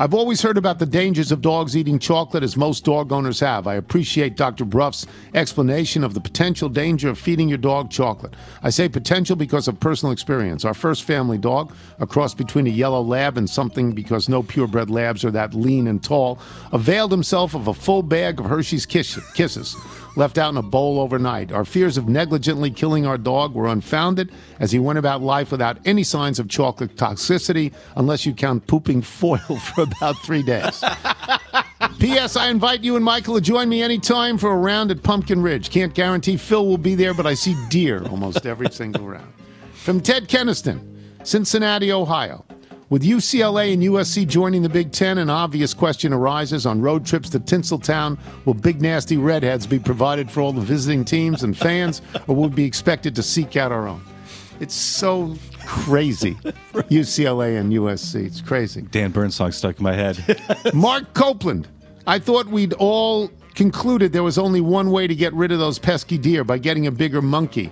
I've 0.00 0.14
always 0.14 0.40
heard 0.40 0.56
about 0.56 0.78
the 0.78 0.86
dangers 0.86 1.30
of 1.30 1.42
dogs 1.42 1.76
eating 1.76 1.98
chocolate, 1.98 2.42
as 2.42 2.56
most 2.56 2.86
dog 2.86 3.12
owners 3.12 3.38
have. 3.40 3.66
I 3.66 3.74
appreciate 3.74 4.34
Dr. 4.34 4.64
Bruff's 4.64 5.06
explanation 5.34 6.04
of 6.04 6.14
the 6.14 6.22
potential 6.22 6.70
danger 6.70 7.10
of 7.10 7.18
feeding 7.18 7.50
your 7.50 7.58
dog 7.58 7.90
chocolate. 7.90 8.34
I 8.62 8.70
say 8.70 8.88
potential 8.88 9.36
because 9.36 9.68
of 9.68 9.78
personal 9.78 10.10
experience. 10.10 10.64
Our 10.64 10.72
first 10.72 11.04
family 11.04 11.36
dog, 11.36 11.74
a 11.98 12.06
cross 12.06 12.32
between 12.32 12.66
a 12.66 12.70
yellow 12.70 13.02
lab 13.02 13.36
and 13.36 13.50
something 13.50 13.92
because 13.92 14.26
no 14.26 14.42
purebred 14.42 14.88
labs 14.88 15.22
are 15.22 15.30
that 15.32 15.52
lean 15.52 15.86
and 15.86 16.02
tall, 16.02 16.38
availed 16.72 17.10
himself 17.10 17.54
of 17.54 17.68
a 17.68 17.74
full 17.74 18.02
bag 18.02 18.40
of 18.40 18.46
Hershey's 18.46 18.86
kisses 18.86 19.76
left 20.16 20.38
out 20.38 20.50
in 20.50 20.56
a 20.56 20.62
bowl 20.62 21.00
overnight. 21.00 21.52
Our 21.52 21.64
fears 21.64 21.96
of 21.96 22.08
negligently 22.08 22.70
killing 22.70 23.06
our 23.06 23.18
dog 23.18 23.54
were 23.54 23.68
unfounded 23.68 24.32
as 24.58 24.72
he 24.72 24.78
went 24.78 24.98
about 24.98 25.22
life 25.22 25.50
without 25.50 25.78
any 25.84 26.02
signs 26.02 26.38
of 26.38 26.48
chocolate 26.48 26.96
toxicity, 26.96 27.72
unless 27.96 28.26
you 28.26 28.34
count 28.34 28.66
pooping 28.66 29.02
foil 29.02 29.38
for 29.74 29.82
about 29.82 30.16
three 30.18 30.42
days. 30.42 30.82
P.S. 31.98 32.36
I 32.36 32.48
invite 32.48 32.82
you 32.82 32.96
and 32.96 33.04
Michael 33.04 33.34
to 33.34 33.40
join 33.40 33.68
me 33.68 33.82
anytime 33.82 34.38
for 34.38 34.52
a 34.52 34.56
round 34.56 34.90
at 34.90 35.02
Pumpkin 35.02 35.42
Ridge. 35.42 35.70
Can't 35.70 35.94
guarantee 35.94 36.36
Phil 36.36 36.66
will 36.66 36.78
be 36.78 36.94
there, 36.94 37.14
but 37.14 37.26
I 37.26 37.34
see 37.34 37.56
deer 37.68 38.02
almost 38.06 38.46
every 38.46 38.70
single 38.70 39.06
round. 39.06 39.32
From 39.74 40.00
Ted 40.00 40.28
Keniston, 40.28 40.80
Cincinnati, 41.24 41.92
Ohio. 41.92 42.44
With 42.90 43.04
UCLA 43.04 43.72
and 43.72 43.84
USC 43.84 44.26
joining 44.26 44.62
the 44.62 44.68
Big 44.68 44.90
Ten, 44.90 45.18
an 45.18 45.30
obvious 45.30 45.72
question 45.72 46.12
arises 46.12 46.66
on 46.66 46.80
road 46.80 47.06
trips 47.06 47.28
to 47.30 47.38
Tinseltown. 47.38 48.18
Will 48.44 48.54
big 48.54 48.82
nasty 48.82 49.16
redheads 49.16 49.64
be 49.64 49.78
provided 49.78 50.28
for 50.28 50.40
all 50.40 50.52
the 50.52 50.60
visiting 50.60 51.04
teams 51.04 51.44
and 51.44 51.56
fans, 51.56 52.02
or 52.26 52.34
will 52.34 52.48
we 52.48 52.56
be 52.56 52.64
expected 52.64 53.14
to 53.14 53.22
seek 53.22 53.56
out 53.56 53.70
our 53.70 53.86
own? 53.86 54.02
It's 54.58 54.74
so 54.74 55.36
crazy. 55.64 56.34
UCLA 56.90 57.60
and 57.60 57.72
USC. 57.72 58.26
It's 58.26 58.40
crazy. 58.40 58.82
Dan 58.82 59.12
Burns 59.12 59.36
song 59.36 59.52
stuck 59.52 59.78
in 59.78 59.84
my 59.84 59.94
head. 59.94 60.42
Mark 60.74 61.14
Copeland. 61.14 61.68
I 62.08 62.18
thought 62.18 62.48
we'd 62.48 62.72
all 62.72 63.30
concluded 63.54 64.12
there 64.12 64.24
was 64.24 64.36
only 64.36 64.60
one 64.60 64.90
way 64.90 65.06
to 65.06 65.14
get 65.14 65.32
rid 65.34 65.52
of 65.52 65.60
those 65.60 65.78
pesky 65.78 66.18
deer 66.18 66.42
by 66.42 66.58
getting 66.58 66.88
a 66.88 66.90
bigger 66.90 67.22
monkey. 67.22 67.70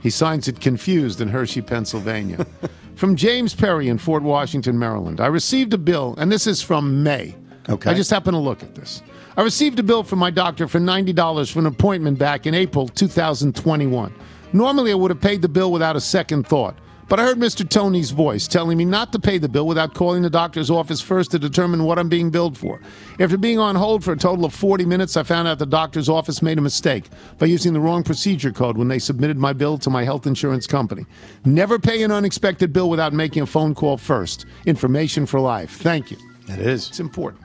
He 0.00 0.10
signs 0.10 0.46
it 0.46 0.60
confused 0.60 1.20
in 1.20 1.26
Hershey, 1.26 1.60
Pennsylvania. 1.60 2.46
from 2.94 3.16
James 3.16 3.54
Perry 3.54 3.88
in 3.88 3.98
Fort 3.98 4.22
Washington, 4.22 4.78
Maryland. 4.78 5.20
I 5.20 5.26
received 5.26 5.72
a 5.74 5.78
bill, 5.78 6.14
and 6.18 6.30
this 6.30 6.46
is 6.46 6.62
from 6.62 7.02
May. 7.02 7.34
Okay. 7.68 7.90
I 7.90 7.94
just 7.94 8.10
happened 8.10 8.34
to 8.34 8.38
look 8.38 8.62
at 8.62 8.74
this. 8.74 9.02
I 9.36 9.42
received 9.42 9.78
a 9.78 9.82
bill 9.82 10.02
from 10.02 10.18
my 10.18 10.30
doctor 10.30 10.66
for 10.66 10.80
$90 10.80 11.52
for 11.52 11.60
an 11.60 11.66
appointment 11.66 12.18
back 12.18 12.46
in 12.46 12.54
April 12.54 12.88
2021. 12.88 14.14
Normally, 14.52 14.90
I 14.90 14.94
would 14.94 15.10
have 15.10 15.20
paid 15.20 15.40
the 15.40 15.48
bill 15.48 15.70
without 15.70 15.96
a 15.96 16.00
second 16.00 16.46
thought. 16.46 16.76
But 17.10 17.18
I 17.18 17.24
heard 17.24 17.38
Mr. 17.38 17.68
Tony's 17.68 18.12
voice 18.12 18.46
telling 18.46 18.78
me 18.78 18.84
not 18.84 19.12
to 19.12 19.18
pay 19.18 19.36
the 19.36 19.48
bill 19.48 19.66
without 19.66 19.94
calling 19.94 20.22
the 20.22 20.30
doctor's 20.30 20.70
office 20.70 21.00
first 21.00 21.32
to 21.32 21.40
determine 21.40 21.82
what 21.82 21.98
I'm 21.98 22.08
being 22.08 22.30
billed 22.30 22.56
for. 22.56 22.80
After 23.18 23.36
being 23.36 23.58
on 23.58 23.74
hold 23.74 24.04
for 24.04 24.12
a 24.12 24.16
total 24.16 24.44
of 24.44 24.54
40 24.54 24.86
minutes, 24.86 25.16
I 25.16 25.24
found 25.24 25.48
out 25.48 25.58
the 25.58 25.66
doctor's 25.66 26.08
office 26.08 26.40
made 26.40 26.56
a 26.56 26.60
mistake 26.60 27.10
by 27.38 27.46
using 27.46 27.72
the 27.72 27.80
wrong 27.80 28.04
procedure 28.04 28.52
code 28.52 28.78
when 28.78 28.86
they 28.86 29.00
submitted 29.00 29.38
my 29.38 29.52
bill 29.52 29.76
to 29.78 29.90
my 29.90 30.04
health 30.04 30.24
insurance 30.24 30.68
company. 30.68 31.04
Never 31.44 31.80
pay 31.80 32.04
an 32.04 32.12
unexpected 32.12 32.72
bill 32.72 32.88
without 32.88 33.12
making 33.12 33.42
a 33.42 33.46
phone 33.46 33.74
call 33.74 33.96
first. 33.96 34.46
Information 34.66 35.26
for 35.26 35.40
life. 35.40 35.78
Thank 35.78 36.12
you. 36.12 36.16
It 36.46 36.60
is. 36.60 36.90
It's 36.90 37.00
important. 37.00 37.42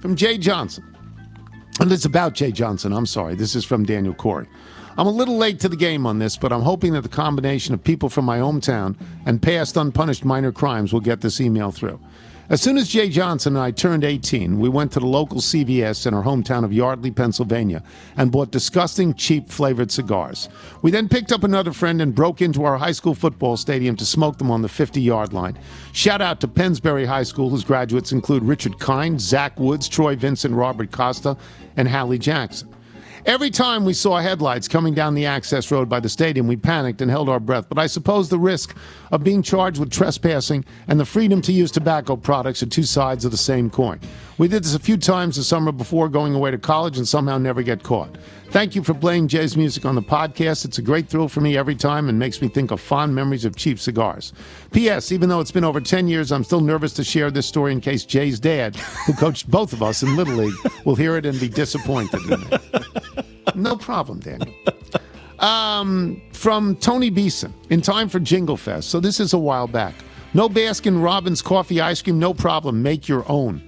From 0.00 0.16
Jay 0.16 0.38
Johnson. 0.38 0.82
And 1.78 1.92
it's 1.92 2.06
about 2.06 2.32
Jay 2.32 2.52
Johnson. 2.52 2.94
I'm 2.94 3.04
sorry. 3.04 3.34
This 3.34 3.54
is 3.54 3.66
from 3.66 3.84
Daniel 3.84 4.14
Corey. 4.14 4.48
I'm 4.96 5.08
a 5.08 5.10
little 5.10 5.36
late 5.36 5.58
to 5.60 5.68
the 5.68 5.76
game 5.76 6.06
on 6.06 6.20
this, 6.20 6.36
but 6.36 6.52
I'm 6.52 6.62
hoping 6.62 6.92
that 6.92 7.00
the 7.00 7.08
combination 7.08 7.74
of 7.74 7.82
people 7.82 8.08
from 8.08 8.24
my 8.24 8.38
hometown 8.38 8.94
and 9.26 9.42
past 9.42 9.76
unpunished 9.76 10.24
minor 10.24 10.52
crimes 10.52 10.92
will 10.92 11.00
get 11.00 11.20
this 11.20 11.40
email 11.40 11.72
through. 11.72 11.98
As 12.48 12.60
soon 12.60 12.76
as 12.76 12.88
Jay 12.88 13.08
Johnson 13.08 13.56
and 13.56 13.64
I 13.64 13.72
turned 13.72 14.04
18, 14.04 14.60
we 14.60 14.68
went 14.68 14.92
to 14.92 15.00
the 15.00 15.06
local 15.06 15.38
CVS 15.38 16.06
in 16.06 16.14
our 16.14 16.22
hometown 16.22 16.62
of 16.62 16.72
Yardley, 16.72 17.10
Pennsylvania, 17.10 17.82
and 18.16 18.30
bought 18.30 18.52
disgusting, 18.52 19.14
cheap 19.14 19.48
flavored 19.48 19.90
cigars. 19.90 20.48
We 20.82 20.92
then 20.92 21.08
picked 21.08 21.32
up 21.32 21.42
another 21.42 21.72
friend 21.72 22.00
and 22.00 22.14
broke 22.14 22.40
into 22.40 22.64
our 22.64 22.76
high 22.76 22.92
school 22.92 23.14
football 23.14 23.56
stadium 23.56 23.96
to 23.96 24.04
smoke 24.04 24.38
them 24.38 24.50
on 24.50 24.62
the 24.62 24.68
50 24.68 25.00
yard 25.00 25.32
line. 25.32 25.58
Shout 25.92 26.20
out 26.20 26.40
to 26.42 26.48
Pennsbury 26.48 27.06
High 27.06 27.22
School, 27.22 27.48
whose 27.50 27.64
graduates 27.64 28.12
include 28.12 28.44
Richard 28.44 28.78
Kind, 28.78 29.20
Zach 29.20 29.58
Woods, 29.58 29.88
Troy 29.88 30.14
Vincent, 30.14 30.54
Robert 30.54 30.92
Costa, 30.92 31.36
and 31.76 31.88
Hallie 31.88 32.18
Jackson. 32.18 32.73
Every 33.26 33.48
time 33.48 33.86
we 33.86 33.94
saw 33.94 34.18
headlights 34.18 34.68
coming 34.68 34.92
down 34.92 35.14
the 35.14 35.24
access 35.24 35.70
road 35.70 35.88
by 35.88 35.98
the 35.98 36.10
stadium, 36.10 36.46
we 36.46 36.56
panicked 36.56 37.00
and 37.00 37.10
held 37.10 37.30
our 37.30 37.40
breath. 37.40 37.70
But 37.70 37.78
I 37.78 37.86
suppose 37.86 38.28
the 38.28 38.38
risk 38.38 38.76
of 39.12 39.24
being 39.24 39.42
charged 39.42 39.80
with 39.80 39.90
trespassing 39.90 40.62
and 40.88 41.00
the 41.00 41.06
freedom 41.06 41.40
to 41.42 41.52
use 41.52 41.70
tobacco 41.70 42.16
products 42.16 42.62
are 42.62 42.66
two 42.66 42.82
sides 42.82 43.24
of 43.24 43.30
the 43.30 43.38
same 43.38 43.70
coin. 43.70 43.98
We 44.36 44.48
did 44.48 44.62
this 44.62 44.74
a 44.74 44.78
few 44.78 44.98
times 44.98 45.36
the 45.36 45.44
summer 45.44 45.72
before 45.72 46.10
going 46.10 46.34
away 46.34 46.50
to 46.50 46.58
college 46.58 46.98
and 46.98 47.08
somehow 47.08 47.38
never 47.38 47.62
get 47.62 47.82
caught. 47.82 48.18
Thank 48.50 48.74
you 48.74 48.82
for 48.82 48.92
playing 48.92 49.28
Jay's 49.28 49.56
music 49.56 49.86
on 49.86 49.94
the 49.94 50.02
podcast. 50.02 50.66
It's 50.66 50.78
a 50.78 50.82
great 50.82 51.08
thrill 51.08 51.28
for 51.28 51.40
me 51.40 51.56
every 51.56 51.74
time 51.74 52.10
and 52.10 52.18
makes 52.18 52.42
me 52.42 52.48
think 52.48 52.72
of 52.72 52.80
fond 52.80 53.14
memories 53.14 53.46
of 53.46 53.56
cheap 53.56 53.80
cigars. 53.80 54.34
P.S. 54.72 55.12
Even 55.12 55.30
though 55.30 55.40
it's 55.40 55.50
been 55.50 55.64
over 55.64 55.80
10 55.80 56.08
years, 56.08 56.30
I'm 56.30 56.44
still 56.44 56.60
nervous 56.60 56.92
to 56.94 57.04
share 57.04 57.30
this 57.30 57.46
story 57.46 57.72
in 57.72 57.80
case 57.80 58.04
Jay's 58.04 58.38
dad, 58.38 58.76
who 58.76 59.14
coached 59.14 59.50
both 59.50 59.72
of 59.72 59.82
us 59.82 60.02
in 60.02 60.14
Little 60.14 60.34
League, 60.34 60.54
will 60.84 60.94
hear 60.94 61.16
it 61.16 61.24
and 61.24 61.40
be 61.40 61.48
disappointed 61.48 62.20
in 62.30 62.40
me. 62.40 62.46
No 63.54 63.76
problem, 63.76 64.20
Daniel. 64.20 64.54
Um, 65.38 66.22
from 66.32 66.76
Tony 66.76 67.10
Beeson, 67.10 67.52
in 67.68 67.82
time 67.82 68.08
for 68.08 68.20
Jingle 68.20 68.56
Fest. 68.56 68.88
So 68.90 69.00
this 69.00 69.20
is 69.20 69.32
a 69.32 69.38
while 69.38 69.66
back. 69.66 69.94
No 70.32 70.48
Baskin 70.48 71.02
Robbins 71.02 71.42
coffee 71.42 71.80
ice 71.80 72.02
cream, 72.02 72.18
no 72.18 72.34
problem. 72.34 72.82
Make 72.82 73.08
your 73.08 73.24
own. 73.30 73.62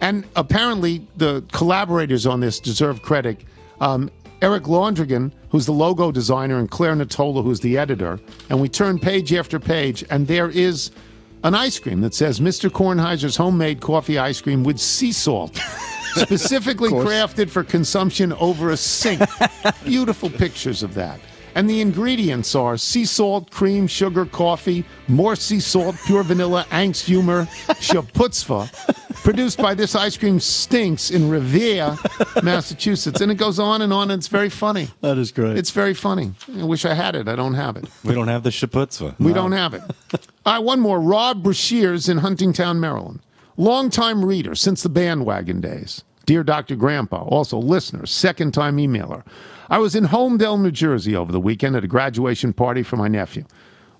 And 0.00 0.26
apparently, 0.36 1.06
the 1.16 1.44
collaborators 1.52 2.26
on 2.26 2.40
this 2.40 2.60
deserve 2.60 3.02
credit. 3.02 3.42
Um, 3.80 4.10
Eric 4.42 4.64
Laundrigan, 4.64 5.32
who's 5.50 5.64
the 5.66 5.72
logo 5.72 6.12
designer, 6.12 6.58
and 6.58 6.70
Claire 6.70 6.94
Natola, 6.94 7.42
who's 7.42 7.60
the 7.60 7.78
editor. 7.78 8.20
And 8.50 8.60
we 8.60 8.68
turn 8.68 8.98
page 8.98 9.32
after 9.32 9.58
page, 9.58 10.04
and 10.10 10.26
there 10.26 10.50
is 10.50 10.90
an 11.44 11.54
ice 11.54 11.78
cream 11.78 12.00
that 12.02 12.14
says 12.14 12.40
Mr. 12.40 12.68
Kornheiser's 12.68 13.36
homemade 13.36 13.80
coffee 13.80 14.18
ice 14.18 14.40
cream 14.40 14.64
with 14.64 14.78
sea 14.78 15.12
salt. 15.12 15.58
Specifically 16.22 16.90
crafted 16.90 17.50
for 17.50 17.64
consumption 17.64 18.32
over 18.34 18.70
a 18.70 18.76
sink. 18.76 19.20
Beautiful 19.84 20.30
pictures 20.30 20.82
of 20.82 20.94
that. 20.94 21.20
And 21.56 21.70
the 21.70 21.80
ingredients 21.80 22.56
are 22.56 22.76
sea 22.76 23.04
salt, 23.04 23.50
cream, 23.52 23.86
sugar, 23.86 24.26
coffee, 24.26 24.84
more 25.06 25.36
sea 25.36 25.60
salt, 25.60 25.94
pure 26.04 26.24
vanilla, 26.24 26.66
angst 26.70 27.04
humor, 27.04 27.44
shaputzva, 27.78 28.68
produced 29.22 29.58
by 29.58 29.72
this 29.72 29.94
ice 29.94 30.16
cream 30.16 30.40
stinks 30.40 31.12
in 31.12 31.30
Revere, 31.30 31.96
Massachusetts. 32.42 33.20
And 33.20 33.30
it 33.30 33.36
goes 33.36 33.60
on 33.60 33.82
and 33.82 33.92
on, 33.92 34.10
and 34.10 34.18
it's 34.18 34.26
very 34.26 34.48
funny. 34.48 34.88
That 35.00 35.16
is 35.16 35.30
great. 35.30 35.56
It's 35.56 35.70
very 35.70 35.94
funny. 35.94 36.32
I 36.58 36.64
wish 36.64 36.84
I 36.84 36.94
had 36.94 37.14
it. 37.14 37.28
I 37.28 37.36
don't 37.36 37.54
have 37.54 37.76
it. 37.76 37.84
we 38.02 38.14
don't 38.14 38.28
have 38.28 38.42
the 38.42 38.50
shaputzva. 38.50 39.14
We 39.20 39.32
don't 39.32 39.52
have 39.52 39.74
it. 39.74 39.82
All 40.44 40.54
right, 40.54 40.58
one 40.58 40.80
more. 40.80 41.00
Rob 41.00 41.44
Brashears 41.44 42.08
in 42.08 42.18
Huntingtown, 42.18 42.78
Maryland. 42.78 43.20
Longtime 43.56 44.24
reader 44.24 44.54
since 44.56 44.82
the 44.82 44.88
bandwagon 44.88 45.60
days. 45.60 46.02
Dear 46.26 46.42
Dr. 46.42 46.74
Grandpa, 46.74 47.22
also 47.22 47.56
listener, 47.58 48.04
second 48.06 48.52
time 48.52 48.78
emailer. 48.78 49.24
I 49.70 49.78
was 49.78 49.94
in 49.94 50.06
Holmdel, 50.06 50.60
New 50.60 50.72
Jersey 50.72 51.14
over 51.14 51.30
the 51.30 51.40
weekend 51.40 51.76
at 51.76 51.84
a 51.84 51.88
graduation 51.88 52.52
party 52.52 52.82
for 52.82 52.96
my 52.96 53.08
nephew. 53.08 53.44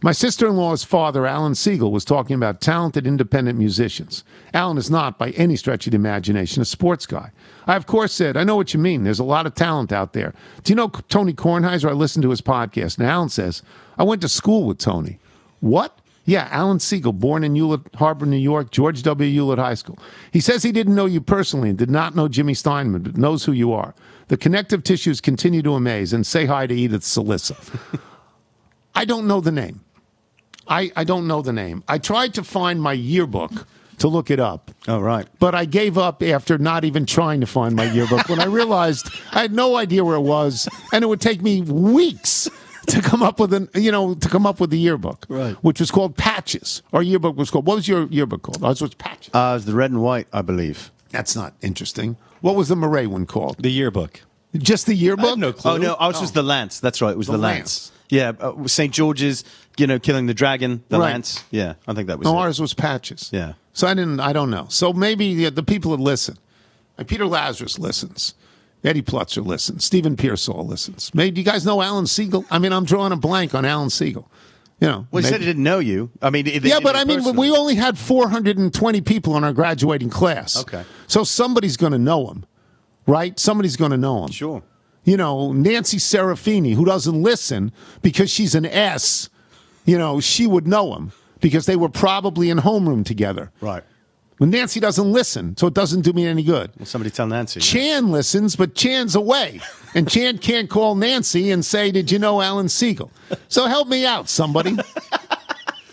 My 0.02 0.12
sister 0.12 0.48
in 0.48 0.56
law's 0.56 0.84
father, 0.84 1.24
Alan 1.24 1.54
Siegel, 1.54 1.92
was 1.92 2.04
talking 2.04 2.34
about 2.34 2.60
talented 2.60 3.06
independent 3.06 3.58
musicians. 3.58 4.24
Alan 4.52 4.76
is 4.76 4.90
not, 4.90 5.18
by 5.18 5.30
any 5.30 5.56
stretch 5.56 5.86
of 5.86 5.92
the 5.92 5.96
imagination, 5.96 6.60
a 6.60 6.66
sports 6.66 7.06
guy. 7.06 7.30
I, 7.66 7.76
of 7.76 7.86
course, 7.86 8.12
said, 8.12 8.36
I 8.36 8.44
know 8.44 8.56
what 8.56 8.74
you 8.74 8.80
mean. 8.80 9.04
There's 9.04 9.18
a 9.18 9.24
lot 9.24 9.46
of 9.46 9.54
talent 9.54 9.92
out 9.92 10.12
there. 10.14 10.34
Do 10.62 10.72
you 10.72 10.76
know 10.76 10.88
Tony 10.88 11.32
Kornheiser? 11.32 11.88
I 11.88 11.92
listened 11.92 12.22
to 12.24 12.30
his 12.30 12.42
podcast, 12.42 12.98
and 12.98 13.06
Alan 13.06 13.30
says, 13.30 13.62
I 13.96 14.02
went 14.02 14.20
to 14.22 14.28
school 14.28 14.64
with 14.66 14.78
Tony. 14.78 15.20
What? 15.60 15.98
Yeah, 16.26 16.48
Alan 16.50 16.80
Siegel, 16.80 17.12
born 17.12 17.44
in 17.44 17.54
Hewlett 17.54 17.82
Harbor, 17.96 18.24
New 18.24 18.38
York, 18.38 18.70
George 18.70 19.02
W. 19.02 19.30
Hewlett 19.30 19.58
High 19.58 19.74
School. 19.74 19.98
He 20.32 20.40
says 20.40 20.62
he 20.62 20.72
didn't 20.72 20.94
know 20.94 21.04
you 21.04 21.20
personally 21.20 21.68
and 21.68 21.78
did 21.78 21.90
not 21.90 22.16
know 22.16 22.28
Jimmy 22.28 22.54
Steinman, 22.54 23.02
but 23.02 23.16
knows 23.16 23.44
who 23.44 23.52
you 23.52 23.72
are. 23.72 23.94
The 24.28 24.38
connective 24.38 24.82
tissues 24.82 25.20
continue 25.20 25.60
to 25.62 25.74
amaze. 25.74 26.12
And 26.14 26.26
say 26.26 26.46
hi 26.46 26.66
to 26.66 26.74
Edith 26.74 27.02
Salissa. 27.02 27.56
I 28.94 29.04
don't 29.04 29.26
know 29.26 29.40
the 29.40 29.52
name. 29.52 29.80
I, 30.66 30.90
I 30.96 31.04
don't 31.04 31.26
know 31.26 31.42
the 31.42 31.52
name. 31.52 31.84
I 31.88 31.98
tried 31.98 32.32
to 32.34 32.42
find 32.42 32.80
my 32.80 32.94
yearbook 32.94 33.66
to 33.98 34.08
look 34.08 34.30
it 34.30 34.40
up. 34.40 34.70
Oh, 34.88 35.00
right. 35.00 35.26
But 35.38 35.54
I 35.54 35.66
gave 35.66 35.98
up 35.98 36.22
after 36.22 36.56
not 36.56 36.84
even 36.84 37.04
trying 37.04 37.40
to 37.40 37.46
find 37.46 37.76
my 37.76 37.84
yearbook 37.84 38.28
when 38.28 38.40
I 38.40 38.46
realized 38.46 39.08
I 39.32 39.42
had 39.42 39.52
no 39.52 39.76
idea 39.76 40.04
where 40.04 40.16
it 40.16 40.22
was, 40.22 40.68
and 40.92 41.04
it 41.04 41.06
would 41.06 41.20
take 41.20 41.42
me 41.42 41.60
weeks 41.60 42.48
to 42.86 43.00
come 43.02 43.22
up 43.22 43.38
with 43.40 43.52
an 43.54 43.68
you 43.74 43.90
know 43.92 44.14
to 44.14 44.28
come 44.28 44.46
up 44.46 44.60
with 44.60 44.70
the 44.70 44.78
yearbook, 44.78 45.26
Right. 45.28 45.54
Which 45.62 45.80
was 45.80 45.90
called 45.90 46.16
Patches. 46.16 46.82
Our 46.92 47.02
yearbook 47.02 47.36
was 47.36 47.50
called. 47.50 47.66
What 47.66 47.76
was 47.76 47.88
your 47.88 48.06
yearbook 48.06 48.42
called? 48.42 48.62
Ours 48.64 48.80
was 48.80 48.94
Patches. 48.94 49.34
Uh, 49.34 49.50
it 49.52 49.54
was 49.54 49.64
the 49.66 49.74
red 49.74 49.90
and 49.90 50.02
white, 50.02 50.26
I 50.32 50.42
believe. 50.42 50.90
That's 51.10 51.36
not 51.36 51.54
interesting. 51.62 52.16
What 52.40 52.56
was 52.56 52.68
the 52.68 52.76
Murray 52.76 53.06
one 53.06 53.26
called? 53.26 53.56
The 53.62 53.70
yearbook. 53.70 54.20
Just 54.56 54.86
the 54.86 54.94
yearbook? 54.94 55.24
I 55.26 55.28
have 55.30 55.38
no 55.38 55.52
clue. 55.52 55.72
Oh 55.72 55.76
no, 55.76 55.94
ours 55.94 56.20
was 56.20 56.32
the 56.32 56.42
lance. 56.42 56.78
That's 56.80 57.00
right. 57.02 57.10
It 57.12 57.18
was 57.18 57.26
The 57.26 57.32
the, 57.32 57.38
lance. 57.38 57.90
lance. 57.90 57.92
Yeah, 58.10 58.32
uh, 58.38 58.66
St. 58.66 58.92
George's. 58.92 59.44
You 59.76 59.88
know, 59.88 59.98
killing 59.98 60.26
the 60.26 60.34
dragon. 60.34 60.84
The 60.88 61.00
Right. 61.00 61.12
lance. 61.12 61.42
Yeah, 61.50 61.74
I 61.88 61.94
think 61.94 62.06
that 62.06 62.18
was. 62.20 62.26
No, 62.26 62.34
it. 62.38 62.42
ours 62.42 62.60
was 62.60 62.74
Patches. 62.74 63.30
Yeah. 63.32 63.54
So 63.72 63.88
I 63.88 63.94
didn't. 63.94 64.20
I 64.20 64.32
don't 64.32 64.50
know. 64.50 64.66
So 64.68 64.92
maybe 64.92 65.34
the, 65.34 65.50
the 65.50 65.64
people 65.64 65.90
that 65.96 66.00
listen, 66.00 66.36
like 66.96 67.08
Peter 67.08 67.26
Lazarus 67.26 67.76
listens, 67.76 68.34
Eddie 68.84 69.02
Plutzer 69.02 69.44
listens, 69.44 69.84
Stephen 69.84 70.16
Pearsall 70.16 70.66
listens. 70.66 71.10
Maybe 71.14 71.30
do 71.32 71.40
you 71.40 71.44
guys 71.44 71.64
know 71.64 71.80
Alan 71.80 72.06
Siegel? 72.06 72.44
I 72.50 72.58
mean, 72.58 72.72
I'm 72.72 72.84
drawing 72.84 73.12
a 73.12 73.16
blank 73.16 73.54
on 73.54 73.64
Alan 73.64 73.90
Siegel. 73.90 74.30
You 74.80 74.88
know. 74.88 75.06
Well, 75.10 75.22
he 75.22 75.24
said 75.28 75.34
maybe- 75.34 75.44
he 75.44 75.50
didn't 75.50 75.62
know 75.62 75.78
you. 75.78 76.10
I 76.20 76.30
mean, 76.30 76.44
they- 76.44 76.58
yeah, 76.58 76.80
but 76.80 76.94
I 76.96 77.04
mean, 77.04 77.18
personally. 77.18 77.48
we 77.50 77.56
only 77.56 77.76
had 77.76 77.96
420 77.96 79.00
people 79.00 79.36
in 79.36 79.44
our 79.44 79.52
graduating 79.52 80.10
class. 80.10 80.56
Okay. 80.60 80.84
So 81.06 81.24
somebody's 81.24 81.76
going 81.76 81.92
to 81.92 81.98
know 81.98 82.26
him, 82.26 82.44
right? 83.06 83.38
Somebody's 83.40 83.76
going 83.76 83.92
to 83.92 83.96
know 83.96 84.24
him. 84.24 84.30
Sure. 84.32 84.62
You 85.04 85.16
know, 85.16 85.52
Nancy 85.52 85.98
Serafini, 85.98 86.74
who 86.74 86.84
doesn't 86.84 87.22
listen 87.22 87.72
because 88.02 88.30
she's 88.30 88.54
an 88.54 88.66
S, 88.66 89.28
you 89.86 89.96
know, 89.96 90.18
she 90.20 90.46
would 90.46 90.66
know 90.66 90.94
him 90.94 91.12
because 91.40 91.66
they 91.66 91.76
were 91.76 91.88
probably 91.90 92.50
in 92.50 92.58
homeroom 92.58 93.04
together. 93.04 93.50
Right. 93.60 93.82
When 94.38 94.50
Nancy 94.50 94.80
doesn't 94.80 95.12
listen, 95.12 95.56
so 95.56 95.68
it 95.68 95.74
doesn't 95.74 96.00
do 96.00 96.12
me 96.12 96.26
any 96.26 96.42
good. 96.42 96.72
Well, 96.76 96.86
somebody 96.86 97.10
tell 97.10 97.26
Nancy. 97.26 97.60
Chan 97.60 98.10
listens, 98.10 98.56
but 98.56 98.74
Chan's 98.74 99.14
away. 99.14 99.60
And 99.94 100.08
Chan 100.08 100.38
can't 100.38 100.68
call 100.68 100.96
Nancy 100.96 101.52
and 101.52 101.64
say, 101.64 101.92
Did 101.92 102.10
you 102.10 102.18
know 102.18 102.40
Alan 102.40 102.68
Siegel? 102.68 103.12
So 103.48 103.66
help 103.66 103.86
me 103.88 104.04
out, 104.04 104.28
somebody. 104.28 104.76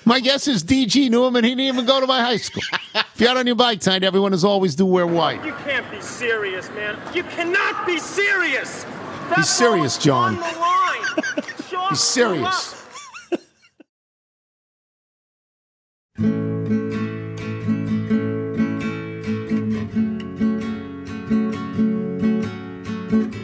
My 0.04 0.20
guess 0.20 0.48
is 0.48 0.64
DG 0.64 1.12
knew 1.12 1.26
him 1.26 1.36
and 1.36 1.46
he 1.46 1.52
didn't 1.52 1.74
even 1.74 1.86
go 1.86 2.00
to 2.00 2.08
my 2.08 2.22
high 2.22 2.38
school. 2.38 2.64
If 2.96 3.22
you're 3.22 3.30
out 3.30 3.38
on 3.38 3.46
your 3.46 3.56
bike 3.56 3.82
tonight, 3.82 4.04
everyone 4.04 4.34
is 4.34 4.44
always 4.44 4.74
do 4.76 4.86
wear 4.86 5.06
white. 5.06 5.46
You 5.46 5.54
can't 5.54 5.90
be 5.92 6.02
serious, 6.02 6.70
man. 6.72 6.98
You 7.14 7.24
cannot 7.24 7.86
be 7.86 8.00
serious. 8.00 8.86
He's 9.36 9.50
serious, 9.50 10.00
John. 10.00 10.38
On 10.38 10.42
the 10.42 11.98
serious. 23.12 23.36
You 23.36 23.41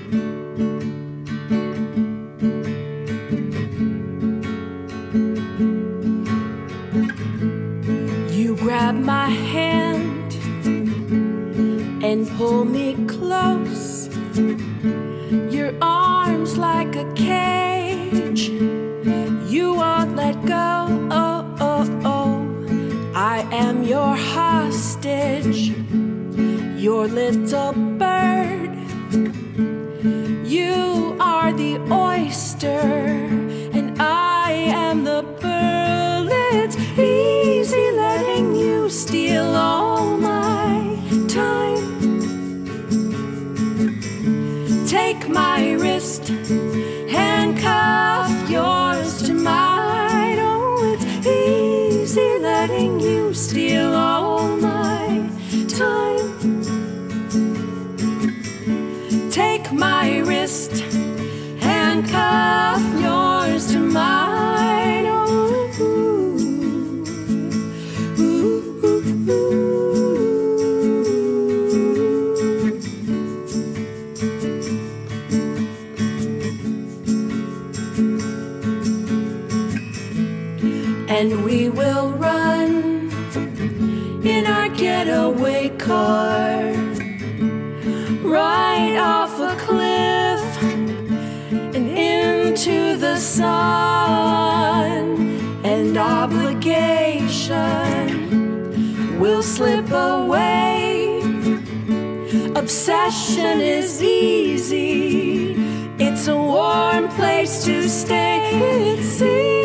obsession 102.88 103.60
is 103.60 104.02
easy. 104.02 105.56
It's 106.00 106.30
a 106.30 106.38
warm 106.38 107.10
place 107.10 107.66
to 107.66 107.90
stay. 107.90 108.40
It's 108.54 109.22
easy 109.22 109.57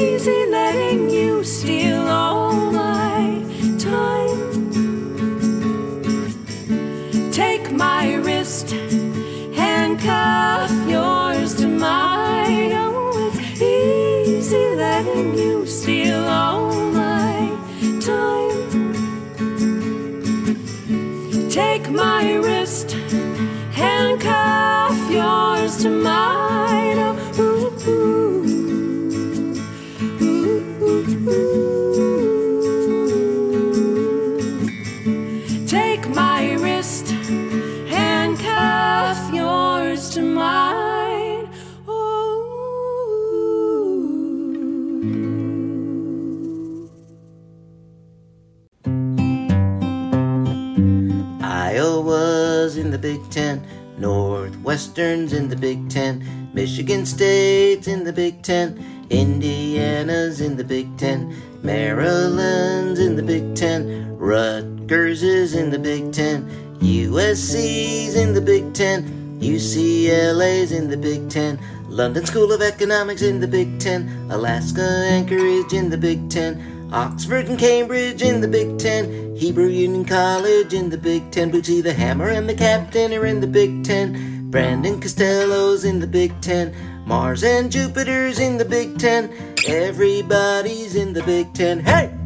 Northwestern's 54.63 55.33
in 55.33 55.49
the 55.49 55.57
Big 55.57 55.91
Ten, 55.91 56.49
Michigan 56.55 57.05
State's 57.05 57.89
in 57.89 58.05
the 58.05 58.13
Big 58.13 58.43
Ten, 58.43 58.79
Indiana's 59.11 60.41
in 60.41 60.57
the 60.57 60.63
Big 60.63 60.97
Ten, 60.97 61.35
Maryland's 61.65 63.01
in 63.01 63.17
the 63.17 63.25
Big 63.25 63.57
Ten, 63.57 64.17
Rutgers 64.17 65.25
is 65.25 65.57
in 65.57 65.71
the 65.71 65.81
Big 65.81 66.13
Ten, 66.13 66.49
USC's 66.79 68.15
in 68.15 68.35
the 68.35 68.41
Big 68.41 68.73
Ten, 68.73 69.41
UCLA's 69.41 70.71
in 70.71 70.89
the 70.89 70.97
Big 70.97 71.29
Ten, 71.29 71.59
London 71.89 72.25
School 72.25 72.53
of 72.53 72.63
Economics 72.63 73.23
in 73.23 73.41
the 73.41 73.49
Big 73.49 73.81
Ten, 73.81 74.29
Alaska 74.31 74.81
Anchorage 74.81 75.73
in 75.73 75.91
the 75.91 75.99
Big 75.99 76.31
Ten, 76.31 76.89
Oxford 76.93 77.49
and 77.49 77.59
Cambridge 77.59 78.23
in 78.23 78.41
the 78.41 78.49
Big 78.49 78.79
Ten. 78.79 79.35
Hebrew 79.35 79.69
Union 79.69 80.05
College 80.05 80.75
in 80.75 80.91
the 80.91 80.99
Big 80.99 81.31
Ten. 81.31 81.51
Bootsy 81.51 81.83
the 81.83 81.95
Hammer 81.95 82.29
and 82.29 82.47
the 82.47 82.55
Captain 82.55 83.15
are 83.15 83.25
in 83.25 83.41
the 83.41 83.47
Big 83.47 83.83
Ten. 83.83 84.33
Brandon 84.53 85.00
Costello's 85.00 85.86
in 85.86 85.98
the 85.98 86.07
Big 86.07 86.38
Ten. 86.42 86.74
Mars 87.07 87.42
and 87.42 87.72
Jupiter's 87.72 88.38
in 88.38 88.59
the 88.59 88.66
Big 88.66 88.98
Ten. 88.98 89.32
Everybody's 89.66 90.94
in 90.94 91.14
the 91.14 91.22
Big 91.22 91.55
Ten. 91.55 91.80
Hey! 91.80 92.22